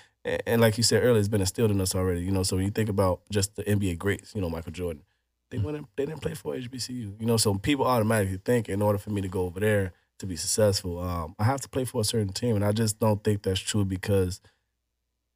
and 0.47 0.61
like 0.61 0.77
you 0.77 0.84
said 0.84 1.03
earlier, 1.03 1.19
it's 1.19 1.27
been 1.27 1.41
instilled 1.41 1.69
in 1.71 1.82
us 1.82 1.93
already, 1.93 2.21
you 2.21 2.32
know. 2.32 2.43
So 2.43 2.55
when 2.55 2.63
you 2.65 2.71
think 2.71 2.88
about 2.88 3.21
just 3.30 3.55
the 3.57 3.63
NBA 3.63 3.97
greats, 3.97 4.34
you 4.36 4.39
know, 4.41 4.49
Michael 4.49 4.71
Jordan, 4.71 5.03
they 5.51 5.57
went 5.57 5.75
in, 5.75 5.86
they 5.97 6.05
didn't 6.05 6.21
play 6.21 6.34
for 6.34 6.55
HBCU, 6.55 7.15
you 7.19 7.25
know. 7.25 7.36
So 7.36 7.55
people 7.55 7.86
automatically 7.86 8.39
think 8.45 8.69
in 8.69 8.82
order 8.82 8.97
for 8.97 9.09
me 9.09 9.19
to 9.21 9.27
go 9.27 9.41
over 9.41 9.59
there 9.59 9.91
to 10.20 10.26
be 10.26 10.36
successful, 10.36 10.99
um, 10.99 11.36
I 11.39 11.43
have 11.43 11.61
to 11.61 11.70
play 11.70 11.86
for 11.86 12.01
a 12.01 12.03
certain 12.03 12.34
team, 12.34 12.55
and 12.55 12.64
I 12.66 12.72
just 12.72 12.99
don't 12.99 13.24
think 13.24 13.43
that's 13.43 13.59
true 13.59 13.86
because 13.86 14.39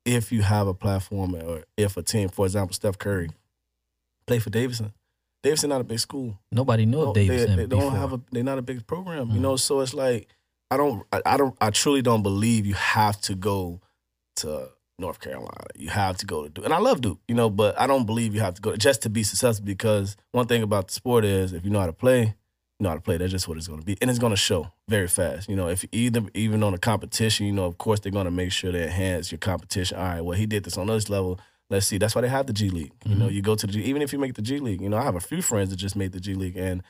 if 0.05 0.31
you 0.31 0.41
have 0.41 0.67
a 0.67 0.73
platform 0.73 1.35
or 1.35 1.63
if 1.75 1.97
a 1.97 2.01
team, 2.03 2.29
for 2.29 2.45
example, 2.45 2.73
Steph 2.73 2.97
Curry, 2.97 3.29
play 4.25 4.39
for 4.39 4.49
Davidson. 4.49 4.93
Davidson 5.43 5.69
not 5.69 5.81
a 5.81 5.85
big 5.85 5.99
school. 5.99 6.37
Nobody 6.51 6.85
knew 6.85 6.97
No, 6.99 7.09
of 7.09 7.15
they, 7.15 7.27
Davidson 7.27 7.55
they 7.57 7.65
before. 7.65 7.91
don't 7.91 7.95
have 7.99 8.13
a. 8.13 8.21
They're 8.31 8.43
not 8.43 8.57
a 8.57 8.61
big 8.61 8.85
program, 8.87 9.29
you 9.29 9.37
Mhm. 9.37 9.41
know. 9.41 9.55
So 9.55 9.81
it's 9.81 9.93
like 9.93 10.27
I 10.71 10.77
don't. 10.77 11.05
I, 11.11 11.21
I 11.25 11.37
don't. 11.37 11.55
I 11.61 11.69
truly 11.69 12.01
don't 12.01 12.23
believe 12.23 12.65
you 12.65 12.73
have 12.73 13.19
to 13.21 13.35
go 13.35 13.79
to 14.37 14.69
North 14.99 15.19
Carolina. 15.19 15.67
You 15.75 15.89
have 15.89 16.17
to 16.17 16.25
go 16.25 16.43
to 16.43 16.49
Duke. 16.49 16.65
And 16.65 16.73
I 16.73 16.79
love 16.79 17.01
Duke, 17.01 17.19
you 17.27 17.35
know, 17.35 17.49
but 17.49 17.79
I 17.79 17.85
don't 17.87 18.05
believe 18.05 18.33
you 18.33 18.41
have 18.41 18.55
to 18.55 18.61
go 18.61 18.75
just 18.75 19.03
to 19.03 19.09
be 19.09 19.23
successful 19.23 19.65
because 19.65 20.17
one 20.31 20.47
thing 20.47 20.63
about 20.63 20.87
the 20.87 20.93
sport 20.93 21.23
is 21.23 21.53
if 21.53 21.63
you 21.63 21.69
know 21.69 21.79
how 21.79 21.85
to 21.85 21.93
play, 21.93 22.35
know 22.79 22.89
how 22.89 22.95
to 22.95 23.01
play. 23.01 23.17
That's 23.17 23.31
just 23.31 23.47
what 23.47 23.57
it's 23.57 23.67
going 23.67 23.79
to 23.79 23.85
be. 23.85 23.97
And 24.01 24.09
it's 24.09 24.19
going 24.19 24.31
to 24.31 24.37
show 24.37 24.71
very 24.87 25.07
fast. 25.07 25.49
You 25.49 25.55
know, 25.55 25.67
if 25.69 25.85
either 25.91 26.21
even 26.33 26.63
on 26.63 26.73
a 26.73 26.77
competition, 26.77 27.45
you 27.45 27.51
know, 27.51 27.65
of 27.65 27.77
course 27.77 27.99
they're 27.99 28.11
going 28.11 28.25
to 28.25 28.31
make 28.31 28.51
sure 28.51 28.71
they 28.71 28.83
enhance 28.83 29.31
your 29.31 29.39
competition. 29.39 29.97
All 29.97 30.03
right, 30.03 30.21
well, 30.21 30.37
he 30.37 30.45
did 30.45 30.63
this 30.63 30.77
on 30.77 30.87
this 30.87 31.09
level. 31.09 31.39
Let's 31.69 31.85
see. 31.85 31.97
That's 31.97 32.15
why 32.15 32.21
they 32.21 32.29
have 32.29 32.47
the 32.47 32.53
G 32.53 32.69
League. 32.69 32.93
You 33.03 33.15
know, 33.15 33.25
mm-hmm. 33.25 33.35
you 33.35 33.41
go 33.41 33.55
to 33.55 33.67
the 33.67 33.73
G, 33.73 33.83
even 33.83 34.01
if 34.01 34.13
you 34.13 34.19
make 34.19 34.35
the 34.35 34.41
G 34.41 34.59
League, 34.59 34.81
you 34.81 34.89
know, 34.89 34.97
I 34.97 35.03
have 35.03 35.15
a 35.15 35.19
few 35.19 35.41
friends 35.41 35.69
that 35.71 35.75
just 35.75 35.95
made 35.95 36.13
the 36.13 36.19
G 36.19 36.33
League 36.33 36.55
and 36.55 36.81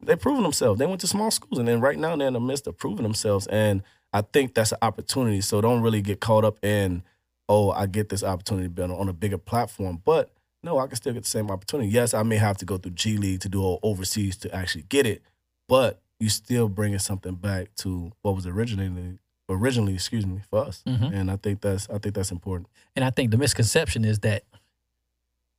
they're 0.00 0.16
proving 0.16 0.42
themselves. 0.42 0.78
They 0.78 0.86
went 0.86 1.00
to 1.00 1.06
small 1.06 1.30
schools 1.30 1.58
and 1.58 1.66
then 1.66 1.80
right 1.80 1.98
now 1.98 2.16
they're 2.16 2.26
in 2.26 2.34
the 2.34 2.40
midst 2.40 2.66
of 2.66 2.76
proving 2.76 3.02
themselves. 3.02 3.46
And 3.46 3.82
I 4.12 4.20
think 4.20 4.54
that's 4.54 4.72
an 4.72 4.78
opportunity. 4.82 5.40
So 5.40 5.60
don't 5.60 5.80
really 5.80 6.02
get 6.02 6.20
caught 6.20 6.44
up 6.44 6.62
in, 6.62 7.02
oh, 7.48 7.70
I 7.70 7.86
get 7.86 8.10
this 8.10 8.22
opportunity 8.22 8.66
to 8.66 8.70
be 8.70 8.82
on 8.82 8.90
a- 8.90 8.96
on 8.98 9.08
a 9.08 9.14
bigger 9.14 9.38
platform. 9.38 10.02
But 10.04 10.30
no, 10.62 10.78
I 10.78 10.86
can 10.86 10.96
still 10.96 11.14
get 11.14 11.22
the 11.22 11.30
same 11.30 11.50
opportunity. 11.50 11.88
Yes, 11.88 12.12
I 12.12 12.22
may 12.22 12.36
have 12.36 12.58
to 12.58 12.66
go 12.66 12.76
through 12.76 12.92
G 12.92 13.16
League 13.16 13.40
to 13.40 13.48
do 13.48 13.62
all 13.62 13.80
overseas 13.82 14.36
to 14.38 14.54
actually 14.54 14.84
get 14.88 15.06
it, 15.06 15.22
but 15.68 16.00
you 16.18 16.28
still 16.28 16.68
bringing 16.68 16.98
something 16.98 17.34
back 17.34 17.74
to 17.76 18.12
what 18.22 18.34
was 18.34 18.46
originally 18.46 19.18
originally, 19.48 19.94
excuse 19.94 20.26
me, 20.26 20.40
for 20.50 20.64
us. 20.64 20.82
Mhm. 20.86 21.12
And 21.14 21.30
I 21.30 21.36
think 21.36 21.60
that's 21.60 21.88
I 21.88 21.98
think 21.98 22.14
that's 22.14 22.32
important. 22.32 22.68
And 22.96 23.04
I 23.04 23.10
think 23.10 23.30
the 23.30 23.38
misconception 23.38 24.04
is 24.04 24.20
that 24.20 24.42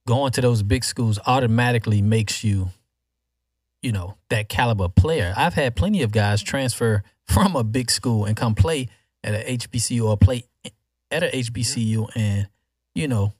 going 0.06 0.32
to 0.34 0.42
those 0.42 0.64
big 0.64 0.84
schools 0.84 1.20
automatically 1.26 2.02
makes 2.02 2.44
you, 2.44 2.70
you 3.82 3.92
know, 3.92 4.16
that 4.30 4.50
caliber 4.50 4.90
player. 4.90 5.34
I've 5.38 5.54
had 5.54 5.76
plenty 5.76 6.02
of 6.02 6.12
guys 6.12 6.42
transfer 6.42 7.04
from 7.26 7.56
a 7.56 7.64
big 7.64 7.92
school 7.92 8.26
and 8.26 8.36
come 8.36 8.56
play 8.56 8.88
at 9.24 9.34
a 9.34 9.58
HBCU 9.58 10.04
or 10.08 10.18
play 10.18 10.44
at 11.12 11.24
a 11.24 11.28
HBCU, 11.28 12.10
and 12.16 12.48
you 12.96 13.08
know, 13.08 13.34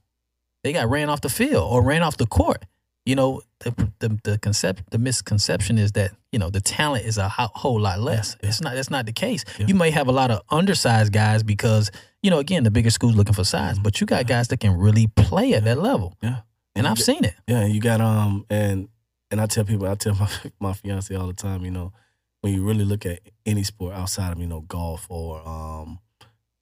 they 0.62 0.72
got 0.72 0.88
ran 0.88 1.08
off 1.08 1.20
the 1.20 1.28
field 1.28 1.70
or 1.70 1.82
ran 1.82 2.02
off 2.02 2.16
the 2.16 2.26
court. 2.26 2.64
You 3.04 3.16
know, 3.16 3.42
the 3.60 3.70
the, 3.98 4.18
the 4.24 4.38
concept, 4.38 4.90
the 4.90 4.98
misconception 4.98 5.78
is 5.78 5.92
that 5.92 6.12
you 6.32 6.38
know 6.38 6.50
the 6.50 6.60
talent 6.60 7.04
is 7.06 7.18
a 7.18 7.28
ho- 7.28 7.50
whole 7.54 7.80
lot 7.80 8.00
less. 8.00 8.36
It's 8.40 8.60
not. 8.60 8.74
That's 8.74 8.90
not 8.90 9.06
the 9.06 9.12
case. 9.12 9.44
You 9.58 9.74
may 9.74 9.90
have 9.90 10.06
a 10.08 10.12
lot 10.12 10.30
of 10.30 10.42
undersized 10.50 11.12
guys 11.12 11.42
because 11.42 11.90
you 12.22 12.30
know, 12.30 12.38
again, 12.38 12.64
the 12.64 12.70
bigger 12.70 12.90
schools 12.90 13.14
looking 13.14 13.34
for 13.34 13.44
size, 13.44 13.78
but 13.78 14.00
you 14.00 14.06
got 14.06 14.26
guys 14.26 14.48
that 14.48 14.58
can 14.60 14.76
really 14.76 15.06
play 15.08 15.54
at 15.54 15.64
that 15.64 15.78
level, 15.78 16.16
Yeah. 16.22 16.40
and 16.74 16.86
I've 16.86 16.98
seen 16.98 17.24
it. 17.24 17.34
Yeah, 17.46 17.60
and 17.60 17.72
you 17.74 17.80
got 17.80 18.00
um 18.00 18.44
and 18.50 18.88
and 19.30 19.40
I 19.40 19.46
tell 19.46 19.64
people, 19.64 19.86
I 19.88 19.94
tell 19.94 20.14
my 20.20 20.30
my 20.60 20.72
fiance 20.72 21.14
all 21.14 21.26
the 21.26 21.32
time, 21.32 21.64
you 21.64 21.70
know, 21.70 21.92
when 22.40 22.52
you 22.54 22.64
really 22.64 22.84
look 22.84 23.06
at 23.06 23.20
any 23.46 23.62
sport 23.64 23.94
outside 23.94 24.32
of 24.32 24.38
you 24.40 24.46
know 24.46 24.60
golf 24.62 25.06
or 25.08 25.40
um 25.46 25.98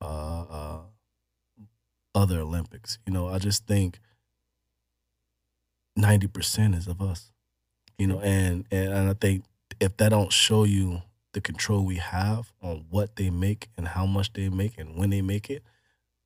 uh, 0.01 0.43
uh 0.43 0.79
other 2.15 2.41
Olympics, 2.41 2.99
you 3.07 3.13
know, 3.13 3.29
I 3.29 3.39
just 3.39 3.67
think 3.67 3.99
ninety 5.97 6.27
percent 6.27 6.75
is 6.75 6.87
of 6.87 7.01
us, 7.03 7.33
you 7.99 8.07
know, 8.07 8.21
and, 8.21 8.67
and 8.71 8.93
and 8.93 9.09
I 9.11 9.15
think 9.15 9.45
if 9.81 9.97
that 9.99 10.11
don't 10.11 10.33
show 10.33 10.65
you 10.65 11.03
the 11.33 11.41
control 11.41 11.85
we 11.85 11.97
have 11.97 12.53
on 12.63 12.87
what 12.91 13.17
they 13.17 13.31
make 13.31 13.69
and 13.77 13.87
how 13.89 14.07
much 14.07 14.33
they 14.33 14.49
make 14.49 14.79
and 14.79 14.97
when 14.97 15.11
they 15.11 15.21
make 15.23 15.51
it, 15.51 15.63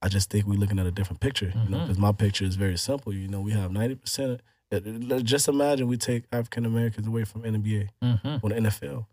I 0.02 0.08
just 0.08 0.30
think 0.30 0.46
we're 0.46 0.54
looking 0.58 0.78
at 0.78 0.86
a 0.86 0.90
different 0.92 1.20
picture. 1.20 1.52
You 1.64 1.70
know, 1.70 1.80
because 1.80 1.98
my 1.98 2.12
picture 2.12 2.44
is 2.44 2.56
very 2.56 2.78
simple. 2.78 3.12
You 3.12 3.28
know, 3.28 3.40
we 3.40 3.52
have 3.52 3.72
ninety 3.72 3.94
percent. 3.96 4.40
Just 5.24 5.48
imagine 5.48 5.88
we 5.88 5.96
take 5.96 6.24
African 6.30 6.64
Americans 6.64 7.06
away 7.06 7.24
from 7.24 7.42
NBA 7.42 7.88
Mm-hmm. 8.02 8.36
or 8.42 8.50
the 8.50 8.54
NFL. 8.56 9.06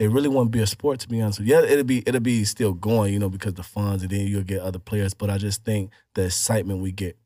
It 0.00 0.10
really 0.10 0.28
won't 0.28 0.50
be 0.50 0.58
a 0.60 0.66
sport, 0.66 0.98
to 1.00 1.08
be 1.08 1.20
honest 1.22 1.38
with 1.38 1.46
you. 1.46 1.54
Yeah, 1.54 1.62
it'll 1.62 1.84
be 1.84 2.02
it'll 2.04 2.20
be 2.20 2.44
still 2.44 2.72
going, 2.72 3.12
you 3.12 3.20
know, 3.20 3.28
because 3.30 3.54
the 3.54 3.62
funds 3.62 4.02
and 4.02 4.10
then 4.10 4.26
you'll 4.26 4.42
get 4.42 4.60
other 4.60 4.80
players. 4.80 5.14
But 5.14 5.30
I 5.30 5.38
just 5.38 5.64
think 5.64 5.92
the 6.14 6.24
excitement 6.24 6.80
we 6.80 6.90
get 6.90 7.16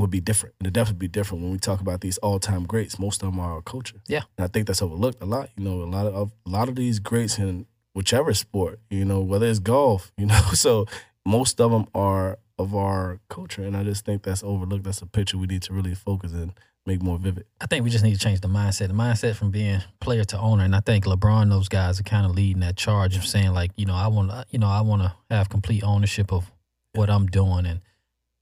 would 0.00 0.10
be 0.10 0.20
different. 0.20 0.54
It'll 0.60 0.72
definitely 0.72 1.06
be 1.06 1.08
different 1.08 1.42
when 1.42 1.52
we 1.52 1.58
talk 1.58 1.80
about 1.80 2.00
these 2.00 2.18
all 2.18 2.38
time 2.38 2.64
greats. 2.64 2.98
Most 2.98 3.22
of 3.22 3.30
them 3.30 3.40
are 3.40 3.54
our 3.54 3.62
culture. 3.62 4.00
Yeah. 4.06 4.22
And 4.36 4.44
I 4.44 4.48
think 4.48 4.66
that's 4.66 4.82
overlooked 4.82 5.22
a 5.22 5.26
lot. 5.26 5.50
You 5.56 5.64
know, 5.64 5.82
a 5.82 5.84
lot 5.84 6.06
of 6.06 6.32
a 6.46 6.50
lot 6.50 6.68
of 6.68 6.76
these 6.76 6.98
greats 6.98 7.38
in 7.38 7.66
whichever 7.94 8.34
sport, 8.34 8.80
you 8.90 9.04
know, 9.04 9.20
whether 9.20 9.46
it's 9.46 9.58
golf, 9.58 10.12
you 10.18 10.26
know, 10.26 10.40
so 10.54 10.86
most 11.26 11.60
of 11.60 11.70
them 11.70 11.86
are 11.94 12.38
of 12.58 12.74
our 12.74 13.20
culture, 13.30 13.62
and 13.62 13.74
I 13.74 13.84
just 13.84 14.04
think 14.04 14.22
that's 14.22 14.42
overlooked. 14.42 14.84
That's 14.84 15.00
a 15.00 15.06
picture 15.06 15.38
we 15.38 15.46
need 15.46 15.62
to 15.62 15.72
really 15.72 15.94
focus 15.94 16.32
and 16.32 16.52
make 16.84 17.02
more 17.02 17.18
vivid. 17.18 17.46
I 17.60 17.66
think 17.66 17.84
we 17.84 17.90
just 17.90 18.04
need 18.04 18.12
to 18.12 18.18
change 18.18 18.40
the 18.40 18.48
mindset. 18.48 18.88
The 18.88 18.94
mindset 18.94 19.36
from 19.36 19.50
being 19.50 19.82
player 20.00 20.24
to 20.24 20.38
owner, 20.38 20.64
and 20.64 20.76
I 20.76 20.80
think 20.80 21.06
LeBron, 21.06 21.48
those 21.48 21.68
guys 21.68 21.98
are 21.98 22.04
kind 22.04 22.26
of 22.26 22.32
leading 22.32 22.60
that 22.60 22.76
charge 22.76 23.16
of 23.16 23.26
saying 23.26 23.52
like, 23.52 23.70
you 23.76 23.86
know, 23.86 23.94
I 23.94 24.08
want 24.08 24.30
to, 24.30 24.44
you 24.50 24.58
know, 24.58 24.68
I 24.68 24.82
want 24.82 25.02
to 25.02 25.14
have 25.30 25.48
complete 25.48 25.82
ownership 25.82 26.32
of 26.32 26.50
what 26.92 27.08
I'm 27.08 27.26
doing, 27.26 27.66
and 27.66 27.80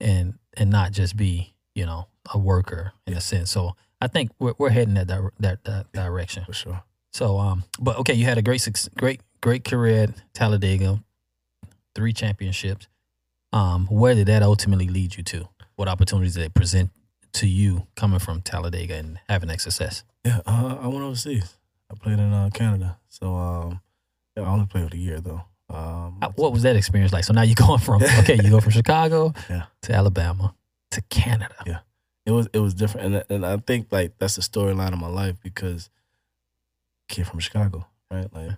and 0.00 0.34
and 0.58 0.70
not 0.70 0.92
just 0.92 1.16
be, 1.16 1.54
you 1.74 1.86
know, 1.86 2.08
a 2.32 2.38
worker 2.38 2.92
in 3.06 3.14
a 3.14 3.20
sense. 3.20 3.50
So 3.50 3.76
I 4.00 4.08
think 4.08 4.30
we're 4.38 4.54
we're 4.58 4.70
heading 4.70 4.94
that 4.94 5.06
dir- 5.06 5.32
that, 5.40 5.64
that 5.64 5.92
direction. 5.92 6.44
For 6.44 6.52
sure. 6.52 6.82
So, 7.12 7.38
um, 7.38 7.64
but 7.80 7.96
okay, 7.98 8.12
you 8.12 8.24
had 8.26 8.38
a 8.38 8.42
great, 8.42 8.66
great, 8.96 9.22
great 9.40 9.64
career 9.64 10.04
at 10.04 10.10
Talladega, 10.34 11.02
three 11.94 12.12
championships. 12.12 12.86
Um, 13.52 13.86
where 13.86 14.14
did 14.14 14.26
that 14.26 14.42
ultimately 14.42 14.88
lead 14.88 15.16
you 15.16 15.22
to? 15.24 15.48
What 15.76 15.88
opportunities 15.88 16.34
did 16.34 16.44
it 16.44 16.54
present 16.54 16.90
to 17.34 17.48
you 17.48 17.86
coming 17.96 18.18
from 18.18 18.42
Talladega 18.42 18.94
and 18.94 19.18
having 19.28 19.48
that 19.48 19.60
success? 19.60 20.04
Yeah, 20.24 20.40
uh, 20.44 20.78
I 20.82 20.86
went 20.86 21.02
overseas. 21.02 21.56
I 21.90 21.94
played 21.94 22.18
in 22.18 22.32
uh, 22.32 22.50
Canada. 22.52 22.98
So 23.08 23.34
um, 23.34 23.80
yeah, 24.36 24.42
I 24.42 24.48
only 24.48 24.66
played 24.66 24.90
for 24.90 24.96
a 24.96 24.98
year 24.98 25.20
though. 25.20 25.42
Um, 25.70 26.18
What 26.36 26.52
was 26.52 26.62
that 26.62 26.76
experience 26.76 27.12
like? 27.12 27.24
So 27.24 27.32
now 27.32 27.42
you're 27.42 27.54
going 27.66 27.78
from 27.80 28.02
okay, 28.02 28.34
you 28.42 28.50
go 28.50 28.60
from 28.60 28.72
Chicago 28.72 29.32
Yeah. 29.50 29.64
to 29.82 29.92
Alabama 29.94 30.54
to 30.92 31.02
Canada. 31.10 31.54
Yeah. 31.66 31.78
it 32.26 32.32
was 32.32 32.48
it 32.52 32.58
was 32.60 32.74
different, 32.74 33.14
and 33.14 33.24
and 33.30 33.46
I 33.46 33.56
think 33.58 33.88
like 33.90 34.18
that's 34.18 34.36
the 34.36 34.42
storyline 34.42 34.92
of 34.92 34.98
my 34.98 35.08
life 35.08 35.36
because 35.42 35.90
kid 37.08 37.26
from 37.26 37.40
Chicago, 37.40 37.86
right? 38.10 38.32
Like 38.32 38.52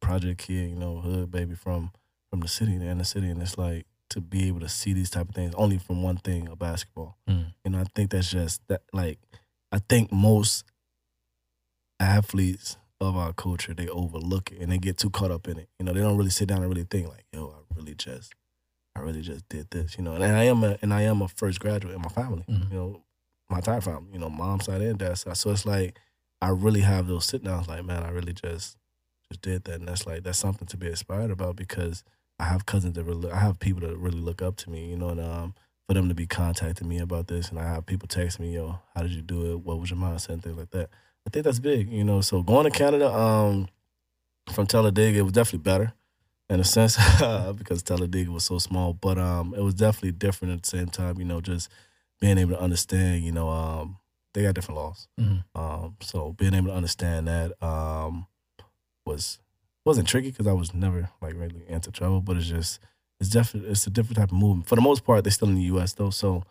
project 0.00 0.40
kid, 0.46 0.70
you 0.70 0.76
know, 0.76 1.00
hood 1.00 1.30
baby 1.30 1.54
from 1.54 1.92
from 2.30 2.40
the 2.40 2.48
city, 2.48 2.72
in 2.74 2.80
the 2.80 2.86
inner 2.86 3.04
city, 3.04 3.28
and 3.30 3.40
it's 3.42 3.56
like 3.58 3.86
to 4.10 4.20
be 4.20 4.48
able 4.48 4.60
to 4.60 4.68
see 4.68 4.92
these 4.92 5.08
type 5.10 5.28
of 5.28 5.34
things 5.34 5.54
only 5.54 5.78
from 5.78 6.02
one 6.02 6.16
thing, 6.16 6.48
a 6.48 6.56
basketball. 6.56 7.16
Mm. 7.28 7.52
You 7.64 7.70
know, 7.70 7.80
I 7.80 7.84
think 7.94 8.10
that's 8.10 8.30
just 8.30 8.60
that. 8.68 8.82
Like, 8.92 9.18
I 9.72 9.78
think 9.88 10.10
most 10.12 10.64
athletes 11.98 12.76
of 13.00 13.16
our 13.16 13.32
culture 13.32 13.72
they 13.72 13.88
overlook 13.88 14.52
it 14.52 14.60
and 14.60 14.70
they 14.70 14.78
get 14.78 14.98
too 14.98 15.10
caught 15.10 15.30
up 15.30 15.48
in 15.48 15.58
it. 15.58 15.68
You 15.78 15.86
know, 15.86 15.92
they 15.92 16.00
don't 16.00 16.16
really 16.18 16.30
sit 16.30 16.48
down 16.48 16.58
and 16.62 16.68
really 16.68 16.86
think 16.88 17.08
like, 17.08 17.24
yo, 17.32 17.54
I 17.70 17.74
really 17.78 17.94
just, 17.94 18.34
I 18.94 19.00
really 19.00 19.22
just 19.22 19.48
did 19.48 19.70
this. 19.70 19.96
You 19.96 20.04
know, 20.04 20.14
and 20.14 20.24
I 20.24 20.44
am 20.44 20.62
a 20.64 20.78
and 20.82 20.92
I 20.92 21.02
am 21.02 21.22
a 21.22 21.28
first 21.28 21.60
graduate 21.60 21.94
in 21.94 22.02
my 22.02 22.08
family. 22.08 22.44
Mhm. 22.48 22.70
You 22.70 22.76
know, 22.76 23.02
my 23.48 23.58
entire 23.58 23.80
family. 23.80 24.10
You 24.12 24.18
know, 24.18 24.28
mom 24.30 24.60
side 24.60 24.82
and 24.82 24.98
dad 24.98 25.18
side. 25.18 25.36
So 25.36 25.50
it's 25.50 25.64
like 25.66 25.98
I 26.42 26.48
really 26.50 26.80
have 26.80 27.06
those 27.06 27.24
sit 27.26 27.42
downs. 27.42 27.68
Like, 27.68 27.84
man, 27.84 28.02
I 28.02 28.10
really 28.10 28.32
just 28.34 28.76
just 29.30 29.42
did 29.42 29.64
that, 29.64 29.76
and 29.80 29.88
that's 29.88 30.06
like 30.06 30.22
that's 30.22 30.38
something 30.38 30.66
to 30.68 30.76
be 30.76 30.88
inspired 30.88 31.30
about 31.30 31.56
because 31.56 32.04
I 32.38 32.44
have 32.44 32.66
cousins 32.66 32.94
that 32.94 33.04
really, 33.04 33.30
I 33.30 33.38
have 33.38 33.58
people 33.60 33.86
that 33.86 33.96
really 33.96 34.20
look 34.20 34.42
up 34.42 34.56
to 34.58 34.70
me. 34.70 34.90
You 34.90 34.96
know, 34.96 35.08
and 35.10 35.20
um, 35.20 35.54
for 35.86 35.94
them 35.94 36.08
to 36.08 36.14
be 36.14 36.26
contacting 36.26 36.88
me 36.88 36.98
about 36.98 37.28
this, 37.28 37.48
and 37.50 37.58
I 37.58 37.64
have 37.64 37.86
people 37.86 38.08
text 38.08 38.40
me, 38.40 38.54
yo, 38.54 38.80
how 38.94 39.02
did 39.02 39.12
you 39.12 39.22
do 39.22 39.52
it? 39.52 39.60
What 39.60 39.80
was 39.80 39.90
your 39.90 39.98
mindset? 39.98 40.30
And 40.30 40.42
things 40.42 40.56
like 40.56 40.70
that. 40.70 40.90
I 41.26 41.30
think 41.30 41.44
that's 41.44 41.58
big. 41.58 41.90
You 41.90 42.04
know, 42.04 42.20
so 42.20 42.42
going 42.42 42.64
to 42.64 42.76
Canada, 42.76 43.12
um, 43.12 43.68
from 44.52 44.66
Talladega, 44.66 45.18
it 45.18 45.22
was 45.22 45.32
definitely 45.32 45.60
better 45.60 45.92
in 46.48 46.60
a 46.60 46.64
sense 46.64 46.96
because 47.56 47.82
Talladega 47.82 48.30
was 48.30 48.44
so 48.44 48.58
small, 48.58 48.92
but 48.92 49.18
um, 49.18 49.54
it 49.56 49.62
was 49.62 49.74
definitely 49.74 50.12
different 50.12 50.54
at 50.54 50.62
the 50.62 50.68
same 50.68 50.88
time. 50.88 51.18
You 51.18 51.24
know, 51.24 51.40
just 51.40 51.70
being 52.20 52.38
able 52.38 52.52
to 52.52 52.60
understand, 52.60 53.22
you 53.24 53.32
know, 53.32 53.48
um, 53.48 53.98
they 54.34 54.42
got 54.42 54.54
different 54.54 54.78
laws. 54.80 55.08
Mhm. 55.18 55.44
Um, 55.54 55.96
so 56.00 56.32
being 56.32 56.54
able 56.54 56.68
to 56.68 56.74
understand 56.74 57.28
that 57.28 57.62
um, 57.62 58.26
was 59.06 59.38
wasn't 59.84 60.08
tricky 60.08 60.30
because 60.30 60.46
I 60.46 60.52
was 60.52 60.74
never 60.74 61.10
like 61.22 61.34
really 61.34 61.62
into 61.68 61.90
travel, 61.90 62.20
but 62.20 62.36
it's 62.36 62.46
just 62.46 62.80
it's 63.20 63.30
definitely 63.30 63.70
it's 63.70 63.86
a 63.86 63.90
different 63.90 64.16
type 64.16 64.32
of 64.32 64.38
movement. 64.38 64.68
For 64.68 64.76
the 64.76 64.82
most 64.82 65.04
part, 65.04 65.24
they're 65.24 65.30
still 65.30 65.48
in 65.48 65.54
the 65.54 65.62
U.S. 65.62 65.92
though, 65.92 66.10
so 66.10 66.44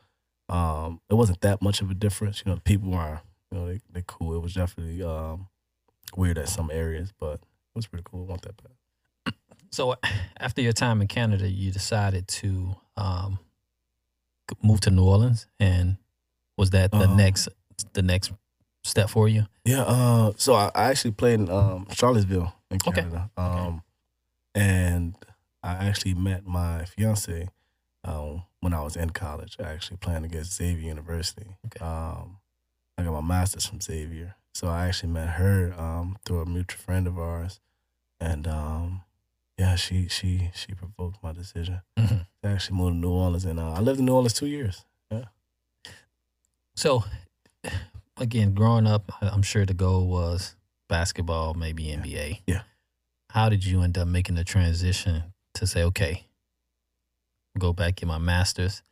um, 0.48 1.02
it 1.10 1.16
wasn't 1.16 1.42
that 1.42 1.62
much 1.62 1.82
of 1.82 1.92
a 1.92 1.94
difference. 1.94 2.44
You 2.46 2.52
know, 2.52 2.56
the 2.56 2.62
people 2.62 2.94
are 2.94 3.22
you 3.52 3.58
know 3.58 3.68
they 3.68 3.80
they 3.91 4.04
cool. 4.08 4.36
It 4.36 4.41
was 4.41 4.54
definitely 4.54 5.02
um, 5.04 5.47
weird 6.16 6.38
at 6.38 6.50
some 6.50 6.70
areas, 6.72 7.14
but 7.20 7.36
it 7.36 7.76
was 7.76 7.88
pretty 7.88 8.04
cool. 8.10 8.24
It 8.24 8.28
wasn't 8.28 8.41
that 8.43 8.64
bad. 8.64 9.34
So 9.72 9.95
after 10.39 10.62
your 10.62 10.74
time 10.74 11.00
in 11.00 11.08
Canada, 11.08 11.47
you 11.47 11.72
decided 11.72 12.28
to 12.28 12.76
um, 12.97 13.38
move 14.64 14.80
to 14.82 14.89
New 14.91 15.04
Orleans, 15.06 15.45
and 15.60 15.97
was 16.58 16.72
that 16.72 16.91
the 16.91 17.08
Um, 17.08 17.18
next 17.18 17.50
the 17.93 18.02
next 18.02 18.32
step 18.84 19.10
for 19.10 19.28
you? 19.30 19.45
Yeah, 19.66 19.84
uh, 19.84 20.34
so 20.38 20.56
I, 20.56 20.72
I 20.74 20.84
actually 20.89 21.12
played 21.12 21.39
in 21.39 21.50
um, 21.52 21.86
Charlottesville 21.93 22.52
in 22.72 22.78
Okay. 22.78 23.02
Canada. 23.02 23.30
Um, 23.38 23.84
And 24.56 25.16
I 25.62 25.74
actually 25.88 26.16
met 26.16 26.45
my 26.47 26.86
fiance 26.86 27.50
um, 28.04 28.43
when 28.62 28.74
I 28.74 28.82
was 28.82 28.95
in 28.95 29.12
college, 29.12 29.56
I 29.60 29.64
actually 29.72 29.97
playing 29.97 30.26
against 30.26 30.54
Xavier 30.56 30.88
University. 30.88 31.56
Okay. 31.68 31.86
Um, 31.86 32.39
I 33.00 33.04
got 33.04 33.14
my 33.14 33.22
master's 33.22 33.66
from 33.66 33.80
Xavier. 33.80 34.36
So 34.54 34.68
I 34.68 34.88
actually 34.88 35.14
met 35.14 35.30
her 35.30 35.74
um, 35.80 36.18
through 36.26 36.41
a 36.41 36.45
mutual 36.45 36.80
friend 36.80 37.08
of 37.08 37.18
ours. 37.18 37.62
And 38.20 38.45
um, 38.45 39.04
yeah, 39.58 39.76
she 39.76 40.10
she 40.10 40.52
she 40.54 40.74
provoked 40.74 41.24
my 41.24 41.32
decision. 41.32 41.80
Mhm. 41.97 42.26
I 42.43 42.47
actually 42.50 42.78
moved 42.78 42.95
to 42.95 43.00
New 43.00 43.12
Orleans, 43.12 43.45
and 43.45 43.58
uh, 43.60 43.72
I 43.72 43.80
lived 43.80 44.00
in 44.00 44.06
New 44.06 44.14
Orleans 44.14 44.34
two 44.34 44.47
years. 44.47 44.84
Yeah. 45.10 45.26
So, 46.76 47.06
again, 48.18 48.54
growing 48.54 48.86
up, 48.88 49.12
I'm 49.22 49.43
sure 49.43 49.66
the 49.66 49.74
goal 49.74 50.08
was 50.08 50.56
basketball, 50.89 51.54
maybe 51.54 51.86
NBA. 51.86 52.41
Yeah. 52.47 52.64
How 53.30 53.47
did 53.47 53.66
you 53.66 53.82
end 53.82 53.97
up 53.97 54.08
making 54.08 54.36
the 54.36 54.43
transition 54.43 55.24
to 55.54 55.68
say, 55.68 55.84
okay, 55.84 56.26
go 57.58 57.72
back 57.72 57.95
get 57.95 58.08
my 58.08 58.18
master's, 58.18 58.84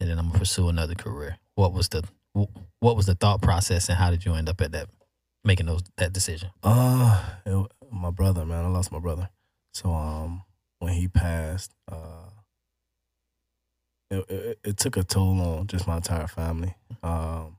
and 0.00 0.10
then 0.10 0.18
I'm 0.18 0.26
gonna 0.28 0.38
pursue 0.38 0.68
another 0.68 0.94
career? 0.94 1.38
What 1.54 1.72
was 1.72 1.88
the 1.88 2.04
what 2.34 2.96
was 2.96 3.06
the 3.06 3.14
thought 3.14 3.40
process, 3.42 3.88
and 3.88 3.96
how 3.98 4.10
did 4.10 4.24
you 4.24 4.34
end 4.34 4.48
up 4.48 4.60
at 4.60 4.72
that 4.72 4.88
making 5.44 5.66
those 5.66 5.82
that 5.96 6.12
decision? 6.12 6.50
Uh, 6.62 7.24
it- 7.46 7.70
my 7.92 8.10
brother, 8.10 8.44
man, 8.44 8.64
I 8.64 8.68
lost 8.68 8.90
my 8.90 8.98
brother. 8.98 9.28
So 9.72 9.92
um, 9.92 10.42
when 10.80 10.94
he 10.94 11.06
passed, 11.06 11.70
uh, 11.90 12.28
it, 14.10 14.28
it, 14.28 14.58
it 14.64 14.76
took 14.76 14.96
a 14.96 15.04
toll 15.04 15.40
on 15.40 15.66
just 15.68 15.86
my 15.86 15.96
entire 15.96 16.26
family. 16.26 16.74
Um, 17.02 17.56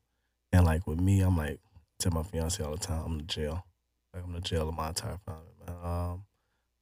and 0.51 0.65
like 0.65 0.85
with 0.87 0.99
me, 0.99 1.21
I'm 1.21 1.37
like 1.37 1.59
to 1.99 2.11
my 2.11 2.23
fiance 2.23 2.61
all 2.61 2.71
the 2.71 2.77
time, 2.77 3.03
I'm 3.05 3.19
in 3.19 3.27
jail. 3.27 3.65
Like 4.13 4.23
I'm 4.25 4.35
in 4.35 4.41
jail 4.43 4.67
of 4.67 4.75
my 4.75 4.89
entire 4.89 5.17
family, 5.25 5.53
man. 5.65 5.75
Um, 5.83 6.25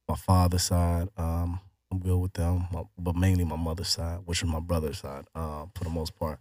my 0.08 0.16
father's 0.16 0.64
side, 0.64 1.08
um, 1.16 1.60
I'm 1.90 2.00
good 2.00 2.18
with 2.18 2.32
them, 2.32 2.66
my, 2.72 2.82
but 2.98 3.14
mainly 3.16 3.44
my 3.44 3.56
mother's 3.56 3.88
side, 3.88 4.18
which 4.24 4.42
is 4.42 4.48
my 4.48 4.60
brother's 4.60 4.98
side, 4.98 5.26
um, 5.34 5.70
for 5.74 5.84
the 5.84 5.90
most 5.90 6.18
part, 6.18 6.40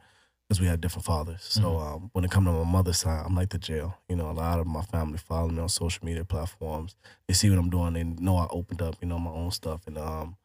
because 0.53 0.61
we 0.61 0.67
had 0.67 0.81
different 0.81 1.03
fathers. 1.03 1.41
So 1.41 1.79
um, 1.79 2.11
when 2.13 2.23
it 2.23 2.29
comes 2.29 2.45
to 2.45 2.51
my 2.51 2.63
mother's 2.63 2.99
side, 2.99 3.23
I'm 3.25 3.33
like 3.33 3.49
the 3.49 3.57
jail. 3.57 3.97
You 4.07 4.15
know, 4.15 4.29
a 4.29 4.33
lot 4.33 4.59
of 4.59 4.67
my 4.67 4.83
family 4.83 5.17
follow 5.17 5.49
me 5.49 5.59
on 5.59 5.67
social 5.67 6.05
media 6.05 6.23
platforms. 6.23 6.95
They 7.27 7.33
see 7.33 7.49
what 7.49 7.57
I'm 7.57 7.71
doing. 7.71 7.93
They 7.93 8.03
know 8.03 8.37
I 8.37 8.45
opened 8.51 8.83
up, 8.83 8.95
you 9.01 9.07
know, 9.07 9.17
my 9.17 9.31
own 9.31 9.49
stuff, 9.49 9.87
and 9.87 9.97
um, 9.97 10.35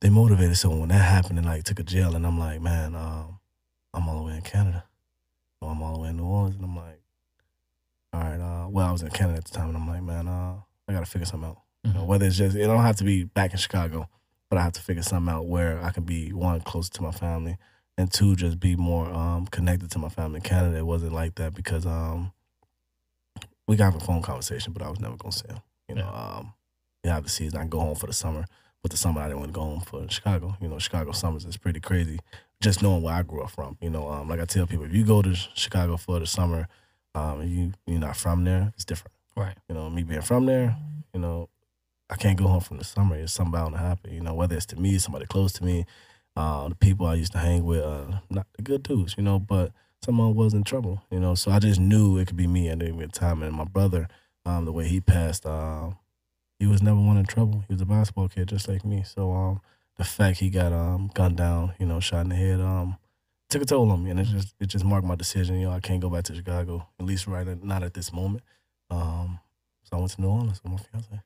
they 0.00 0.10
motivated. 0.10 0.56
So 0.56 0.70
when 0.70 0.88
that 0.88 0.94
happened, 0.94 1.38
and 1.38 1.46
like 1.46 1.62
took 1.62 1.78
a 1.78 1.84
jail, 1.84 2.16
and 2.16 2.26
I'm 2.26 2.40
like, 2.40 2.60
man, 2.60 2.96
um, 2.96 3.38
I'm 3.94 4.08
all 4.08 4.18
the 4.18 4.24
way 4.24 4.34
in 4.34 4.42
Canada. 4.42 4.82
Or 5.60 5.70
I'm 5.70 5.80
all 5.80 5.94
the 5.94 6.00
way 6.00 6.08
in 6.08 6.16
New 6.16 6.24
Orleans, 6.24 6.56
and 6.56 6.64
I'm 6.64 6.74
like, 6.74 7.00
all 8.12 8.20
right. 8.20 8.40
Uh, 8.40 8.68
well, 8.68 8.88
I 8.88 8.90
was 8.90 9.02
in 9.02 9.10
Canada 9.10 9.38
at 9.38 9.44
the 9.44 9.52
time, 9.52 9.68
and 9.68 9.76
I'm 9.76 9.86
like, 9.86 10.02
man, 10.02 10.26
uh, 10.26 10.56
I 10.88 10.92
gotta 10.92 11.06
figure 11.06 11.26
something 11.26 11.50
out. 11.50 11.58
You 11.84 11.92
know, 11.92 12.04
whether 12.04 12.26
it's 12.26 12.36
just 12.36 12.56
it 12.56 12.66
don't 12.66 12.82
have 12.82 12.96
to 12.96 13.04
be 13.04 13.22
back 13.22 13.52
in 13.52 13.58
Chicago, 13.58 14.08
but 14.50 14.58
I 14.58 14.62
have 14.64 14.72
to 14.72 14.82
figure 14.82 15.04
something 15.04 15.32
out 15.32 15.46
where 15.46 15.80
I 15.84 15.90
can 15.90 16.02
be 16.02 16.32
one 16.32 16.60
closer 16.62 16.90
to 16.94 17.02
my 17.02 17.12
family, 17.12 17.58
and 17.98 18.10
two 18.12 18.36
just 18.36 18.60
be 18.60 18.76
more 18.76 19.12
um, 19.12 19.46
connected 19.48 19.90
to 19.90 19.98
my 19.98 20.08
family. 20.08 20.36
In 20.36 20.42
Canada, 20.42 20.78
it 20.78 20.86
wasn't 20.86 21.12
like 21.12 21.34
that 21.34 21.52
because 21.52 21.84
um, 21.84 22.32
we 23.66 23.76
got 23.76 23.94
a 23.94 24.00
phone 24.00 24.22
conversation, 24.22 24.72
but 24.72 24.82
I 24.82 24.88
was 24.88 25.00
never 25.00 25.16
gonna 25.16 25.32
see 25.32 25.48
him. 25.48 25.58
You 25.88 25.96
know, 25.96 26.08
um, 26.08 26.54
you 27.02 27.10
have 27.10 27.24
the 27.24 27.28
season. 27.28 27.60
I 27.60 27.66
go 27.66 27.80
home 27.80 27.96
for 27.96 28.06
the 28.06 28.12
summer, 28.12 28.46
but 28.82 28.92
the 28.92 28.96
summer 28.96 29.20
I 29.20 29.26
didn't 29.26 29.40
want 29.40 29.52
to 29.52 29.54
go 29.54 29.62
home 29.62 29.80
for 29.80 30.08
Chicago. 30.08 30.56
You 30.60 30.68
know, 30.68 30.78
Chicago 30.78 31.10
summers 31.10 31.44
is 31.44 31.56
pretty 31.56 31.80
crazy. 31.80 32.20
Just 32.60 32.82
knowing 32.82 33.02
where 33.02 33.14
I 33.14 33.22
grew 33.22 33.42
up 33.42 33.50
from. 33.50 33.76
You 33.80 33.90
know, 33.90 34.08
um, 34.08 34.28
like 34.28 34.40
I 34.40 34.44
tell 34.44 34.66
people, 34.66 34.84
if 34.84 34.94
you 34.94 35.04
go 35.04 35.20
to 35.20 35.34
Chicago 35.34 35.96
for 35.96 36.20
the 36.20 36.26
summer, 36.26 36.68
um, 37.16 37.42
you 37.42 37.72
you're 37.86 38.00
not 38.00 38.16
from 38.16 38.44
there, 38.44 38.72
it's 38.76 38.84
different. 38.84 39.14
Right. 39.36 39.56
You 39.68 39.74
know, 39.74 39.90
me 39.90 40.04
being 40.04 40.22
from 40.22 40.46
there, 40.46 40.76
you 41.12 41.20
know, 41.20 41.48
I 42.08 42.16
can't 42.16 42.38
go 42.38 42.46
home 42.46 42.60
from 42.60 42.78
the 42.78 42.84
summer. 42.84 43.16
It's 43.16 43.32
something 43.32 43.52
bound 43.52 43.74
to 43.74 43.80
happen. 43.80 44.12
You 44.12 44.20
know, 44.20 44.34
whether 44.34 44.56
it's 44.56 44.66
to 44.66 44.76
me, 44.76 44.98
somebody 44.98 45.26
close 45.26 45.52
to 45.54 45.64
me, 45.64 45.84
uh, 46.38 46.68
the 46.68 46.76
people 46.76 47.04
I 47.04 47.14
used 47.14 47.32
to 47.32 47.38
hang 47.38 47.64
with, 47.64 47.82
uh, 47.82 48.20
not 48.30 48.46
the 48.56 48.62
good 48.62 48.84
dudes, 48.84 49.16
you 49.18 49.24
know, 49.24 49.40
but 49.40 49.72
someone 50.04 50.36
was 50.36 50.54
in 50.54 50.62
trouble, 50.62 51.02
you 51.10 51.18
know. 51.18 51.34
So 51.34 51.50
I 51.50 51.58
just 51.58 51.80
knew 51.80 52.16
it 52.16 52.28
could 52.28 52.36
be 52.36 52.46
me 52.46 52.68
at 52.68 52.80
any 52.80 52.92
given 52.92 53.10
time. 53.10 53.42
And 53.42 53.52
my 53.52 53.64
brother, 53.64 54.06
um, 54.46 54.64
the 54.64 54.70
way 54.70 54.86
he 54.86 55.00
passed, 55.00 55.44
uh, 55.44 55.90
he 56.60 56.66
was 56.68 56.80
never 56.80 57.00
one 57.00 57.16
in 57.16 57.26
trouble. 57.26 57.64
He 57.66 57.74
was 57.74 57.82
a 57.82 57.86
basketball 57.86 58.28
kid 58.28 58.48
just 58.48 58.68
like 58.68 58.84
me. 58.84 59.02
So 59.02 59.32
um, 59.32 59.60
the 59.96 60.04
fact 60.04 60.38
he 60.38 60.48
got 60.48 60.72
um, 60.72 61.10
gunned 61.12 61.38
down, 61.38 61.74
you 61.80 61.86
know, 61.86 61.98
shot 61.98 62.20
in 62.20 62.28
the 62.28 62.36
head, 62.36 62.60
um, 62.60 62.98
took 63.48 63.62
a 63.62 63.64
toll 63.64 63.90
on 63.90 64.04
me, 64.04 64.10
and 64.10 64.20
it 64.20 64.28
just 64.28 64.54
it 64.60 64.66
just 64.66 64.84
marked 64.84 65.08
my 65.08 65.16
decision. 65.16 65.58
You 65.58 65.66
know, 65.66 65.72
I 65.72 65.80
can't 65.80 66.00
go 66.00 66.08
back 66.08 66.22
to 66.24 66.36
Chicago, 66.36 66.86
at 67.00 67.06
least 67.06 67.26
right 67.26 67.48
at, 67.48 67.64
not 67.64 67.82
at 67.82 67.94
this 67.94 68.12
moment. 68.12 68.44
Um, 68.90 69.40
so 69.82 69.96
I 69.96 69.98
went 69.98 70.12
to 70.12 70.20
New 70.20 70.28
Orleans 70.28 70.62
with 70.62 70.70
my 70.70 70.78
fiance. 70.78 71.20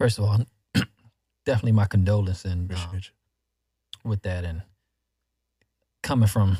First 0.00 0.18
of 0.18 0.24
all, 0.24 0.40
definitely 1.44 1.70
my 1.70 1.86
condolence 1.86 2.44
and 2.44 2.68
you. 2.68 3.00
With 4.08 4.22
that 4.22 4.44
and 4.44 4.62
coming 6.02 6.28
from 6.28 6.58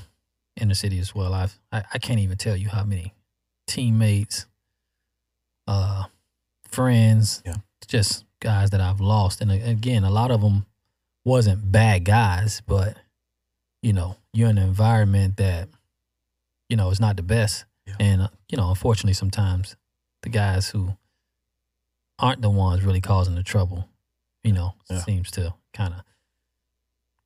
inner 0.61 0.75
city 0.75 0.99
as 0.99 1.15
well 1.15 1.33
I've, 1.35 1.59
i 1.73 1.85
i 1.95 1.99
can't 1.99 2.19
even 2.21 2.37
tell 2.37 2.57
you 2.57 2.69
how 2.69 2.83
many 2.85 3.15
teammates 3.67 4.47
uh 5.69 6.05
friends 6.69 7.43
Yeah. 7.45 7.57
just 7.87 8.25
guys 8.41 8.71
that 8.71 8.81
i've 8.81 9.01
lost 9.01 9.41
and 9.41 9.51
uh, 9.51 9.55
again 9.55 10.05
a 10.05 10.11
lot 10.11 10.31
of 10.31 10.41
them 10.41 10.67
wasn't 11.25 11.71
bad 11.73 12.05
guys 12.05 12.63
but 12.67 12.97
you 13.83 13.93
know 13.93 14.17
you're 14.33 14.49
in 14.49 14.59
an 14.59 14.67
environment 14.67 15.37
that 15.37 15.69
you 16.69 16.77
know 16.77 16.91
is 16.91 17.01
not 17.01 17.17
the 17.17 17.23
best 17.23 17.65
Yeah. 17.87 17.95
and 18.01 18.23
uh, 18.23 18.29
you 18.49 18.57
know 18.57 18.69
unfortunately 18.71 19.15
sometimes 19.15 19.77
the 20.23 20.29
guys 20.29 20.71
who 20.71 20.97
aren't 22.19 22.43
the 22.43 22.51
ones 22.51 22.83
really 22.83 23.01
causing 23.01 23.35
the 23.35 23.43
trouble 23.43 23.89
you 24.43 24.53
know 24.53 24.75
Yeah. 24.91 24.99
seems 25.01 25.31
to 25.33 25.55
kind 25.75 25.95
of 25.95 26.03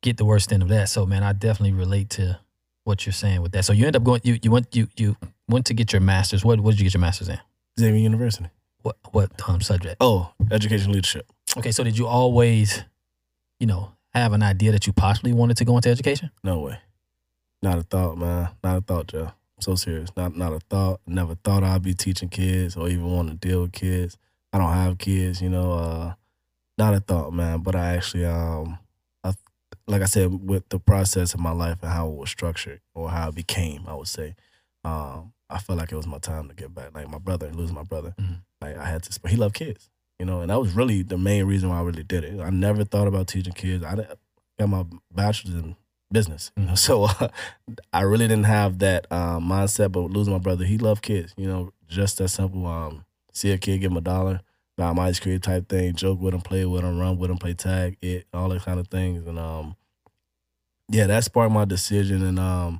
get 0.01 0.17
the 0.17 0.25
worst 0.25 0.51
end 0.51 0.63
of 0.63 0.69
that. 0.69 0.89
So 0.89 1.05
man, 1.05 1.23
I 1.23 1.33
definitely 1.33 1.73
relate 1.73 2.09
to 2.11 2.39
what 2.83 3.05
you're 3.05 3.13
saying 3.13 3.41
with 3.41 3.51
that. 3.53 3.65
So 3.65 3.73
you 3.73 3.85
end 3.85 3.95
up 3.95 4.03
going 4.03 4.21
you 4.23 4.39
you 4.41 4.51
went 4.51 4.75
you 4.75 4.87
you 4.97 5.15
went 5.47 5.65
to 5.67 5.73
get 5.73 5.93
your 5.93 6.01
masters. 6.01 6.43
What 6.43 6.59
what 6.59 6.71
did 6.71 6.79
you 6.79 6.85
get 6.85 6.93
your 6.93 7.01
masters 7.01 7.29
in? 7.29 7.39
Xavier 7.79 7.99
University. 7.99 8.49
What 8.81 8.97
what 9.11 9.31
um 9.47 9.61
subject? 9.61 9.97
Oh, 9.99 10.33
education 10.51 10.91
leadership. 10.91 11.27
Okay, 11.57 11.71
so 11.71 11.83
did 11.83 11.97
you 11.97 12.07
always, 12.07 12.83
you 13.59 13.67
know, 13.67 13.91
have 14.13 14.33
an 14.33 14.41
idea 14.41 14.71
that 14.71 14.87
you 14.87 14.93
possibly 14.93 15.33
wanted 15.33 15.57
to 15.57 15.65
go 15.65 15.75
into 15.75 15.89
education? 15.89 16.31
No 16.43 16.59
way. 16.59 16.79
Not 17.61 17.77
a 17.77 17.83
thought, 17.83 18.17
man. 18.17 18.49
Not 18.63 18.77
a 18.77 18.81
thought, 18.81 19.07
Joe. 19.07 19.25
I'm 19.57 19.61
so 19.61 19.75
serious. 19.75 20.09
Not 20.15 20.35
not 20.35 20.53
a 20.53 20.59
thought. 20.59 21.01
Never 21.05 21.35
thought 21.35 21.63
I'd 21.63 21.83
be 21.83 21.93
teaching 21.93 22.29
kids 22.29 22.75
or 22.75 22.89
even 22.89 23.05
want 23.05 23.29
to 23.29 23.35
deal 23.35 23.61
with 23.61 23.73
kids. 23.73 24.17
I 24.53 24.57
don't 24.57 24.73
have 24.73 24.97
kids, 24.97 25.41
you 25.41 25.49
know. 25.49 25.73
Uh, 25.73 26.13
not 26.77 26.93
a 26.93 26.99
thought, 26.99 27.33
man. 27.33 27.59
But 27.59 27.75
I 27.75 27.95
actually, 27.95 28.25
um, 28.25 28.79
like 29.91 30.01
I 30.01 30.05
said, 30.05 30.47
with 30.49 30.67
the 30.69 30.79
process 30.79 31.33
of 31.33 31.39
my 31.39 31.51
life 31.51 31.77
and 31.81 31.91
how 31.91 32.07
it 32.07 32.15
was 32.15 32.29
structured 32.29 32.81
or 32.95 33.09
how 33.09 33.29
it 33.29 33.35
became, 33.35 33.83
I 33.87 33.93
would 33.95 34.07
say, 34.07 34.35
um, 34.83 35.33
I 35.49 35.59
felt 35.59 35.77
like 35.79 35.91
it 35.91 35.95
was 35.95 36.07
my 36.07 36.17
time 36.19 36.47
to 36.49 36.55
get 36.55 36.73
back. 36.73 36.95
Like 36.95 37.09
my 37.09 37.17
brother, 37.17 37.51
losing 37.51 37.75
my 37.75 37.83
brother, 37.83 38.13
Mhm. 38.19 38.41
like 38.61 38.77
I 38.77 38.85
had 38.85 39.03
to. 39.03 39.27
He 39.27 39.35
loved 39.35 39.55
kids, 39.55 39.89
you 40.19 40.25
know, 40.25 40.41
and 40.41 40.49
that 40.49 40.59
was 40.59 40.73
really 40.73 41.01
the 41.03 41.17
main 41.17 41.45
reason 41.45 41.69
why 41.69 41.79
I 41.79 41.83
really 41.83 42.03
did 42.03 42.23
it. 42.23 42.39
I 42.39 42.49
never 42.49 42.83
thought 42.83 43.07
about 43.07 43.27
teaching 43.27 43.53
kids. 43.53 43.83
I 43.83 43.95
got 44.57 44.69
my 44.69 44.85
bachelor's 45.13 45.55
in 45.55 45.75
business, 46.11 46.51
you 46.57 46.65
know, 46.65 46.75
so 46.75 47.03
uh, 47.05 47.27
I 47.93 48.01
really 48.01 48.27
didn't 48.27 48.45
have 48.45 48.79
that 48.79 49.11
um, 49.11 49.43
mindset. 49.47 49.91
But 49.91 50.11
losing 50.11 50.33
my 50.33 50.39
brother, 50.39 50.65
he 50.65 50.77
loved 50.77 51.03
kids, 51.03 51.33
you 51.37 51.47
know, 51.47 51.73
just 51.87 52.17
that 52.19 52.29
simple. 52.29 52.65
Um, 52.65 53.05
see 53.33 53.51
a 53.51 53.57
kid, 53.57 53.81
give 53.81 53.91
him 53.91 53.97
a 53.97 54.01
dollar, 54.01 54.41
buy 54.77 54.89
him 54.89 54.99
ice 54.99 55.19
cream 55.19 55.39
type 55.39 55.67
thing, 55.69 55.93
joke 55.95 56.19
with 56.21 56.33
him, 56.33 56.41
play 56.41 56.65
with 56.65 56.83
him, 56.83 56.97
run 56.99 57.17
with 57.17 57.29
him, 57.29 57.37
play 57.37 57.53
tag, 57.53 57.97
it, 58.01 58.25
all 58.33 58.49
that 58.49 58.61
kind 58.63 58.79
of 58.79 58.87
things, 58.87 59.25
and 59.27 59.37
um, 59.37 59.75
yeah, 60.91 61.07
that 61.07 61.23
sparked 61.23 61.53
my 61.53 61.65
decision. 61.65 62.23
And 62.23 62.37
um, 62.39 62.79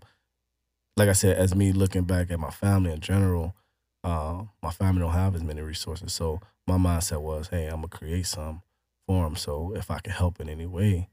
like 0.97 1.09
I 1.09 1.13
said, 1.13 1.37
as 1.37 1.55
me 1.55 1.71
looking 1.71 2.03
back 2.03 2.31
at 2.31 2.39
my 2.39 2.51
family 2.51 2.91
in 2.91 2.99
general, 2.99 3.55
uh, 4.03 4.43
my 4.61 4.71
family 4.71 5.01
don't 5.01 5.13
have 5.13 5.35
as 5.35 5.43
many 5.43 5.61
resources, 5.61 6.11
so 6.13 6.39
my 6.67 6.77
mindset 6.77 7.21
was, 7.21 7.47
hey, 7.49 7.65
I'm 7.67 7.77
gonna 7.77 7.87
create 7.87 8.25
some 8.27 8.61
for 9.07 9.23
them. 9.23 9.35
So 9.35 9.73
if 9.75 9.89
I 9.91 9.99
can 9.99 10.13
help 10.13 10.39
in 10.39 10.49
any 10.49 10.65
way, 10.65 11.09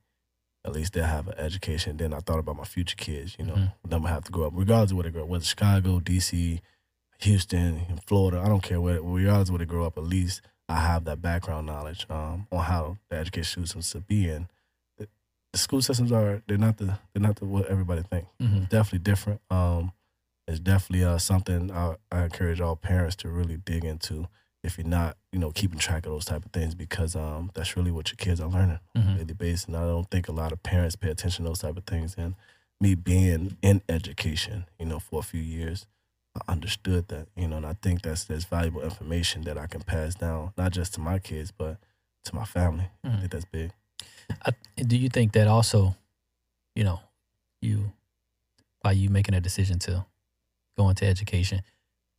at 0.64 0.72
least 0.72 0.92
they'll 0.94 1.04
have 1.04 1.28
an 1.28 1.38
education. 1.38 1.96
Then 1.98 2.12
I 2.12 2.18
thought 2.20 2.38
about 2.38 2.56
my 2.56 2.64
future 2.64 2.96
kids, 2.96 3.36
you 3.38 3.44
know, 3.44 3.54
Mhm. 3.54 3.72
them 3.90 4.04
have 4.04 4.24
to 4.24 4.32
grow 4.32 4.46
up, 4.48 4.52
regardless 4.56 4.90
of 4.90 4.96
where 4.96 5.04
they 5.04 5.10
grow 5.10 5.22
up, 5.24 5.28
whether 5.28 5.44
Chicago, 5.44 6.00
DC, 6.00 6.60
Houston, 7.20 8.00
Florida, 8.06 8.40
I 8.40 8.48
don't 8.48 8.62
care 8.62 8.80
where, 8.80 9.00
regardless 9.02 9.48
of 9.48 9.54
where 9.54 9.58
they 9.58 9.64
grow 9.66 9.84
up, 9.86 9.98
at 9.98 10.04
least 10.04 10.40
I 10.68 10.80
have 10.80 11.04
that 11.04 11.20
background 11.22 11.66
knowledge 11.66 12.06
um, 12.10 12.46
on 12.52 12.64
how 12.64 12.98
the 13.08 13.16
education 13.16 13.64
systems 13.66 13.90
to 13.90 14.00
be 14.00 14.28
in. 14.28 14.48
The, 15.52 15.58
school 15.58 15.80
systems 15.82 16.12
are 16.12 16.42
they're 16.46 16.58
not 16.58 16.76
the 16.76 16.98
they're 17.12 17.22
not 17.22 17.36
the, 17.36 17.44
what 17.46 17.66
everybody 17.66 18.02
thinks. 18.02 18.28
Mm-hmm. 18.42 18.64
Definitely 18.64 18.98
different. 19.00 19.40
Um, 19.50 19.92
it's 20.46 20.60
definitely 20.60 21.04
uh, 21.04 21.18
something 21.18 21.70
I, 21.70 21.96
I 22.10 22.24
encourage 22.24 22.60
all 22.60 22.76
parents 22.76 23.16
to 23.16 23.28
really 23.28 23.56
dig 23.58 23.84
into 23.84 24.28
if 24.64 24.76
you're 24.78 24.86
not, 24.86 25.16
you 25.32 25.38
know, 25.38 25.50
keeping 25.50 25.78
track 25.78 26.04
of 26.06 26.12
those 26.12 26.24
type 26.24 26.44
of 26.44 26.52
things 26.52 26.74
because 26.74 27.14
um, 27.14 27.50
that's 27.54 27.76
really 27.76 27.90
what 27.92 28.10
your 28.10 28.16
kids 28.16 28.40
are 28.40 28.48
learning 28.48 28.78
on 28.96 29.02
a 29.02 29.14
daily 29.18 29.34
basis. 29.34 29.66
And 29.66 29.76
I 29.76 29.80
don't 29.82 30.10
think 30.10 30.26
a 30.28 30.32
lot 30.32 30.52
of 30.52 30.62
parents 30.62 30.96
pay 30.96 31.10
attention 31.10 31.44
to 31.44 31.50
those 31.50 31.60
type 31.60 31.76
of 31.76 31.84
things. 31.84 32.14
And 32.18 32.34
me 32.80 32.94
being 32.94 33.56
in 33.62 33.82
education, 33.88 34.64
you 34.78 34.86
know, 34.86 34.98
for 34.98 35.20
a 35.20 35.22
few 35.22 35.40
years, 35.40 35.86
I 36.34 36.52
understood 36.52 37.08
that, 37.08 37.28
you 37.36 37.46
know, 37.48 37.58
and 37.58 37.66
I 37.66 37.74
think 37.74 38.02
that's 38.02 38.24
that's 38.24 38.44
valuable 38.44 38.82
information 38.82 39.42
that 39.42 39.58
I 39.58 39.66
can 39.66 39.82
pass 39.82 40.14
down, 40.14 40.52
not 40.56 40.72
just 40.72 40.94
to 40.94 41.00
my 41.00 41.18
kids, 41.18 41.50
but 41.50 41.78
to 42.24 42.34
my 42.34 42.44
family. 42.44 42.88
I 43.04 43.08
Mhm. 43.08 43.18
think 43.20 43.32
that's 43.32 43.44
big. 43.44 43.72
I, 44.44 44.52
do 44.76 44.96
you 44.96 45.08
think 45.08 45.32
that 45.32 45.48
also, 45.48 45.96
you 46.74 46.84
know, 46.84 47.00
you 47.60 47.92
by 48.82 48.92
you 48.92 49.10
making 49.10 49.34
a 49.34 49.40
decision 49.40 49.78
to 49.80 50.04
go 50.76 50.88
into 50.88 51.04
education, 51.06 51.62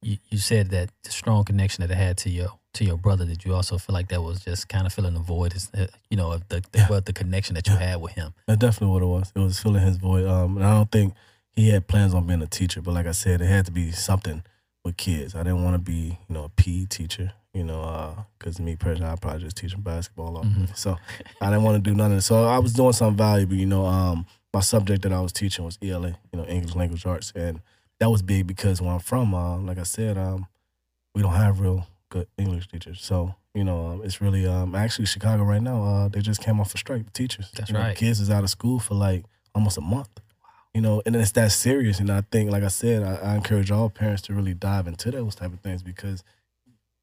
you, 0.01 0.17
you 0.29 0.37
said 0.37 0.69
that 0.71 0.89
the 1.03 1.11
strong 1.11 1.43
connection 1.43 1.81
that 1.81 1.91
it 1.91 1.97
had 1.97 2.17
to 2.17 2.29
your 2.29 2.49
to 2.73 2.85
your 2.85 2.97
brother, 2.97 3.25
did 3.25 3.43
you 3.45 3.53
also 3.55 3.77
feel 3.77 3.93
like 3.93 4.09
that 4.09 4.21
was 4.21 4.43
just 4.43 4.69
kind 4.69 4.85
of 4.85 4.93
filling 4.93 5.13
the 5.13 5.19
void? 5.19 5.53
Uh, 5.77 5.87
you 6.09 6.17
know 6.17 6.31
of 6.31 6.47
the 6.49 6.63
the, 6.71 6.83
what 6.85 7.05
the 7.05 7.13
connection 7.13 7.55
that 7.55 7.67
you 7.67 7.75
had 7.75 8.01
with 8.01 8.13
him? 8.13 8.33
That's 8.47 8.59
definitely 8.59 8.93
what 8.93 9.03
it 9.03 9.07
was. 9.07 9.31
It 9.35 9.39
was 9.39 9.59
filling 9.59 9.85
his 9.85 9.97
void. 9.97 10.25
Um, 10.25 10.57
and 10.57 10.65
I 10.65 10.73
don't 10.75 10.91
think 10.91 11.13
he 11.51 11.69
had 11.69 11.87
plans 11.87 12.13
on 12.13 12.27
being 12.27 12.41
a 12.41 12.47
teacher, 12.47 12.81
but 12.81 12.93
like 12.93 13.07
I 13.07 13.11
said, 13.11 13.41
it 13.41 13.47
had 13.47 13.65
to 13.65 13.71
be 13.71 13.91
something 13.91 14.43
with 14.83 14.97
kids. 14.97 15.35
I 15.35 15.43
didn't 15.43 15.63
want 15.63 15.75
to 15.75 15.79
be, 15.79 16.17
you 16.27 16.33
know, 16.33 16.45
a 16.45 16.49
PE 16.49 16.85
teacher, 16.85 17.33
you 17.53 17.63
know, 17.63 18.25
because 18.37 18.59
me 18.59 18.75
personally, 18.75 19.11
I 19.11 19.15
probably 19.15 19.41
just 19.41 19.57
teaching 19.57 19.81
basketball. 19.81 20.37
All 20.37 20.43
Mhm. 20.43 20.75
So 20.77 20.97
I 21.41 21.47
didn't 21.49 21.63
want 21.63 21.83
to 21.83 21.89
do 21.89 21.95
none 21.95 22.11
of 22.11 22.17
it. 22.19 22.21
So 22.21 22.45
I 22.45 22.59
was 22.59 22.73
doing 22.73 22.93
something 22.93 23.17
valuable, 23.17 23.55
you 23.55 23.65
know. 23.65 23.85
Um, 23.85 24.25
my 24.53 24.59
subject 24.61 25.03
that 25.03 25.13
I 25.13 25.21
was 25.21 25.31
teaching 25.31 25.65
was 25.65 25.77
ELA, 25.81 26.17
you 26.31 26.39
know, 26.39 26.45
English 26.45 26.75
Language 26.75 27.05
Arts, 27.05 27.31
and 27.35 27.61
that 27.99 28.09
was 28.09 28.21
big 28.21 28.47
because 28.47 28.81
where 28.81 28.91
I'm 28.93 28.99
from, 28.99 29.33
um, 29.33 29.65
like 29.67 29.77
I 29.77 29.83
said, 29.83 30.17
um, 30.17 30.47
we 31.13 31.21
don't 31.21 31.33
have 31.33 31.59
real 31.59 31.85
good 32.09 32.27
English 32.37 32.67
teachers. 32.67 33.01
So 33.03 33.35
you 33.55 33.63
know, 33.63 33.87
um, 33.87 34.01
it's 34.03 34.21
really 34.21 34.45
um, 34.45 34.75
actually 34.75 35.05
Chicago 35.07 35.43
right 35.43 35.61
now. 35.61 35.83
Uh, 35.83 36.07
they 36.07 36.21
just 36.21 36.41
came 36.41 36.59
off 36.59 36.73
a 36.75 36.77
strike, 36.77 37.03
the 37.05 37.11
teachers. 37.11 37.51
That's 37.55 37.69
You 37.71 37.73
know, 37.73 37.79
right. 37.81 37.97
kids 37.97 38.19
is 38.19 38.29
out 38.29 38.43
of 38.43 38.49
school 38.51 38.79
for 38.79 38.93
like 38.93 39.25
almost 39.55 39.77
a 39.77 39.81
month. 39.81 40.09
You 40.73 40.81
know, 40.81 41.01
and 41.03 41.15
it's 41.15 41.31
that 41.31 41.51
serious. 41.51 41.99
And 41.99 42.11
I 42.11 42.21
think, 42.31 42.51
like 42.51 42.61
I 42.63 42.67
said, 42.67 43.01
I, 43.01 43.31
I 43.31 43.35
encourage 43.35 43.71
all 43.71 43.89
parents 43.89 44.21
to 44.23 44.35
really 44.35 44.53
dive 44.53 44.87
into 44.87 45.09
those 45.09 45.33
type 45.33 45.51
of 45.51 45.59
things 45.61 45.81
because 45.81 46.23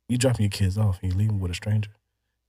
you 0.08 0.18
dropping 0.18 0.44
your 0.44 0.50
kids 0.50 0.78
off 0.78 0.98
and 1.02 1.12
you 1.12 1.18
leave 1.18 1.28
them 1.28 1.40
with 1.40 1.50
a 1.50 1.54
stranger. 1.54 1.90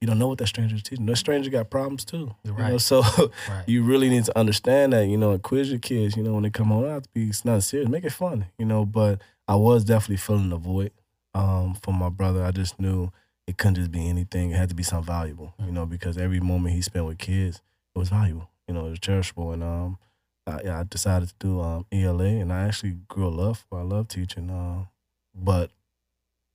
You 0.01 0.07
don't 0.07 0.19
know 0.19 0.27
what 0.27 0.37
that 0.37 0.47
stranger 0.47 0.75
is 0.75 0.83
teaching. 0.83 1.07
That 1.07 1.15
stranger 1.15 1.49
got 1.49 1.71
problems 1.71 2.05
too. 2.05 2.35
You 2.43 2.51
know, 2.51 2.57
Right. 2.57 2.81
so 2.81 3.01
Right. 3.49 3.63
you 3.67 3.83
really 3.83 4.09
need 4.09 4.25
to 4.25 4.37
understand 4.37 4.93
that, 4.93 5.07
you 5.07 5.17
know, 5.17 5.31
and 5.31 5.41
quiz 5.41 5.69
your 5.71 5.79
kids, 5.79 6.15
you 6.15 6.21
know, 6.23 6.33
when 6.33 6.43
they 6.43 6.51
come 6.51 6.67
home, 6.67 6.83
not 6.87 7.03
to 7.03 7.09
be 7.13 7.29
it's 7.29 7.43
not 7.43 7.63
serious, 7.63 7.89
make 7.89 8.03
it 8.03 8.11
fun, 8.13 8.45
you 8.59 8.65
know. 8.65 8.85
But 8.85 9.21
I 9.47 9.55
was 9.55 9.83
definitely 9.83 10.17
filling 10.17 10.49
the 10.49 10.57
void 10.57 10.91
um, 11.33 11.73
from 11.81 11.95
my 11.95 12.09
brother. 12.09 12.43
I 12.43 12.51
just 12.51 12.79
knew 12.79 13.11
it 13.47 13.57
couldn't 13.57 13.75
just 13.75 13.91
be 13.91 14.07
anything. 14.07 14.51
It 14.51 14.57
had 14.57 14.69
to 14.69 14.75
be 14.75 14.83
something 14.83 15.07
valuable, 15.07 15.55
you 15.65 15.71
know, 15.71 15.85
because 15.87 16.17
every 16.17 16.39
moment 16.41 16.75
he 16.75 16.81
spent 16.83 17.05
with 17.05 17.17
kids, 17.17 17.61
it 17.95 17.97
was 17.99 18.09
valuable, 18.09 18.49
you 18.67 18.75
know, 18.75 18.85
it 18.85 18.89
was 18.91 18.99
cherishable. 18.99 19.51
And 19.53 19.63
um, 19.63 19.97
I, 20.45 20.61
yeah, 20.63 20.79
I 20.79 20.83
decided 20.83 21.29
to 21.29 21.35
do 21.39 21.59
um, 21.59 21.87
ELA, 21.91 22.25
and 22.25 22.53
I 22.53 22.65
actually 22.65 22.97
grew 23.07 23.27
a 23.27 23.29
love 23.29 23.65
for. 23.67 23.79
I 23.79 23.83
love 23.83 24.09
teaching, 24.09 24.49
uh, 24.51 24.85
but 25.33 25.71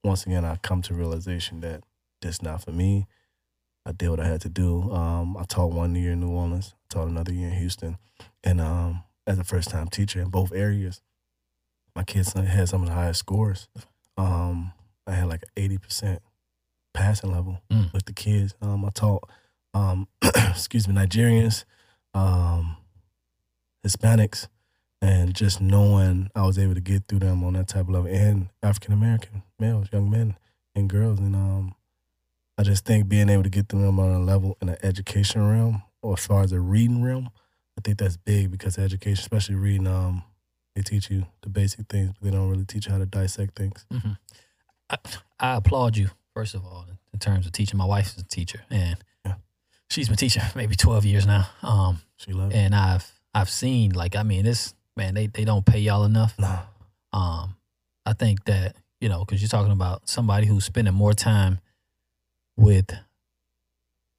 once 0.05 0.27
again, 0.27 0.45
I 0.45 0.57
come 0.57 0.83
to 0.83 0.95
realization 0.95 1.61
that 1.61 1.85
this 2.21 2.43
not 2.43 2.63
for 2.65 2.73
me. 2.73 3.07
I 3.85 3.93
did 3.93 4.11
what 4.11 4.21
I 4.21 4.27
had 4.27 4.41
to 4.43 4.49
do. 4.49 4.93
Um, 4.93 5.37
I 5.37 5.45
taught 5.45 5.73
one 5.73 5.95
year 5.95 6.13
in 6.13 6.21
New 6.21 6.31
Orleans, 6.31 6.75
taught 6.89 7.09
another 7.09 7.33
year 7.33 7.49
in 7.49 7.55
Houston, 7.55 7.99
and 8.45 8.61
um, 8.61 9.03
as 9.27 9.39
a 9.39 9.45
first 9.45 9.71
time 9.71 9.89
teacher 9.89 10.21
in 10.21 10.29
both 10.29 10.53
areas, 10.53 11.01
my 11.97 12.05
kids 12.05 12.33
had 12.33 12.69
some 12.69 12.83
of 12.83 12.89
the 12.89 12.95
highest 12.95 13.21
scores. 13.21 13.69
Um, 14.17 14.73
I 15.07 15.13
had 15.13 15.29
like 15.29 15.43
an 15.43 15.49
eighty 15.57 15.79
percent 15.79 16.23
passing 16.95 17.33
level 17.33 17.61
Mm. 17.71 17.93
with 17.93 18.05
the 18.05 18.13
kids. 18.13 18.55
Um, 18.63 18.85
I 18.85 18.91
taught, 18.91 19.29
um, 19.75 20.07
excuse 20.23 20.87
me, 20.87 20.95
Nigerians, 20.95 21.65
um, 22.15 22.77
Hispanics, 23.87 24.47
and 25.03 25.35
just 25.35 25.61
knowing 25.61 26.31
I 26.35 26.47
was 26.47 26.59
able 26.59 26.75
to 26.75 26.81
get 26.81 27.09
through 27.09 27.19
them 27.19 27.45
on 27.45 27.53
that 27.55 27.69
type 27.69 27.83
of 27.83 27.91
level, 27.91 28.09
and 28.11 28.49
African 28.63 28.95
American 28.95 29.43
males, 29.59 29.89
young 29.93 30.09
men 30.11 30.37
and 30.75 30.89
girls, 30.89 31.19
and 31.19 31.35
um, 31.37 31.75
I 32.57 32.63
just 32.63 32.85
think 32.87 33.09
being 33.09 33.29
able 33.29 33.43
to 33.43 33.51
get 33.51 33.69
through 33.69 33.83
them 33.83 33.99
on 34.01 34.11
a 34.13 34.21
level 34.21 34.57
in 34.63 34.69
the 34.69 34.83
education 34.87 35.47
realm, 35.47 35.83
or 36.01 36.15
as 36.15 36.25
far 36.27 36.43
as 36.43 36.51
the 36.53 36.61
reading 36.61 37.03
realm, 37.03 37.29
I 37.77 37.81
think 37.83 37.99
that's 37.99 38.17
big 38.17 38.51
because 38.51 38.79
education, 38.79 39.21
especially 39.21 39.57
reading, 39.57 39.87
um, 39.87 40.23
they 40.75 40.83
teach 40.83 41.11
you 41.11 41.27
the 41.43 41.49
basic 41.51 41.87
things, 41.89 42.13
but 42.15 42.23
they 42.31 42.37
don't 42.37 42.49
really 42.49 42.65
teach 42.65 42.87
you 42.87 42.93
how 42.93 42.99
to 42.99 43.07
dissect 43.07 43.57
things. 43.57 43.85
hmm 43.91 44.13
I, 44.89 44.97
I 45.41 45.57
applaud 45.57 45.97
you 45.97 46.11
first 46.35 46.55
of 46.55 46.65
all 46.65 46.87
in 47.13 47.19
terms 47.19 47.45
of 47.47 47.53
teaching. 47.53 47.77
My 47.79 47.85
wife 47.87 48.07
is 48.17 48.23
a 48.23 48.27
teacher, 48.27 48.61
and 48.71 48.97
Yeah. 49.27 49.35
she's 49.91 50.09
been 50.09 50.17
teaching 50.17 50.43
for 50.43 50.57
maybe 50.63 50.77
twelve 50.77 51.05
years 51.05 51.27
now. 51.27 51.49
Um, 51.63 52.01
She 52.17 52.33
loves 52.33 52.55
it. 52.55 52.59
and 52.59 52.75
I've 52.75 53.11
I've 53.35 53.51
seen 53.51 53.93
like 53.93 54.15
I 54.17 54.23
mean 54.23 54.45
this 54.45 54.75
man 54.97 55.15
they 55.15 55.27
they 55.27 55.45
don't 55.45 55.65
pay 55.65 55.79
y'all 55.79 56.05
enough. 56.05 56.35
Nah. 56.39 56.61
Um, 57.13 57.57
I 58.07 58.13
think 58.13 58.45
that 58.45 58.77
you 59.01 59.09
know 59.09 59.25
because 59.25 59.41
you're 59.41 59.49
talking 59.49 59.73
about 59.73 60.09
somebody 60.09 60.47
who's 60.47 60.65
spending 60.65 60.95
more 60.95 61.13
time 61.13 61.61
with 62.57 62.91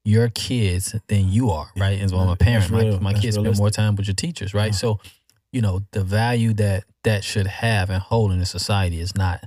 your 0.05 0.29
kids 0.29 0.95
than 1.07 1.29
you 1.29 1.49
are, 1.49 1.69
right? 1.77 1.99
As 1.99 2.11
well, 2.11 2.23
I'm 2.23 2.29
a 2.29 2.35
parent. 2.35 2.69
My, 2.71 2.81
real. 2.81 2.99
my 2.99 3.13
kids 3.13 3.35
spend 3.35 3.57
more 3.57 3.69
time 3.69 3.95
with 3.95 4.07
your 4.07 4.15
teachers, 4.15 4.53
right? 4.53 4.67
Yeah. 4.67 4.71
So, 4.71 4.99
you 5.51 5.61
know, 5.61 5.81
the 5.91 6.03
value 6.03 6.53
that 6.55 6.83
that 7.03 7.23
should 7.23 7.47
have 7.47 7.89
and 7.89 8.01
hold 8.01 8.31
in 8.31 8.39
the 8.39 8.45
society 8.45 8.99
is 8.99 9.15
not 9.15 9.45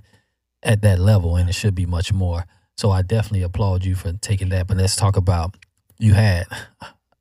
at 0.62 0.83
that 0.83 0.99
level, 0.99 1.37
and 1.37 1.49
it 1.49 1.55
should 1.55 1.74
be 1.74 1.87
much 1.87 2.12
more. 2.12 2.47
So, 2.77 2.91
I 2.91 3.03
definitely 3.03 3.43
applaud 3.43 3.85
you 3.85 3.95
for 3.95 4.12
taking 4.12 4.49
that. 4.51 4.66
But 4.66 4.79
let's 4.79 4.97
talk 4.97 5.16
about 5.16 5.57
you 5.99 6.14
had 6.14 6.47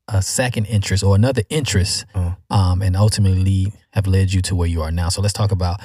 a 0.07 0.21
second 0.21 0.65
interest 0.65 1.03
or 1.03 1.15
another 1.15 1.43
interest, 1.49 2.05
Uh. 2.13 2.33
um, 2.49 2.81
and 2.81 2.95
ultimately 2.95 3.73
have 3.91 4.07
led 4.07 4.31
you 4.33 4.41
to 4.43 4.55
where 4.55 4.67
you 4.67 4.81
are 4.81 4.91
now. 4.91 5.09
So, 5.09 5.21
let's 5.21 5.33
talk 5.33 5.51
about 5.51 5.79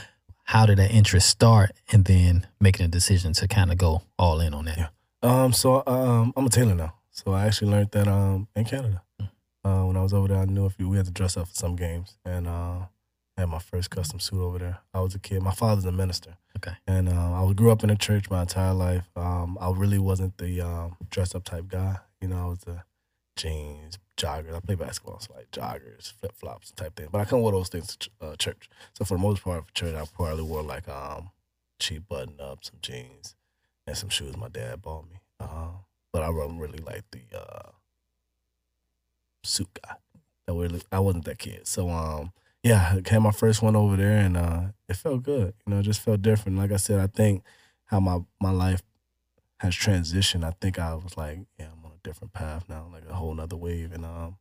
how 0.45 0.66
did 0.66 0.79
that 0.79 0.91
interest 0.91 1.29
start, 1.29 1.71
and 1.93 2.05
then 2.05 2.47
making 2.61 2.85
a 2.85 2.89
decision 2.89 3.33
to 3.35 3.47
kind 3.49 3.71
of 3.73 3.79
go 3.79 4.03
all 4.18 4.41
in 4.41 4.53
on 4.55 4.64
that. 4.66 4.79
Yeah. 4.79 4.89
Um, 5.23 5.53
so 5.53 5.83
um, 5.87 6.33
I'm 6.37 6.47
a 6.47 6.49
tailor 6.49 6.75
now. 6.75 6.95
So 7.12 7.33
I 7.33 7.47
actually 7.47 7.71
learned 7.71 7.91
that 7.93 8.09
um 8.09 8.49
in 8.57 8.64
Canada. 8.64 9.03
Uh, 9.62 9.83
when 9.85 9.97
I 9.97 10.03
was 10.03 10.12
over 10.14 10.29
there, 10.29 10.39
I 10.39 10.47
knew 10.47 10.64
if 10.66 10.79
we 10.79 10.97
had 10.97 11.05
to 11.07 11.12
dress 11.12 11.37
up 11.37 11.49
for 11.49 11.55
some 11.55 11.77
games, 11.77 12.16
and 12.25 12.47
uh, 12.49 12.87
I 13.37 13.41
had 13.43 13.49
my 13.51 13.59
first 13.59 13.91
custom 13.91 14.18
suit 14.18 14.41
over 14.41 14.59
there. 14.59 14.79
I 14.95 15.01
was 15.01 15.14
a 15.14 15.18
kid. 15.18 15.43
My 15.43 15.53
father's 15.53 15.85
a 15.85 15.93
minister, 15.93 16.37
Okay. 16.57 16.73
and 16.87 17.09
uh, 17.11 17.33
I 17.35 17.53
grew 17.53 17.71
up 17.71 17.85
in 17.85 17.91
a 17.91 17.97
church 17.97 18.31
my 18.31 18.41
entire 18.43 18.73
life. 18.73 19.05
Um, 19.16 19.59
I 19.61 19.71
really 19.71 19.99
wasn't 19.99 20.39
the 20.39 20.62
um, 20.62 20.97
dress 21.11 21.35
up 21.35 21.45
type 21.45 21.68
guy. 21.68 21.99
You 22.23 22.29
know, 22.29 22.43
I 22.43 22.49
was 22.49 22.61
the 22.61 22.83
jeans, 23.37 23.99
joggers. 24.21 24.55
I 24.55 24.61
play 24.61 24.75
basketball, 24.75 25.21
so 25.21 25.35
like 25.35 25.51
joggers, 25.51 26.12
flip 26.12 26.33
flops, 26.37 26.71
type 26.73 26.97
thing. 26.97 27.09
But 27.11 27.21
I 27.21 27.25
couldn't 27.25 27.43
wear 27.43 27.53
those 27.53 27.68
things 27.68 27.97
to 27.97 27.99
ch- 27.99 28.11
uh, 28.21 28.37
church. 28.37 28.68
So 28.95 29.05
for 29.05 29.16
the 29.16 29.23
most 29.23 29.43
part, 29.43 29.64
for 29.66 29.73
church, 29.75 29.95
I 29.95 30.05
probably 30.14 30.43
wore 30.45 30.62
like 30.62 30.89
um, 30.89 31.31
cheap 31.79 32.09
button 32.09 32.35
up, 32.41 32.64
some 32.64 32.79
jeans, 32.83 33.35
and 33.87 33.97
some 33.97 34.09
shoes 34.11 34.37
my 34.37 34.49
dad 34.49 34.83
bought 34.83 35.05
me. 35.11 35.21
Uh, 35.39 35.71
but 36.12 36.23
I 36.23 36.31
wasn't 36.31 36.61
really 36.61 36.81
like 36.81 37.05
the 37.11 37.21
uh, 37.39 37.71
suit 39.45 39.68
guy. 39.83 39.97
I 40.49 40.53
really, 40.53 40.83
I 40.91 41.01
wasn't 41.01 41.25
that 41.25 41.39
kid. 41.39 41.66
So 41.66 41.89
um, 41.89 42.33
yeah, 42.62 42.97
I 43.05 43.09
had 43.09 43.21
my 43.21 43.31
first 43.31 43.62
one 43.62 43.77
over 43.77 43.97
there, 43.97 44.18
and 44.18 44.37
uh, 44.37 44.62
it 44.89 44.97
felt 44.97 45.23
good. 45.23 45.55
You 45.66 45.75
know, 45.75 45.81
it 45.81 45.85
just 45.85 46.01
felt 46.01 46.23
different. 46.23 46.59
Like 46.59 46.73
I 46.73 46.77
said, 46.77 47.01
I 47.01 47.07
think 47.07 47.43
how 47.87 48.01
my 48.01 48.18
my 48.41 48.51
life 48.51 48.83
has 49.61 49.75
transitioned. 49.75 50.45
I 50.45 50.53
think 50.61 50.79
I 50.79 50.95
was 50.95 51.16
like, 51.16 51.41
yeah, 51.59 51.68
different 52.03 52.33
path 52.33 52.65
now, 52.69 52.89
like 52.93 53.05
a 53.09 53.15
whole 53.15 53.35
nother 53.35 53.57
wave, 53.57 53.93
and 53.93 54.05
um, 54.05 54.37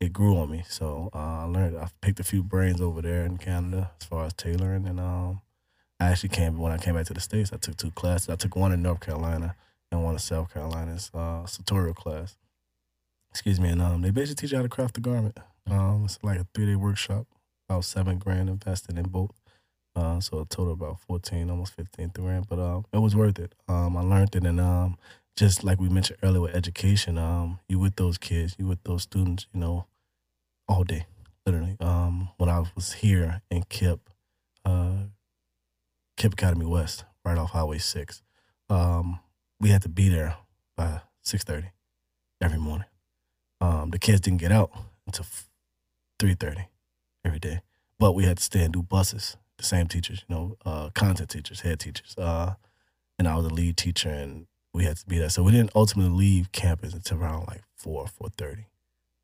it 0.00 0.12
grew 0.12 0.36
on 0.38 0.50
me. 0.50 0.64
So 0.68 1.10
uh, 1.14 1.18
I 1.18 1.44
learned. 1.44 1.76
I 1.76 1.88
picked 2.00 2.20
a 2.20 2.24
few 2.24 2.42
brains 2.42 2.80
over 2.80 3.02
there 3.02 3.24
in 3.24 3.38
Canada 3.38 3.90
as 4.00 4.06
far 4.06 4.24
as 4.24 4.32
tailoring, 4.32 4.86
and 4.86 4.98
um, 5.00 5.40
I 5.98 6.06
actually 6.08 6.30
came 6.30 6.58
when 6.58 6.72
I 6.72 6.78
came 6.78 6.94
back 6.94 7.06
to 7.06 7.14
the 7.14 7.20
states. 7.20 7.52
I 7.52 7.56
took 7.56 7.76
two 7.76 7.90
classes. 7.90 8.30
I 8.30 8.36
took 8.36 8.56
one 8.56 8.72
in 8.72 8.82
North 8.82 9.00
Carolina 9.00 9.54
and 9.92 10.02
one 10.02 10.14
in 10.14 10.18
South 10.18 10.52
Carolina's 10.52 11.10
uh, 11.12 11.46
tutorial 11.46 11.94
class. 11.94 12.36
Excuse 13.30 13.60
me, 13.60 13.68
and 13.68 13.82
um, 13.82 14.02
they 14.02 14.10
basically 14.10 14.40
teach 14.40 14.52
you 14.52 14.56
how 14.56 14.62
to 14.62 14.68
craft 14.68 14.94
the 14.94 15.00
garment. 15.00 15.38
Um, 15.70 16.02
it's 16.04 16.18
like 16.22 16.40
a 16.40 16.46
three 16.54 16.66
day 16.66 16.76
workshop. 16.76 17.26
About 17.68 17.84
seven 17.84 18.18
grand 18.18 18.48
invested 18.48 18.98
in 18.98 19.08
both. 19.08 19.30
Uh, 19.94 20.18
so 20.18 20.40
a 20.40 20.44
total 20.44 20.72
about 20.72 20.98
fourteen, 21.00 21.50
almost 21.50 21.74
fifteen 21.74 22.08
grand. 22.08 22.48
But 22.48 22.58
um, 22.58 22.86
it 22.92 22.98
was 22.98 23.14
worth 23.14 23.38
it. 23.38 23.54
Um, 23.68 23.96
I 23.96 24.00
learned 24.00 24.34
it, 24.34 24.44
and 24.44 24.60
um, 24.60 24.96
just 25.40 25.64
like 25.64 25.80
we 25.80 25.88
mentioned 25.88 26.18
earlier 26.22 26.42
with 26.42 26.54
education, 26.54 27.16
um, 27.16 27.60
you 27.66 27.78
with 27.78 27.96
those 27.96 28.18
kids, 28.18 28.54
you 28.58 28.66
with 28.66 28.82
those 28.84 29.04
students, 29.04 29.46
you 29.54 29.58
know, 29.58 29.86
all 30.68 30.84
day, 30.84 31.06
literally. 31.46 31.78
Um, 31.80 32.28
when 32.36 32.50
I 32.50 32.62
was 32.74 32.92
here 32.92 33.40
in 33.50 33.62
KIPP, 33.62 34.00
uh, 34.66 35.04
KIPP 36.18 36.34
Academy 36.34 36.66
West, 36.66 37.04
right 37.24 37.38
off 37.38 37.52
Highway 37.52 37.78
Six, 37.78 38.20
um, 38.68 39.18
we 39.58 39.70
had 39.70 39.80
to 39.80 39.88
be 39.88 40.10
there 40.10 40.36
by 40.76 41.00
six 41.22 41.42
thirty 41.42 41.68
every 42.42 42.58
morning. 42.58 42.88
Um, 43.62 43.88
the 43.92 43.98
kids 43.98 44.20
didn't 44.20 44.40
get 44.40 44.52
out 44.52 44.70
until 45.06 45.24
three 46.18 46.34
thirty 46.34 46.68
every 47.24 47.38
day, 47.38 47.62
but 47.98 48.12
we 48.12 48.24
had 48.24 48.36
to 48.36 48.42
stay 48.42 48.62
and 48.62 48.74
do 48.74 48.82
buses. 48.82 49.38
The 49.56 49.64
same 49.64 49.86
teachers, 49.86 50.22
you 50.28 50.34
know, 50.34 50.56
uh, 50.66 50.90
content 50.90 51.30
teachers, 51.30 51.62
head 51.62 51.80
teachers, 51.80 52.14
uh, 52.18 52.56
and 53.18 53.26
I 53.26 53.36
was 53.36 53.46
a 53.46 53.54
lead 53.54 53.78
teacher, 53.78 54.10
and 54.10 54.46
we 54.72 54.84
had 54.84 54.96
to 54.98 55.06
be 55.06 55.18
there. 55.18 55.28
So 55.30 55.42
we 55.42 55.52
didn't 55.52 55.72
ultimately 55.74 56.12
leave 56.16 56.52
campus 56.52 56.94
until 56.94 57.18
around 57.18 57.46
like 57.48 57.62
four, 57.76 58.06
four 58.06 58.28
thirty, 58.36 58.66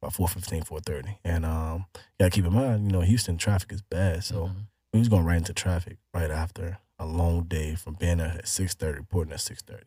about 0.03 0.13
4.15, 0.15 0.67
4.30. 0.67 1.19
And 1.25 1.45
um, 1.47 1.87
you 1.95 2.01
gotta 2.21 2.31
keep 2.31 2.45
in 2.45 2.53
mind, 2.53 2.87
you 2.87 2.93
know, 2.93 3.01
Houston 3.03 3.39
traffic 3.39 3.73
is 3.73 3.83
bad, 3.83 4.25
so 4.25 4.49
Mhm. 4.49 4.67
we 4.93 4.99
was 4.99 5.09
going 5.09 5.25
right 5.25 5.39
into 5.39 5.53
traffic 5.55 5.99
right 6.13 6.31
after 6.31 6.79
a 6.99 7.07
long 7.07 7.45
day 7.45 7.75
from 7.75 7.95
being 7.95 8.19
there 8.19 8.29
at 8.39 8.49
six 8.49 8.75
thirty, 8.75 8.99
reporting 8.99 9.33
at 9.33 9.41
six 9.41 9.63
thirty. 9.63 9.85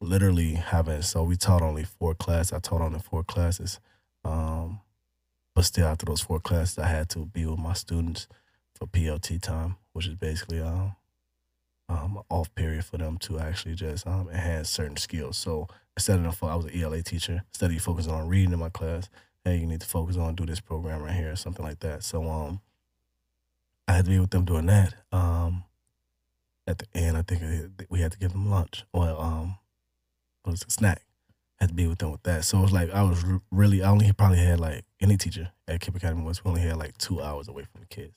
Literally 0.00 0.54
having 0.54 1.00
so 1.02 1.22
we 1.22 1.36
taught 1.36 1.62
only 1.62 1.84
four 1.84 2.14
classes. 2.14 2.52
I 2.52 2.58
taught 2.58 2.80
only 2.82 2.98
four 2.98 3.22
classes, 3.24 3.78
um, 4.24 4.80
but 5.54 5.64
still 5.64 5.86
after 5.86 6.04
those 6.06 6.20
four 6.20 6.40
classes, 6.40 6.78
I 6.78 6.88
had 6.88 7.08
to 7.10 7.20
be 7.24 7.46
with 7.46 7.58
my 7.60 7.72
students 7.72 8.26
for 8.74 8.86
PLT 8.86 9.38
time, 9.40 9.76
which 9.92 10.06
is 10.08 10.16
basically 10.16 10.60
um, 10.60 10.96
um, 11.88 12.20
off 12.30 12.54
period 12.54 12.84
for 12.84 12.96
them 12.96 13.18
to 13.18 13.38
actually 13.38 13.74
just 13.74 14.06
um, 14.06 14.28
enhance 14.28 14.70
certain 14.70 14.96
skills. 14.96 15.36
So 15.36 15.68
instead 15.96 16.20
of 16.20 16.42
I 16.42 16.56
was 16.56 16.66
an 16.66 16.80
ELA 16.80 17.02
teacher, 17.02 17.42
instead 17.50 17.70
of 17.70 17.82
focusing 17.82 18.12
on 18.12 18.28
reading 18.28 18.52
in 18.52 18.58
my 18.58 18.70
class, 18.70 19.08
hey, 19.44 19.56
you 19.56 19.66
need 19.66 19.80
to 19.80 19.86
focus 19.86 20.16
on 20.16 20.34
do 20.34 20.46
this 20.46 20.60
program 20.60 21.02
right 21.02 21.14
here 21.14 21.32
or 21.32 21.36
something 21.36 21.64
like 21.64 21.80
that. 21.80 22.02
So 22.02 22.28
um, 22.28 22.60
I 23.86 23.92
had 23.92 24.06
to 24.06 24.10
be 24.10 24.18
with 24.18 24.30
them 24.30 24.44
doing 24.44 24.66
that. 24.66 24.94
Um, 25.12 25.64
at 26.66 26.78
the 26.78 26.86
end, 26.94 27.16
I 27.16 27.22
think 27.22 27.42
we 27.90 28.00
had 28.00 28.12
to 28.12 28.18
give 28.18 28.32
them 28.32 28.50
lunch 28.50 28.84
or 28.92 29.08
um, 29.08 29.58
what 30.42 30.52
was 30.52 30.64
a 30.66 30.70
snack. 30.70 31.02
had 31.60 31.68
to 31.68 31.74
be 31.74 31.86
with 31.86 31.98
them 31.98 32.10
with 32.10 32.22
that. 32.22 32.44
So 32.44 32.58
it 32.58 32.62
was 32.62 32.72
like 32.72 32.90
I 32.90 33.02
was 33.02 33.22
really 33.50 33.82
I 33.82 33.90
only 33.90 34.10
probably 34.12 34.38
had 34.38 34.60
like 34.60 34.84
any 35.00 35.18
teacher 35.18 35.50
at 35.68 35.80
KIPP 35.80 35.96
Academy 35.96 36.22
was 36.22 36.42
we 36.42 36.48
only 36.48 36.62
had 36.62 36.76
like 36.76 36.96
two 36.96 37.20
hours 37.20 37.48
away 37.48 37.64
from 37.64 37.82
the 37.82 37.86
kids. 37.86 38.14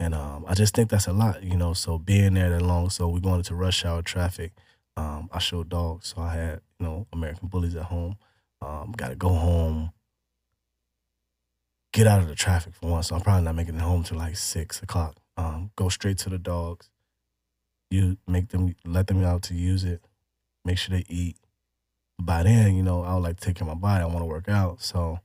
And 0.00 0.14
um, 0.14 0.46
I 0.48 0.54
just 0.54 0.74
think 0.74 0.88
that's 0.88 1.06
a 1.06 1.12
lot, 1.12 1.42
you 1.42 1.56
know. 1.58 1.74
So 1.74 1.98
being 1.98 2.32
there 2.32 2.48
that 2.48 2.62
long, 2.62 2.88
so 2.88 3.06
we're 3.06 3.20
going 3.20 3.36
into 3.36 3.54
rush 3.54 3.84
hour 3.84 4.00
traffic. 4.00 4.52
Um, 4.96 5.28
I 5.30 5.38
showed 5.38 5.68
dogs, 5.68 6.14
so 6.14 6.22
I 6.22 6.34
had 6.34 6.60
you 6.78 6.86
know 6.86 7.06
American 7.12 7.48
bullies 7.48 7.76
at 7.76 7.84
home. 7.84 8.16
Um, 8.62 8.92
Got 8.96 9.10
to 9.10 9.14
go 9.14 9.28
home, 9.28 9.92
get 11.92 12.06
out 12.06 12.22
of 12.22 12.28
the 12.28 12.34
traffic 12.34 12.74
for 12.74 12.90
once. 12.90 13.08
So 13.08 13.16
I'm 13.16 13.20
probably 13.20 13.44
not 13.44 13.54
making 13.54 13.74
it 13.74 13.82
home 13.82 14.02
till 14.02 14.16
like 14.16 14.36
six 14.36 14.82
o'clock. 14.82 15.16
Um, 15.36 15.70
go 15.76 15.90
straight 15.90 16.16
to 16.18 16.30
the 16.30 16.38
dogs. 16.38 16.88
You 17.90 18.16
make 18.26 18.48
them 18.48 18.74
let 18.86 19.06
them 19.06 19.22
out 19.22 19.42
to 19.44 19.54
use 19.54 19.84
it. 19.84 20.02
Make 20.64 20.78
sure 20.78 20.96
they 20.96 21.04
eat. 21.10 21.36
By 22.18 22.42
then, 22.44 22.74
you 22.74 22.82
know, 22.82 23.02
I 23.02 23.14
would 23.14 23.22
like 23.22 23.36
to 23.38 23.46
take 23.46 23.56
care 23.56 23.68
of 23.68 23.74
my 23.76 23.80
body. 23.80 24.02
I 24.02 24.06
want 24.06 24.20
to 24.20 24.24
work 24.24 24.48
out, 24.48 24.80
so 24.80 25.20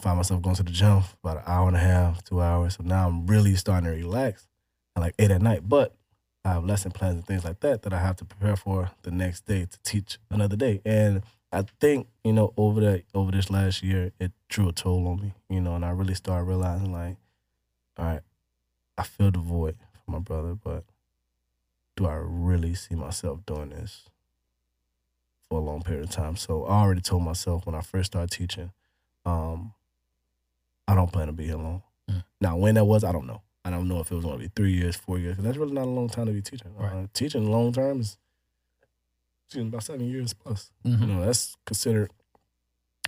find 0.00 0.16
myself 0.16 0.42
going 0.42 0.56
to 0.56 0.62
the 0.62 0.70
gym 0.70 1.02
about 1.22 1.38
an 1.38 1.42
hour 1.46 1.68
and 1.68 1.76
a 1.76 1.80
half, 1.80 2.22
two 2.24 2.40
hours. 2.40 2.76
So 2.76 2.84
now 2.84 3.08
I'm 3.08 3.26
really 3.26 3.54
starting 3.56 3.90
to 3.90 3.96
relax 3.96 4.46
at 4.96 5.00
like 5.00 5.14
eight 5.18 5.30
at 5.30 5.42
night. 5.42 5.68
But 5.68 5.94
I 6.44 6.50
have 6.50 6.64
lesson 6.64 6.92
plans 6.92 7.16
and 7.16 7.26
things 7.26 7.44
like 7.44 7.60
that 7.60 7.82
that 7.82 7.92
I 7.92 7.98
have 7.98 8.16
to 8.16 8.24
prepare 8.24 8.56
for 8.56 8.90
the 9.02 9.10
next 9.10 9.46
day 9.46 9.66
to 9.66 9.78
teach 9.82 10.18
another 10.30 10.56
day. 10.56 10.80
And 10.84 11.22
I 11.52 11.64
think, 11.80 12.08
you 12.24 12.32
know, 12.32 12.52
over 12.56 12.80
that 12.80 13.04
over 13.14 13.32
this 13.32 13.50
last 13.50 13.82
year, 13.82 14.12
it 14.20 14.32
drew 14.48 14.68
a 14.68 14.72
toll 14.72 15.08
on 15.08 15.20
me, 15.20 15.34
you 15.48 15.60
know, 15.60 15.74
and 15.74 15.84
I 15.84 15.90
really 15.90 16.14
started 16.14 16.44
realizing 16.44 16.92
like, 16.92 17.16
all 17.96 18.04
right, 18.04 18.20
I 18.96 19.02
feel 19.02 19.30
the 19.30 19.38
void 19.38 19.76
for 20.04 20.12
my 20.12 20.18
brother, 20.18 20.54
but 20.54 20.84
do 21.96 22.06
I 22.06 22.14
really 22.14 22.74
see 22.74 22.94
myself 22.94 23.44
doing 23.44 23.70
this 23.70 24.04
for 25.48 25.58
a 25.58 25.62
long 25.62 25.82
period 25.82 26.04
of 26.04 26.10
time? 26.10 26.36
So 26.36 26.64
I 26.64 26.82
already 26.82 27.00
told 27.00 27.24
myself 27.24 27.66
when 27.66 27.74
I 27.74 27.80
first 27.80 28.12
started 28.12 28.30
teaching, 28.30 28.70
um, 29.24 29.72
I 30.88 30.94
don't 30.94 31.12
plan 31.12 31.26
to 31.26 31.32
be 31.32 31.44
here 31.44 31.56
long. 31.56 31.82
Mm. 32.10 32.24
Now, 32.40 32.56
when 32.56 32.74
that 32.74 32.86
was, 32.86 33.04
I 33.04 33.12
don't 33.12 33.26
know. 33.26 33.42
I 33.64 33.70
don't 33.70 33.86
know 33.86 34.00
if 34.00 34.10
it 34.10 34.14
was 34.14 34.24
going 34.24 34.38
to 34.38 34.42
be 34.42 34.50
three 34.56 34.72
years, 34.72 34.96
four 34.96 35.18
years, 35.18 35.32
because 35.32 35.44
that's 35.44 35.58
really 35.58 35.74
not 35.74 35.84
a 35.84 35.90
long 35.90 36.08
time 36.08 36.26
to 36.26 36.32
be 36.32 36.40
teaching. 36.40 36.72
Right. 36.74 36.92
Uh, 36.92 37.06
teaching 37.12 37.50
long 37.50 37.72
term 37.72 38.00
is 38.00 38.16
about 39.54 39.82
seven 39.82 40.08
years 40.08 40.32
plus. 40.32 40.70
Mm-hmm. 40.86 41.02
You 41.02 41.14
know, 41.14 41.26
that's 41.26 41.54
considered 41.66 42.10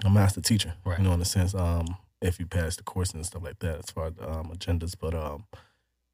a 0.05 0.11
master 0.11 0.43
teacher. 0.43 0.75
Right. 0.85 0.99
You 0.99 1.05
know, 1.05 1.13
in 1.13 1.21
a 1.21 1.25
sense, 1.25 1.55
um, 1.55 1.97
if 2.21 2.39
you 2.39 2.47
pass 2.47 2.77
the 2.77 2.83
course 2.83 3.13
and 3.13 3.25
stuff 3.25 3.43
like 3.43 3.59
that, 3.61 3.79
as 3.79 3.91
far 3.91 4.09
as 4.09 4.13
um, 4.21 4.53
agendas. 4.55 4.95
But 4.99 5.15
um, 5.15 5.47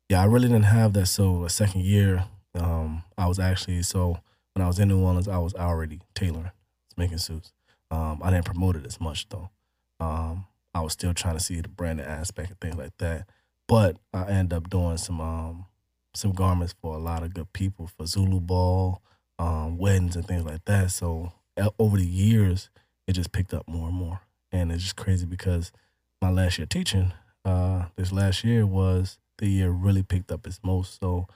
yeah, 0.08 0.22
I 0.22 0.26
really 0.26 0.48
didn't 0.48 0.64
have 0.64 0.92
that. 0.92 1.06
So 1.06 1.44
a 1.44 1.50
second 1.50 1.84
year, 1.84 2.26
um, 2.54 3.02
I 3.18 3.26
was 3.26 3.40
actually 3.40 3.82
so 3.82 4.18
when 4.54 4.62
I 4.62 4.68
was 4.68 4.78
in 4.78 4.88
New 4.88 5.00
Orleans, 5.00 5.28
I 5.28 5.38
was 5.38 5.54
already 5.54 6.00
tailoring, 6.14 6.52
making 6.96 7.18
suits. 7.18 7.52
Um, 7.90 8.20
I 8.22 8.30
didn't 8.30 8.44
promote 8.44 8.76
it 8.76 8.86
as 8.86 9.00
much 9.00 9.28
though. 9.28 9.50
Um, 9.98 10.46
I 10.76 10.80
was 10.82 10.92
still 10.92 11.14
trying 11.14 11.38
to 11.38 11.42
see 11.42 11.58
the 11.60 11.68
branding 11.68 12.04
aspect 12.04 12.50
and 12.50 12.60
things 12.60 12.76
like 12.76 12.96
that. 12.98 13.26
But 13.66 13.96
I 14.12 14.26
end 14.26 14.52
up 14.52 14.68
doing 14.68 14.98
some 14.98 15.20
um 15.20 15.66
some 16.14 16.32
garments 16.32 16.74
for 16.80 16.94
a 16.94 16.98
lot 16.98 17.22
of 17.22 17.32
good 17.34 17.52
people 17.52 17.86
for 17.86 18.06
Zulu 18.06 18.40
Ball, 18.40 19.02
um, 19.38 19.78
weddings 19.78 20.16
and 20.16 20.26
things 20.26 20.44
like 20.44 20.64
that. 20.66 20.90
So 20.90 21.32
over 21.78 21.96
the 21.96 22.06
years, 22.06 22.68
it 23.06 23.14
just 23.14 23.32
picked 23.32 23.54
up 23.54 23.66
more 23.66 23.88
and 23.88 23.96
more, 23.96 24.20
and 24.52 24.70
it's 24.70 24.82
just 24.82 24.96
crazy 24.96 25.26
because 25.26 25.72
my 26.20 26.30
last 26.30 26.58
year 26.58 26.66
teaching, 26.66 27.12
uh, 27.44 27.86
this 27.96 28.12
last 28.12 28.44
year 28.44 28.66
was 28.66 29.18
the 29.38 29.48
year 29.48 29.70
really 29.70 30.02
picked 30.02 30.30
up 30.30 30.46
its 30.46 30.60
most. 30.62 31.00
So 31.00 31.26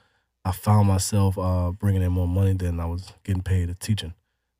I 0.44 0.52
found 0.52 0.88
myself 0.88 1.38
uh, 1.38 1.70
bringing 1.70 2.02
in 2.02 2.12
more 2.12 2.28
money 2.28 2.54
than 2.54 2.78
I 2.78 2.86
was 2.86 3.12
getting 3.24 3.42
paid 3.42 3.70
at 3.70 3.80
teaching. 3.80 4.14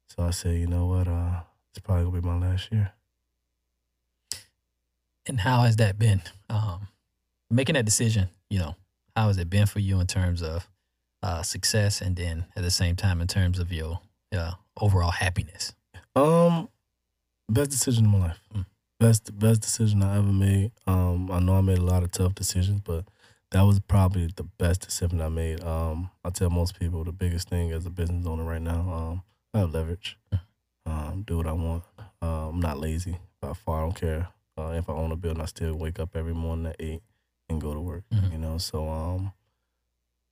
So 0.09 0.23
I 0.23 0.31
said, 0.31 0.57
you 0.57 0.67
know 0.67 0.87
what, 0.87 1.07
uh, 1.07 1.41
it's 1.71 1.81
probably 1.81 2.05
gonna 2.05 2.21
be 2.21 2.27
my 2.27 2.49
last 2.49 2.73
year. 2.73 2.93
And 5.27 5.41
how 5.41 5.63
has 5.63 5.77
that 5.77 5.99
been? 5.99 6.23
Um, 6.49 6.89
making 7.51 7.75
that 7.75 7.85
decision, 7.85 8.29
you 8.49 8.59
know, 8.59 8.77
how 9.17 9.29
has 9.29 9.39
it 9.39 9.51
been 9.51 9.67
for 9.67 9.81
you 9.81 10.01
in 10.01 10.07
terms 10.07 10.43
of 10.43 10.69
uh, 11.23 11.43
success 11.43 12.01
and 12.01 12.17
then 12.17 12.47
at 12.57 12.63
the 12.63 12.71
same 12.71 12.97
time 12.97 13.21
in 13.21 13.27
terms 13.27 13.59
of 13.59 13.73
your 13.73 14.01
uh, 14.33 14.53
overall 14.81 15.11
happiness? 15.11 15.75
Um, 16.17 16.69
best 17.49 17.71
decision 17.71 18.07
in 18.07 18.11
my 18.11 18.19
life. 18.19 18.41
Mm. 18.55 18.67
Best 18.99 19.39
best 19.39 19.63
decision 19.63 20.03
I 20.03 20.19
ever 20.19 20.33
made. 20.33 20.73
Um, 20.87 21.31
I 21.31 21.39
know 21.41 21.55
I 21.55 21.63
made 21.63 21.79
a 21.79 21.85
lot 21.85 22.03
of 22.03 22.13
tough 22.13 22.35
decisions, 22.35 22.81
but 22.81 23.07
that 23.51 23.63
was 23.63 23.81
probably 23.81 24.29
the 24.35 24.45
best 24.45 24.83
decision 24.83 25.21
I 25.21 25.29
made. 25.29 25.65
Um, 25.65 26.11
I 26.25 26.31
tell 26.31 26.51
most 26.51 26.79
people 26.79 27.03
the 27.05 27.13
biggest 27.13 27.49
thing 27.49 27.73
as 27.73 27.87
a 27.87 27.91
business 27.91 28.27
owner 28.27 28.45
right 28.45 28.61
now, 28.61 28.93
um, 28.93 29.23
I 29.55 29.61
have 29.61 29.73
leverage. 29.73 30.19
Mm. 30.33 30.41
Um, 30.87 31.25
do 31.27 31.39
what 31.39 31.47
I 31.47 31.53
want. 31.53 31.85
Uh, 32.23 32.49
I'm 32.49 32.61
not 32.61 32.79
lazy 32.79 33.19
by 33.41 33.55
far. 33.55 33.79
I 33.79 33.83
don't 33.83 33.95
care 33.95 34.29
uh, 34.61 34.73
if 34.73 34.89
I 34.89 34.93
own 34.93 35.13
a 35.13 35.17
building, 35.17 35.43
I 35.43 35.47
still 35.47 35.75
wake 35.75 35.99
up 35.99 36.15
every 36.15 36.35
morning 36.35 36.67
at 36.67 36.77
eight 36.79 37.03
and 37.49 37.61
go 37.61 37.75
to 37.75 37.81
work. 37.81 38.05
Mm-hmm. 38.13 38.33
You 38.33 38.39
know, 38.39 38.59
so 38.59 38.89
um, 38.89 39.33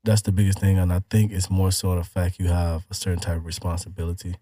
that's 0.05 0.23
the 0.23 0.33
biggest 0.33 0.61
thing, 0.61 0.79
and 0.79 0.93
I 0.93 1.03
think 1.11 1.33
it's 1.33 1.51
more 1.51 1.71
so 1.71 1.95
the 1.95 2.05
fact 2.05 2.39
you 2.39 2.49
have 2.49 2.87
a 2.91 2.95
certain 2.95 3.21
type 3.21 3.39
of 3.39 3.47
responsibility 3.47 4.37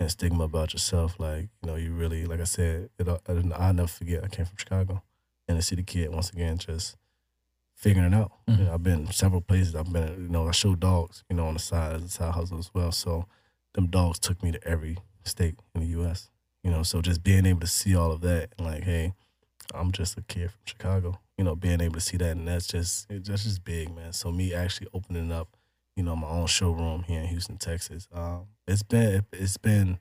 and 0.00 0.10
stigma 0.10 0.44
about 0.44 0.72
yourself. 0.72 1.18
Like 1.18 1.48
you 1.62 1.70
know, 1.70 1.76
you 1.76 1.92
really, 1.92 2.26
like 2.26 2.40
I 2.40 2.44
said, 2.44 2.90
it, 2.98 3.08
I'll 3.28 3.72
never 3.72 3.88
forget. 3.88 4.24
I 4.24 4.28
came 4.28 4.46
from 4.46 4.56
Chicago, 4.56 5.02
and 5.48 5.58
a 5.58 5.62
city 5.62 5.82
kid. 5.82 6.10
Once 6.10 6.30
again, 6.30 6.58
just 6.58 6.96
figuring 7.74 8.12
it 8.12 8.16
out. 8.16 8.32
Mm-hmm. 8.48 8.60
You 8.60 8.66
know, 8.66 8.74
I've 8.74 8.82
been 8.82 9.10
several 9.12 9.40
places. 9.40 9.74
I've 9.74 9.92
been, 9.92 10.24
you 10.24 10.28
know, 10.28 10.48
I 10.48 10.52
show 10.52 10.74
dogs, 10.74 11.24
you 11.28 11.36
know, 11.36 11.46
on 11.46 11.54
the 11.54 11.60
side 11.60 11.96
as 11.96 12.04
a 12.04 12.08
side 12.08 12.34
hustle 12.34 12.58
as 12.58 12.70
well. 12.72 12.92
So 12.92 13.26
them 13.74 13.88
dogs 13.88 14.18
took 14.18 14.42
me 14.42 14.52
to 14.52 14.66
every 14.66 14.98
state 15.24 15.56
in 15.74 15.80
the 15.82 15.88
U.S. 15.88 16.30
You 16.62 16.70
know, 16.70 16.82
so 16.82 17.02
just 17.02 17.22
being 17.22 17.44
able 17.44 17.60
to 17.60 17.66
see 17.66 17.94
all 17.94 18.10
of 18.10 18.22
that, 18.22 18.54
and 18.56 18.66
like, 18.66 18.84
hey, 18.84 19.12
I'm 19.74 19.92
just 19.92 20.16
a 20.18 20.22
kid 20.22 20.50
from 20.50 20.60
Chicago. 20.64 21.18
You 21.38 21.44
know, 21.44 21.56
being 21.56 21.80
able 21.80 21.94
to 21.94 22.00
see 22.00 22.16
that, 22.18 22.36
and 22.36 22.46
that's 22.46 22.66
just 22.66 23.06
it's 23.10 23.28
just, 23.28 23.44
just 23.44 23.64
big, 23.64 23.94
man. 23.94 24.12
So 24.12 24.30
me 24.30 24.54
actually 24.54 24.88
opening 24.94 25.32
up, 25.32 25.48
you 25.96 26.02
know, 26.02 26.16
my 26.16 26.28
own 26.28 26.46
showroom 26.46 27.04
here 27.04 27.20
in 27.20 27.26
Houston, 27.26 27.56
Texas. 27.56 28.08
Um, 28.12 28.46
it's 28.66 28.82
been 28.82 29.24
it's 29.32 29.56
been 29.56 29.98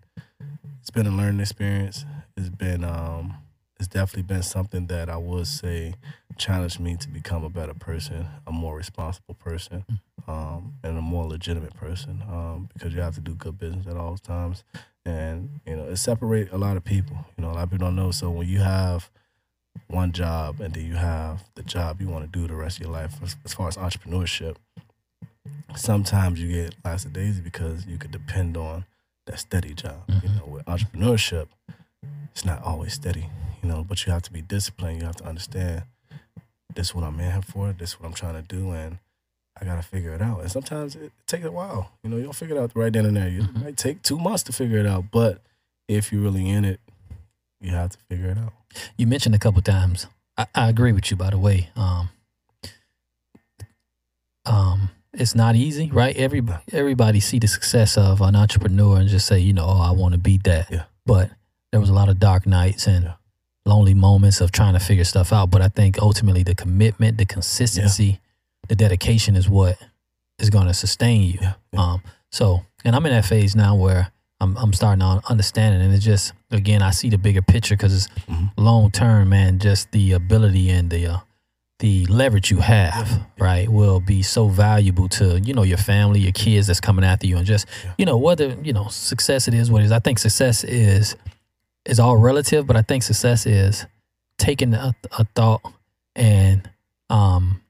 it's 0.80 0.92
been 0.92 1.08
a 1.08 1.12
learning 1.12 1.42
experience. 1.42 2.06
It's 2.38 2.50
been 2.50 2.84
um, 2.84 3.36
it's 3.80 3.88
definitely 3.88 4.24
been 4.24 4.44
something 4.44 4.88
that 4.88 5.10
I 5.10 5.18
would 5.18 5.48
say 5.48 5.96
challenged 6.38 6.80
me 6.80 6.96
to 6.98 7.10
become 7.10 7.44
a 7.44 7.50
better 7.50 7.74
person, 7.74 8.28
a 8.48 8.52
more 8.52 8.76
responsible 8.76 9.34
person, 9.34 9.86
um, 10.28 10.74
and 10.84 10.98
a 10.98 11.02
more 11.02 11.26
legitimate 11.26 11.74
person. 11.74 12.24
Um, 12.30 12.70
because 12.74 12.94
you 12.94 13.02
have 13.02 13.16
to 13.16 13.22
do 13.22 13.36
good 13.36 13.58
business 13.58 13.88
at 13.88 13.98
all 13.98 14.18
times, 14.18 14.64
and 15.06 15.60
you 15.66 15.76
know 15.76 15.86
it 15.86 15.98
separate 15.98 16.52
a 16.52 16.58
lot 16.58 16.78
of 16.78 16.84
people. 16.84 17.18
You 17.38 17.44
know, 17.44 17.52
a 17.52 17.54
lot 17.54 17.64
of 17.64 17.72
people 17.72 17.88
don't 17.88 17.96
know. 17.96 18.12
So 18.12 18.30
when 18.30 18.48
you 18.48 18.60
have 18.60 19.10
one 19.88 20.12
job 20.12 20.60
and 20.60 20.74
then 20.74 20.86
you 20.86 20.96
have 20.96 21.44
the 21.56 21.64
job 21.64 22.02
you 22.02 22.08
want 22.08 22.24
to 22.24 22.40
do 22.40 22.48
the 22.48 22.56
rest 22.56 22.78
of 22.78 22.84
your 22.84 22.92
life 22.92 23.14
as, 23.22 23.36
as 23.46 23.54
far 23.54 23.68
as 23.68 23.78
entrepreneurship 23.78 24.56
sometimes 25.76 26.40
you 26.42 26.52
get 26.52 26.76
lots 26.84 27.06
of 27.06 27.14
days 27.14 27.40
because 27.40 27.86
you 27.86 27.98
could 27.98 28.12
depend 28.12 28.58
on 28.58 28.86
that 29.26 29.40
steady 29.40 29.74
job 29.74 30.06
mm-hmm. 30.08 30.28
you 30.28 30.34
know 30.34 30.46
with 30.46 30.66
entrepreneurship 30.66 31.48
it's 32.32 32.46
not 32.46 32.62
always 32.64 32.94
steady 32.94 33.30
you 33.62 33.70
know 33.70 33.84
but 33.88 34.06
you 34.06 34.12
have 34.12 34.22
to 34.22 34.32
be 34.32 34.42
disciplined 34.42 35.00
you 35.00 35.06
have 35.06 35.16
to 35.16 35.26
understand 35.26 35.84
this 36.76 36.88
is 36.88 36.96
what 36.96 37.04
i'm 37.04 37.20
in 37.20 37.32
here 37.32 37.42
for 37.42 37.72
this 37.74 37.92
is 37.92 38.00
what 38.00 38.08
i'm 38.08 38.14
trying 38.14 38.36
to 38.36 38.42
do 38.42 38.72
and 38.72 38.98
i 39.60 39.66
gotta 39.66 39.84
figure 39.84 40.14
it 40.14 40.22
out 40.22 40.42
and 40.42 40.52
sometimes 40.52 40.96
it, 40.96 41.04
it 41.04 41.12
takes 41.28 41.46
a 41.46 41.52
while 41.52 41.92
you 42.04 42.10
know 42.10 42.18
you 42.18 42.24
don't 42.24 42.36
figure 42.36 42.56
it 42.56 42.60
out 42.60 42.72
right 42.76 42.94
then 42.94 43.06
and 43.06 43.16
there 43.16 43.30
you 43.30 43.42
mm-hmm. 43.42 43.64
might 43.64 43.78
take 43.78 44.02
two 44.02 44.18
months 44.18 44.44
to 44.44 44.52
figure 44.52 44.78
it 44.78 44.86
out 44.86 45.06
but 45.12 45.42
if 45.88 46.12
you're 46.12 46.22
really 46.22 46.50
in 46.50 46.66
it 46.66 46.80
you 47.62 47.72
have 47.72 47.92
to 47.92 47.98
figure 48.10 48.30
it 48.30 48.38
out 48.38 48.54
you 48.98 49.08
mentioned 49.08 49.36
a 49.36 49.40
couple 49.40 49.62
times. 49.62 50.08
I, 50.38 50.48
I, 50.56 50.70
agree 50.70 50.92
with 50.92 51.12
you, 51.12 51.18
by 51.18 51.30
the 51.30 51.38
way. 51.38 51.70
Um, 51.76 52.10
um, 54.46 54.90
it's 55.14 55.36
not 55.36 55.56
easy, 55.56 55.92
right? 55.92 56.16
Everybody, 56.16 56.64
everybody 56.72 57.20
see 57.20 57.40
the 57.40 57.48
success 57.48 57.98
of 57.98 58.22
an 58.22 58.36
entrepreneur 58.36 58.98
and 58.98 59.08
just 59.08 59.28
say, 59.28 59.40
you 59.40 59.54
know, 59.54 59.66
oh, 59.66 59.82
I 59.82 59.92
want 59.92 60.14
to 60.14 60.20
beat 60.20 60.44
that. 60.44 60.72
Yeah. 60.72 60.84
But 61.06 61.30
there 61.72 61.80
was 61.80 61.90
a 61.90 61.94
lot 61.94 62.10
of 62.10 62.20
dark 62.20 62.48
nights 62.48 62.88
and 62.88 63.06
yeah. 63.06 63.14
lonely 63.66 63.94
moments 63.94 64.42
of 64.42 64.52
trying 64.52 64.74
to 64.74 64.80
figure 64.80 65.04
stuff 65.04 65.32
out. 65.32 65.52
But 65.52 65.62
I 65.62 65.68
think 65.68 66.00
ultimately 66.00 66.44
the 66.44 66.56
commitment, 66.56 67.18
the 67.18 67.26
consistency, 67.26 68.06
yeah. 68.06 68.18
the 68.70 68.76
dedication 68.76 69.36
is 69.36 69.48
what 69.48 69.78
is 70.40 70.50
going 70.50 70.68
to 70.68 70.74
sustain 70.74 71.22
you. 71.22 71.80
Um, 71.80 72.02
so, 72.32 72.62
and 72.84 72.96
I'm 72.96 73.06
in 73.06 73.12
that 73.12 73.26
phase 73.26 73.56
now 73.56 73.76
where 73.76 74.12
I'm 74.44 74.58
I'm 74.58 74.74
starting 74.74 75.00
to 75.00 75.22
understand 75.30 75.76
it, 75.76 75.86
and 75.86 75.94
it's 75.94 76.04
just 76.04 76.34
again 76.52 76.82
I 76.82 76.92
see 76.92 77.10
the 77.10 77.18
bigger 77.18 77.42
picture 77.42 77.76
because 77.76 77.96
it's 77.96 78.08
mm-hmm. 78.26 78.46
long 78.62 78.92
term, 78.92 79.30
man. 79.30 79.60
Just 79.60 79.92
the 79.92 80.12
ability 80.12 80.70
and 80.70 80.90
the 80.90 81.08
uh, 81.08 81.18
the 81.80 82.06
leverage 82.08 82.52
you 82.52 82.58
have, 82.58 83.26
right, 83.40 83.70
will 83.70 84.02
be 84.02 84.22
so 84.22 84.50
valuable 84.50 85.08
to 85.10 85.40
you 85.40 85.54
know 85.54 85.64
your 85.64 85.78
family, 85.78 86.20
your 86.20 86.34
kids 86.34 86.68
that's 86.68 86.82
coming 86.82 87.06
after 87.06 87.26
you, 87.26 87.38
and 87.38 87.46
just 87.46 87.66
you 87.98 88.06
know 88.06 88.18
whether 88.18 88.50
you 88.62 88.74
know 88.74 88.88
success 88.90 89.48
it 89.48 89.54
is 89.54 89.72
what 89.72 89.82
it 89.82 89.86
is. 89.86 89.92
I 89.94 90.00
think 90.00 90.20
success 90.20 90.66
is 90.66 91.16
is 91.86 92.00
all 92.00 92.18
relative, 92.18 92.68
but 92.68 92.76
I 92.76 92.82
think 92.82 93.04
success 93.04 93.46
is 93.46 93.86
taking 94.38 94.74
a, 94.74 94.94
a 95.18 95.26
thought 95.36 95.62
and 96.16 96.70
um 97.10 97.62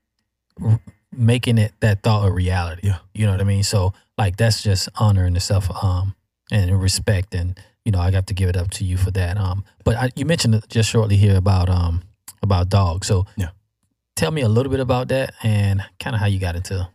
r- 0.62 0.80
making 1.12 1.60
it 1.60 1.74
that 1.82 2.02
thought 2.02 2.28
a 2.28 2.32
reality. 2.32 2.88
Yeah. 2.88 2.98
you 3.14 3.28
know 3.28 3.32
what 3.32 3.42
I 3.42 3.46
mean. 3.46 3.64
So 3.64 3.94
like 4.18 4.38
that's 4.38 4.64
just 4.64 4.90
honor 4.96 5.26
in 5.26 5.36
itself, 5.36 5.70
um, 5.84 6.16
and 6.52 6.82
respect, 6.82 7.34
and 7.36 7.60
you 7.86 7.92
know 7.92 8.00
I 8.00 8.12
got 8.12 8.28
to 8.28 8.34
give 8.34 8.50
it 8.50 8.58
up 8.58 8.72
to 8.72 8.84
you 8.84 8.98
for 8.98 9.12
that. 9.12 9.38
Um, 9.38 9.64
but 9.84 9.96
I, 9.96 10.10
you 10.16 10.26
mentioned 10.26 10.56
it 10.56 10.66
just 10.70 10.90
shortly 10.90 11.16
here 11.18 11.36
about 11.38 11.70
um 11.70 12.02
about 12.42 12.70
dogs. 12.70 13.08
So 13.08 13.26
Yeah. 13.38 13.50
tell 14.16 14.32
me 14.32 14.42
a 14.42 14.50
little 14.50 14.72
bit 14.72 14.80
about 14.80 15.08
that 15.10 15.34
and 15.44 15.82
kind 16.00 16.16
of 16.16 16.20
how 16.20 16.28
you 16.28 16.40
got 16.40 16.56
into 16.56 16.88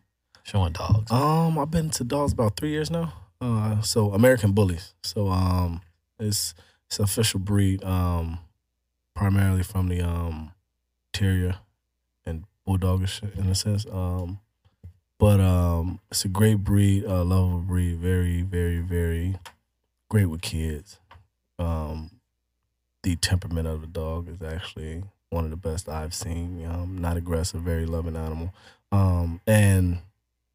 showing 0.44 0.72
dogs. 0.72 1.11
Um, 1.11 1.59
I've 1.59 1.70
been 1.70 1.90
to 1.90 2.05
dogs 2.05 2.32
about 2.32 2.57
three 2.57 2.70
years 2.70 2.90
now. 2.90 3.12
Uh, 3.40 3.80
so 3.82 4.12
American 4.12 4.53
Bullies. 4.53 4.94
So 5.03 5.28
um, 5.28 5.80
it's 6.18 6.55
it's 6.86 6.99
an 6.99 7.05
official 7.05 7.40
breed. 7.40 7.84
Um, 7.84 8.38
primarily 9.14 9.62
from 9.64 9.88
the 9.88 10.01
um, 10.01 10.53
terrier 11.12 11.57
and 12.24 12.44
bulldogish 12.66 13.22
in 13.36 13.49
a 13.49 13.55
sense. 13.55 13.84
Um, 13.90 14.38
but 15.18 15.40
um, 15.40 16.00
it's 16.10 16.24
a 16.24 16.28
great 16.28 16.58
breed, 16.64 17.04
uh, 17.06 17.24
lovable 17.24 17.60
breed. 17.60 17.98
Very, 17.98 18.42
very, 18.42 18.78
very 18.78 19.36
great 20.08 20.26
with 20.26 20.42
kids. 20.42 20.98
Um, 21.58 22.10
the 23.02 23.16
temperament 23.16 23.66
of 23.66 23.80
the 23.80 23.86
dog 23.86 24.28
is 24.28 24.42
actually 24.42 25.02
one 25.30 25.44
of 25.44 25.50
the 25.50 25.56
best 25.56 25.88
I've 25.88 26.14
seen. 26.14 26.64
Um, 26.66 26.98
not 26.98 27.16
aggressive, 27.16 27.60
very 27.62 27.86
loving 27.86 28.16
animal. 28.16 28.52
Um, 28.92 29.40
and 29.46 29.98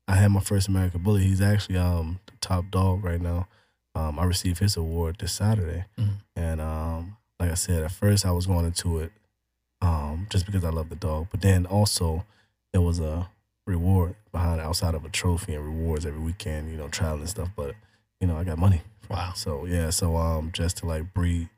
I 0.08 0.16
had 0.16 0.32
my 0.32 0.40
first 0.40 0.68
American 0.68 1.04
Bully. 1.04 1.24
He's 1.24 1.42
actually 1.42 1.78
um 1.78 2.20
the 2.26 2.34
top 2.42 2.66
dog 2.72 3.04
right 3.04 3.22
now. 3.22 3.48
Um, 3.96 4.18
I 4.18 4.24
received 4.24 4.60
his 4.60 4.76
award 4.76 5.18
this 5.20 5.34
Saturday, 5.34 5.86
Mhm. 6.00 6.16
and 6.36 6.60
um, 6.62 7.18
like 7.40 7.52
I 7.52 7.54
said, 7.54 7.84
at 7.84 7.92
first 7.92 8.26
I 8.26 8.32
was 8.32 8.48
going 8.48 8.66
into 8.66 9.00
it 9.00 9.12
um 9.82 10.26
just 10.30 10.46
because 10.46 10.64
I 10.64 10.70
love 10.70 10.90
the 10.90 10.96
dog, 10.96 11.28
but 11.32 11.42
then 11.42 11.66
also 11.66 12.26
there 12.72 12.82
was 12.82 13.00
a 13.00 13.30
reward 13.66 14.16
behind 14.32 14.60
outside 14.60 14.96
of 14.96 15.06
a 15.06 15.10
trophy 15.10 15.56
and 15.56 15.66
rewards 15.66 16.06
every 16.06 16.20
weekend, 16.20 16.72
you 16.72 16.78
know, 16.78 16.90
traveling 16.90 17.22
and 17.22 17.30
stuff. 17.30 17.50
But 17.56 17.76
you 18.20 18.28
know, 18.28 18.38
I 18.38 18.44
got 18.44 18.58
money. 18.58 18.82
Wow. 19.10 19.34
So 19.36 19.66
yeah, 19.66 19.90
so 19.90 20.16
um, 20.16 20.52
just 20.54 20.78
to 20.78 20.86
like 20.86 21.14
breed 21.14 21.50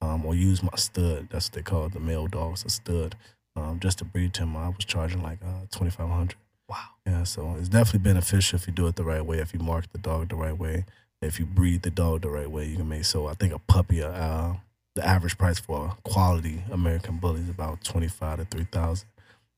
um 0.00 0.26
or 0.26 0.34
use 0.34 0.62
my 0.62 0.76
stud, 0.76 1.28
that's 1.30 1.46
what 1.48 1.54
they 1.54 1.62
call 1.62 1.86
it, 1.86 1.92
the 1.92 2.00
male 2.00 2.26
dogs, 2.26 2.64
a 2.64 2.70
stud. 2.70 3.16
Um, 3.54 3.80
just 3.80 3.98
to 3.98 4.04
breed 4.04 4.36
him, 4.36 4.56
I 4.56 4.68
was 4.68 4.84
charging 4.84 5.22
like 5.22 5.38
uh 5.44 5.66
twenty 5.70 5.90
five 5.90 6.08
hundred. 6.08 6.36
Wow. 6.68 6.84
Yeah, 7.06 7.24
so 7.24 7.56
it's 7.58 7.68
definitely 7.68 8.00
beneficial 8.10 8.56
if 8.56 8.66
you 8.66 8.72
do 8.72 8.86
it 8.86 8.96
the 8.96 9.04
right 9.04 9.24
way, 9.24 9.38
if 9.38 9.52
you 9.52 9.60
mark 9.60 9.92
the 9.92 9.98
dog 9.98 10.30
the 10.30 10.36
right 10.36 10.56
way, 10.56 10.86
if 11.20 11.38
you 11.38 11.44
breed 11.44 11.82
the 11.82 11.90
dog 11.90 12.22
the 12.22 12.30
right 12.30 12.50
way, 12.50 12.66
you 12.66 12.76
can 12.76 12.88
make 12.88 13.04
so 13.04 13.26
I 13.26 13.34
think 13.34 13.52
a 13.52 13.58
puppy 13.58 14.02
uh 14.02 14.54
the 14.94 15.06
average 15.06 15.38
price 15.38 15.58
for 15.58 15.86
a 15.86 16.08
quality 16.08 16.62
American 16.70 17.16
bully 17.16 17.40
is 17.40 17.48
about 17.48 17.82
twenty 17.84 18.08
five 18.08 18.38
to 18.38 18.44
three 18.44 18.66
thousand. 18.70 19.08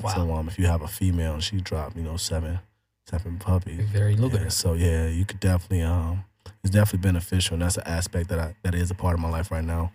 Wow. 0.03 0.15
So 0.15 0.33
um 0.35 0.49
if 0.49 0.59
you 0.59 0.67
have 0.67 0.83
a 0.83 0.89
female 0.89 1.35
and 1.35 1.43
she 1.43 1.61
dropped, 1.61 1.97
you 1.97 2.03
know, 2.03 2.17
seven 2.17 2.61
seven 3.07 3.39
puppies. 3.39 3.87
Very 3.91 4.15
Yeah, 4.15 4.21
lucrative. 4.21 4.53
so 4.53 4.73
yeah, 4.75 5.07
you 5.09 5.25
could 5.25 5.41
definitely 5.41 5.83
um 5.83 6.25
it's 6.63 6.71
definitely 6.73 7.07
beneficial 7.09 7.55
and 7.55 7.63
that's 7.63 7.77
an 7.77 7.87
aspect 7.87 8.29
that 8.31 8.39
I 8.39 8.55
that 8.63 8.75
is 8.75 8.91
a 8.91 8.95
part 8.95 9.15
of 9.15 9.21
my 9.21 9.31
life 9.31 9.51
right 9.51 9.65
now. 9.65 9.93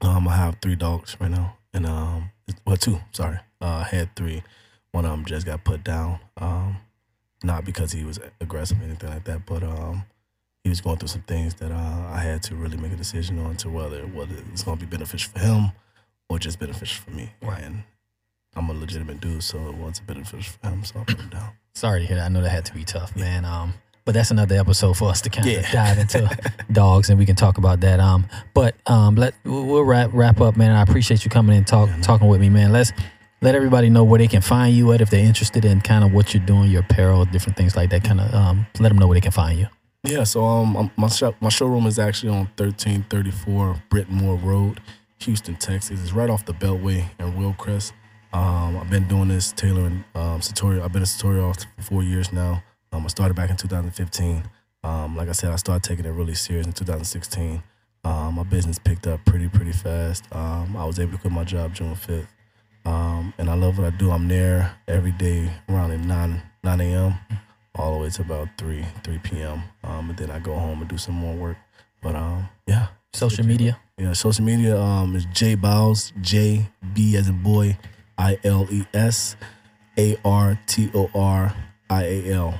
Um 0.00 0.28
I 0.28 0.36
have 0.36 0.56
three 0.62 0.76
dogs 0.76 1.16
right 1.20 1.30
now. 1.30 1.56
And 1.72 1.86
um 1.86 2.30
well 2.66 2.76
two, 2.76 3.00
sorry. 3.12 3.38
Uh 3.60 3.84
I 3.84 3.88
had 3.94 4.14
three. 4.16 4.42
One 4.92 5.04
of 5.04 5.10
them 5.10 5.24
just 5.24 5.46
got 5.46 5.64
put 5.64 5.84
down. 5.84 6.20
Um 6.36 6.78
not 7.44 7.64
because 7.64 7.92
he 7.92 8.04
was 8.04 8.18
aggressive 8.40 8.80
or 8.80 8.84
anything 8.84 9.10
like 9.10 9.24
that, 9.24 9.46
but 9.46 9.62
um 9.62 10.04
he 10.64 10.68
was 10.70 10.80
going 10.80 10.96
through 10.98 11.08
some 11.08 11.22
things 11.22 11.54
that 11.54 11.70
uh, 11.70 12.08
I 12.12 12.18
had 12.18 12.42
to 12.44 12.56
really 12.56 12.76
make 12.76 12.92
a 12.92 12.96
decision 12.96 13.38
on 13.38 13.56
to 13.58 13.70
whether 13.70 14.02
whether 14.08 14.34
it's 14.52 14.64
going 14.64 14.76
to 14.76 14.84
be 14.84 14.90
beneficial 14.90 15.32
for 15.32 15.38
him 15.38 15.70
or 16.28 16.38
just 16.40 16.58
beneficial 16.58 17.04
for 17.04 17.10
me. 17.12 17.30
Right. 17.40 17.62
And 17.62 17.84
I'm 18.56 18.68
a 18.70 18.72
legitimate 18.72 19.20
dude, 19.20 19.42
so 19.42 19.58
it 19.68 19.74
wasn't 19.74 20.06
beneficial 20.06 20.54
for 20.60 20.68
him, 20.68 20.84
so 20.84 21.00
I 21.00 21.04
put 21.04 21.18
him 21.20 21.28
down. 21.28 21.50
Sorry 21.74 22.00
to 22.00 22.06
hear 22.06 22.16
that. 22.16 22.24
I 22.24 22.28
know 22.28 22.42
that 22.42 22.50
had 22.50 22.64
to 22.66 22.74
be 22.74 22.84
tough, 22.84 23.14
man. 23.14 23.44
Um, 23.44 23.74
but 24.04 24.14
that's 24.14 24.30
another 24.30 24.56
episode 24.56 24.96
for 24.96 25.10
us 25.10 25.20
to 25.20 25.28
kind 25.30 25.46
of 25.46 25.64
dive 25.66 25.98
into 25.98 26.30
dogs, 26.72 27.10
and 27.10 27.18
we 27.18 27.26
can 27.26 27.36
talk 27.36 27.58
about 27.58 27.80
that. 27.80 28.00
Um, 28.00 28.26
but 28.54 28.74
um, 28.86 29.16
let 29.16 29.34
we'll 29.44 29.82
wrap 29.82 30.10
wrap 30.14 30.40
up, 30.40 30.56
man. 30.56 30.70
I 30.70 30.80
appreciate 30.80 31.24
you 31.24 31.30
coming 31.30 31.52
in 31.52 31.58
and 31.58 31.66
talk 31.66 31.90
talking 32.00 32.26
with 32.26 32.40
me, 32.40 32.48
man. 32.48 32.72
Let's 32.72 32.90
let 33.42 33.54
everybody 33.54 33.90
know 33.90 34.04
where 34.04 34.18
they 34.18 34.26
can 34.26 34.40
find 34.40 34.74
you 34.74 34.90
at 34.92 35.02
if 35.02 35.10
they're 35.10 35.24
interested 35.24 35.64
in 35.66 35.82
kind 35.82 36.04
of 36.04 36.12
what 36.14 36.32
you're 36.32 36.44
doing, 36.44 36.70
your 36.70 36.80
apparel, 36.80 37.26
different 37.26 37.58
things 37.58 37.76
like 37.76 37.90
that. 37.90 38.02
Kind 38.02 38.20
of 38.20 38.34
um, 38.34 38.66
let 38.80 38.88
them 38.88 38.98
know 38.98 39.06
where 39.06 39.14
they 39.14 39.20
can 39.20 39.30
find 39.30 39.58
you. 39.58 39.66
Yeah, 40.04 40.24
so 40.24 40.42
um, 40.42 40.90
my 40.96 41.08
shop, 41.08 41.34
my 41.40 41.50
showroom 41.50 41.86
is 41.86 41.98
actually 41.98 42.30
on 42.30 42.48
1334 42.56 43.82
Brittmoore 43.90 44.42
Road, 44.42 44.80
Houston, 45.18 45.56
Texas. 45.56 46.00
It's 46.00 46.12
right 46.12 46.30
off 46.30 46.46
the 46.46 46.54
Beltway 46.54 47.10
in 47.18 47.32
Willcrest. 47.34 47.92
Um, 48.32 48.76
I've 48.76 48.90
been 48.90 49.08
doing 49.08 49.28
this 49.28 49.52
tailoring 49.52 50.04
um, 50.14 50.42
sartorial. 50.42 50.84
I've 50.84 50.92
been 50.92 51.02
a 51.02 51.06
sartorial 51.06 51.46
artist 51.46 51.66
for 51.76 51.82
four 51.82 52.02
years 52.02 52.32
now. 52.32 52.62
Um, 52.92 53.04
I 53.04 53.08
started 53.08 53.34
back 53.34 53.50
in 53.50 53.56
2015. 53.56 54.44
Um, 54.84 55.16
like 55.16 55.28
I 55.28 55.32
said, 55.32 55.50
I 55.50 55.56
started 55.56 55.82
taking 55.82 56.04
it 56.04 56.10
really 56.10 56.34
serious 56.34 56.66
in 56.66 56.72
2016. 56.72 57.62
Um, 58.04 58.34
my 58.34 58.42
business 58.44 58.78
picked 58.78 59.06
up 59.06 59.24
pretty, 59.24 59.48
pretty 59.48 59.72
fast. 59.72 60.24
Um, 60.32 60.76
I 60.76 60.84
was 60.84 60.98
able 60.98 61.12
to 61.12 61.18
quit 61.18 61.32
my 61.32 61.44
job 61.44 61.74
June 61.74 61.94
5th. 61.94 62.26
Um, 62.84 63.34
and 63.38 63.50
I 63.50 63.54
love 63.54 63.78
what 63.78 63.92
I 63.92 63.96
do. 63.96 64.10
I'm 64.10 64.28
there 64.28 64.76
every 64.86 65.12
day 65.12 65.50
around 65.68 65.92
at 65.92 66.00
9, 66.00 66.42
9 66.64 66.80
a.m. 66.80 67.14
all 67.74 67.94
the 67.94 68.04
way 68.04 68.10
to 68.10 68.22
about 68.22 68.48
3, 68.56 68.84
3 69.04 69.18
p.m. 69.18 69.62
Um, 69.84 70.10
and 70.10 70.18
then 70.18 70.30
I 70.30 70.38
go 70.38 70.54
home 70.54 70.80
and 70.80 70.88
do 70.88 70.96
some 70.96 71.14
more 71.14 71.34
work. 71.34 71.56
But 72.02 72.14
um, 72.14 72.48
yeah. 72.66 72.88
Social 73.12 73.44
media. 73.44 73.78
Yeah, 73.96 74.12
social 74.12 74.44
media 74.44 74.80
um, 74.80 75.16
is 75.16 75.24
J 75.26 75.54
Biles, 75.56 76.12
J 76.20 76.68
B 76.94 77.16
as 77.16 77.28
in 77.28 77.42
boy, 77.42 77.76
I 78.18 78.38
L 78.44 78.66
E 78.70 78.84
S, 78.92 79.36
A 79.96 80.16
R 80.24 80.58
T 80.66 80.90
O 80.94 81.08
R 81.14 81.54
I 81.88 82.02
A 82.04 82.32
L. 82.32 82.58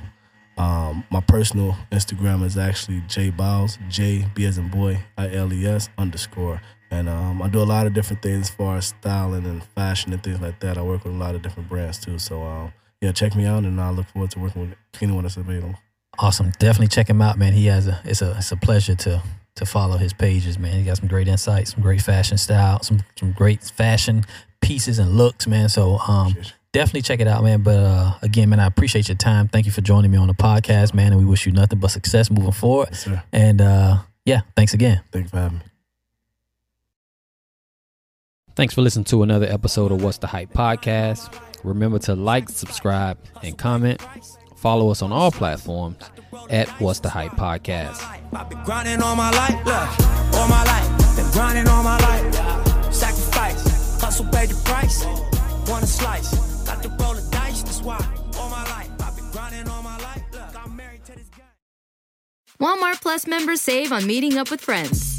Um, 0.57 1.05
my 1.09 1.21
personal 1.21 1.77
Instagram 1.91 2.43
is 2.43 2.57
actually 2.57 3.01
J 3.07 3.29
Biles, 3.29 3.77
J 3.87 4.25
B 4.33 4.45
as 4.45 4.57
in 4.57 4.69
boy, 4.69 4.99
I 5.17 5.33
L 5.33 5.53
E 5.53 5.65
S 5.67 5.89
underscore. 5.97 6.61
And 6.91 7.07
um, 7.07 7.41
I 7.41 7.49
do 7.49 7.61
a 7.61 7.63
lot 7.63 7.85
of 7.85 7.93
different 7.93 8.23
things 8.23 8.49
as 8.49 8.49
far 8.49 8.77
as 8.77 8.87
styling 8.87 9.45
and 9.45 9.63
fashion 9.63 10.11
and 10.11 10.23
things 10.23 10.41
like 10.41 10.59
that. 10.61 10.77
I 10.77 10.81
work 10.81 11.03
with 11.03 11.13
a 11.13 11.17
lot 11.17 11.35
of 11.35 11.41
different 11.43 11.69
brands 11.69 11.99
too. 11.99 12.17
So 12.17 12.41
um, 12.43 12.73
yeah, 12.99 13.11
check 13.11 13.35
me 13.35 13.45
out, 13.45 13.63
and 13.63 13.79
I 13.79 13.91
look 13.91 14.07
forward 14.07 14.31
to 14.31 14.39
working 14.39 14.69
with 14.69 14.77
anyone 15.01 15.23
that's 15.23 15.37
available. 15.37 15.75
Awesome. 16.17 16.51
Definitely 16.59 16.87
check 16.87 17.09
him 17.09 17.21
out, 17.21 17.37
man. 17.37 17.53
He 17.53 17.67
has 17.67 17.87
a 17.87 18.01
it's 18.03 18.21
a 18.21 18.35
it's 18.37 18.51
a 18.51 18.57
pleasure 18.57 18.95
to 18.95 19.21
to 19.55 19.65
follow 19.65 19.97
his 19.97 20.13
pages, 20.13 20.57
man. 20.57 20.77
He 20.77 20.83
got 20.83 20.97
some 20.97 21.07
great 21.07 21.27
insights, 21.27 21.73
some 21.73 21.83
great 21.83 22.01
fashion 22.01 22.37
style, 22.37 22.81
some 22.81 23.01
some 23.17 23.31
great 23.31 23.63
fashion 23.63 24.25
pieces 24.61 24.99
and 24.99 25.17
looks, 25.17 25.47
man. 25.47 25.69
So 25.69 25.97
um 25.99 26.35
definitely 26.71 27.01
check 27.01 27.19
it 27.19 27.27
out, 27.27 27.43
man. 27.43 27.61
But 27.63 27.77
uh 27.77 28.13
again, 28.21 28.49
man, 28.49 28.59
I 28.59 28.65
appreciate 28.67 29.07
your 29.07 29.17
time. 29.17 29.47
Thank 29.47 29.65
you 29.65 29.71
for 29.71 29.81
joining 29.81 30.11
me 30.11 30.17
on 30.17 30.27
the 30.27 30.33
podcast, 30.33 30.93
man, 30.93 31.11
and 31.11 31.17
we 31.19 31.25
wish 31.25 31.45
you 31.45 31.51
nothing 31.51 31.79
but 31.79 31.91
success 31.91 32.29
moving 32.29 32.51
forward. 32.51 32.89
Yes, 32.91 33.03
sir. 33.03 33.23
And 33.31 33.61
uh 33.61 33.97
yeah, 34.25 34.41
thanks 34.55 34.73
again. 34.73 35.01
Thank 35.11 35.25
you 35.25 35.29
for 35.29 35.37
having 35.37 35.57
me. 35.59 35.63
Thanks 38.55 38.73
for 38.73 38.81
listening 38.81 39.05
to 39.05 39.23
another 39.23 39.45
episode 39.45 39.91
of 39.91 40.03
What's 40.03 40.17
the 40.17 40.27
Hype 40.27 40.51
podcast. 40.51 41.33
Remember 41.63 41.97
to 41.99 42.13
like, 42.15 42.49
subscribe, 42.49 43.17
and 43.41 43.57
comment. 43.57 44.05
Follow 44.57 44.91
us 44.91 45.01
on 45.01 45.13
all 45.13 45.31
platforms 45.31 45.97
at 46.49 46.67
What's 46.81 46.99
the 46.99 47.09
Hype 47.09 47.31
podcast. 47.31 47.99
Pay 54.25 54.45
the 54.45 54.55
price. 54.65 55.05
Want 55.69 55.83
a 55.83 55.87
slice, 55.87 56.33
got 56.65 56.81
to 56.83 56.89
roll 56.89 57.13
the 57.13 57.27
dice. 57.31 57.63
That's 57.63 57.81
why 57.81 57.99
all 58.37 58.49
my 58.49 58.63
life 58.63 58.89
I've 59.01 59.15
been 59.15 59.29
grinding 59.31 59.67
all 59.67 59.83
my 59.83 59.97
life. 59.99 60.23
Look, 60.31 60.65
I'm 60.65 60.75
married 60.75 61.05
to 61.05 61.15
this 61.15 61.29
guy. 61.29 61.43
Walmart 62.59 63.01
Plus 63.01 63.27
members 63.27 63.61
save 63.61 63.91
on 63.91 64.05
meeting 64.07 64.37
up 64.37 64.51
with 64.51 64.61
friends. 64.61 65.18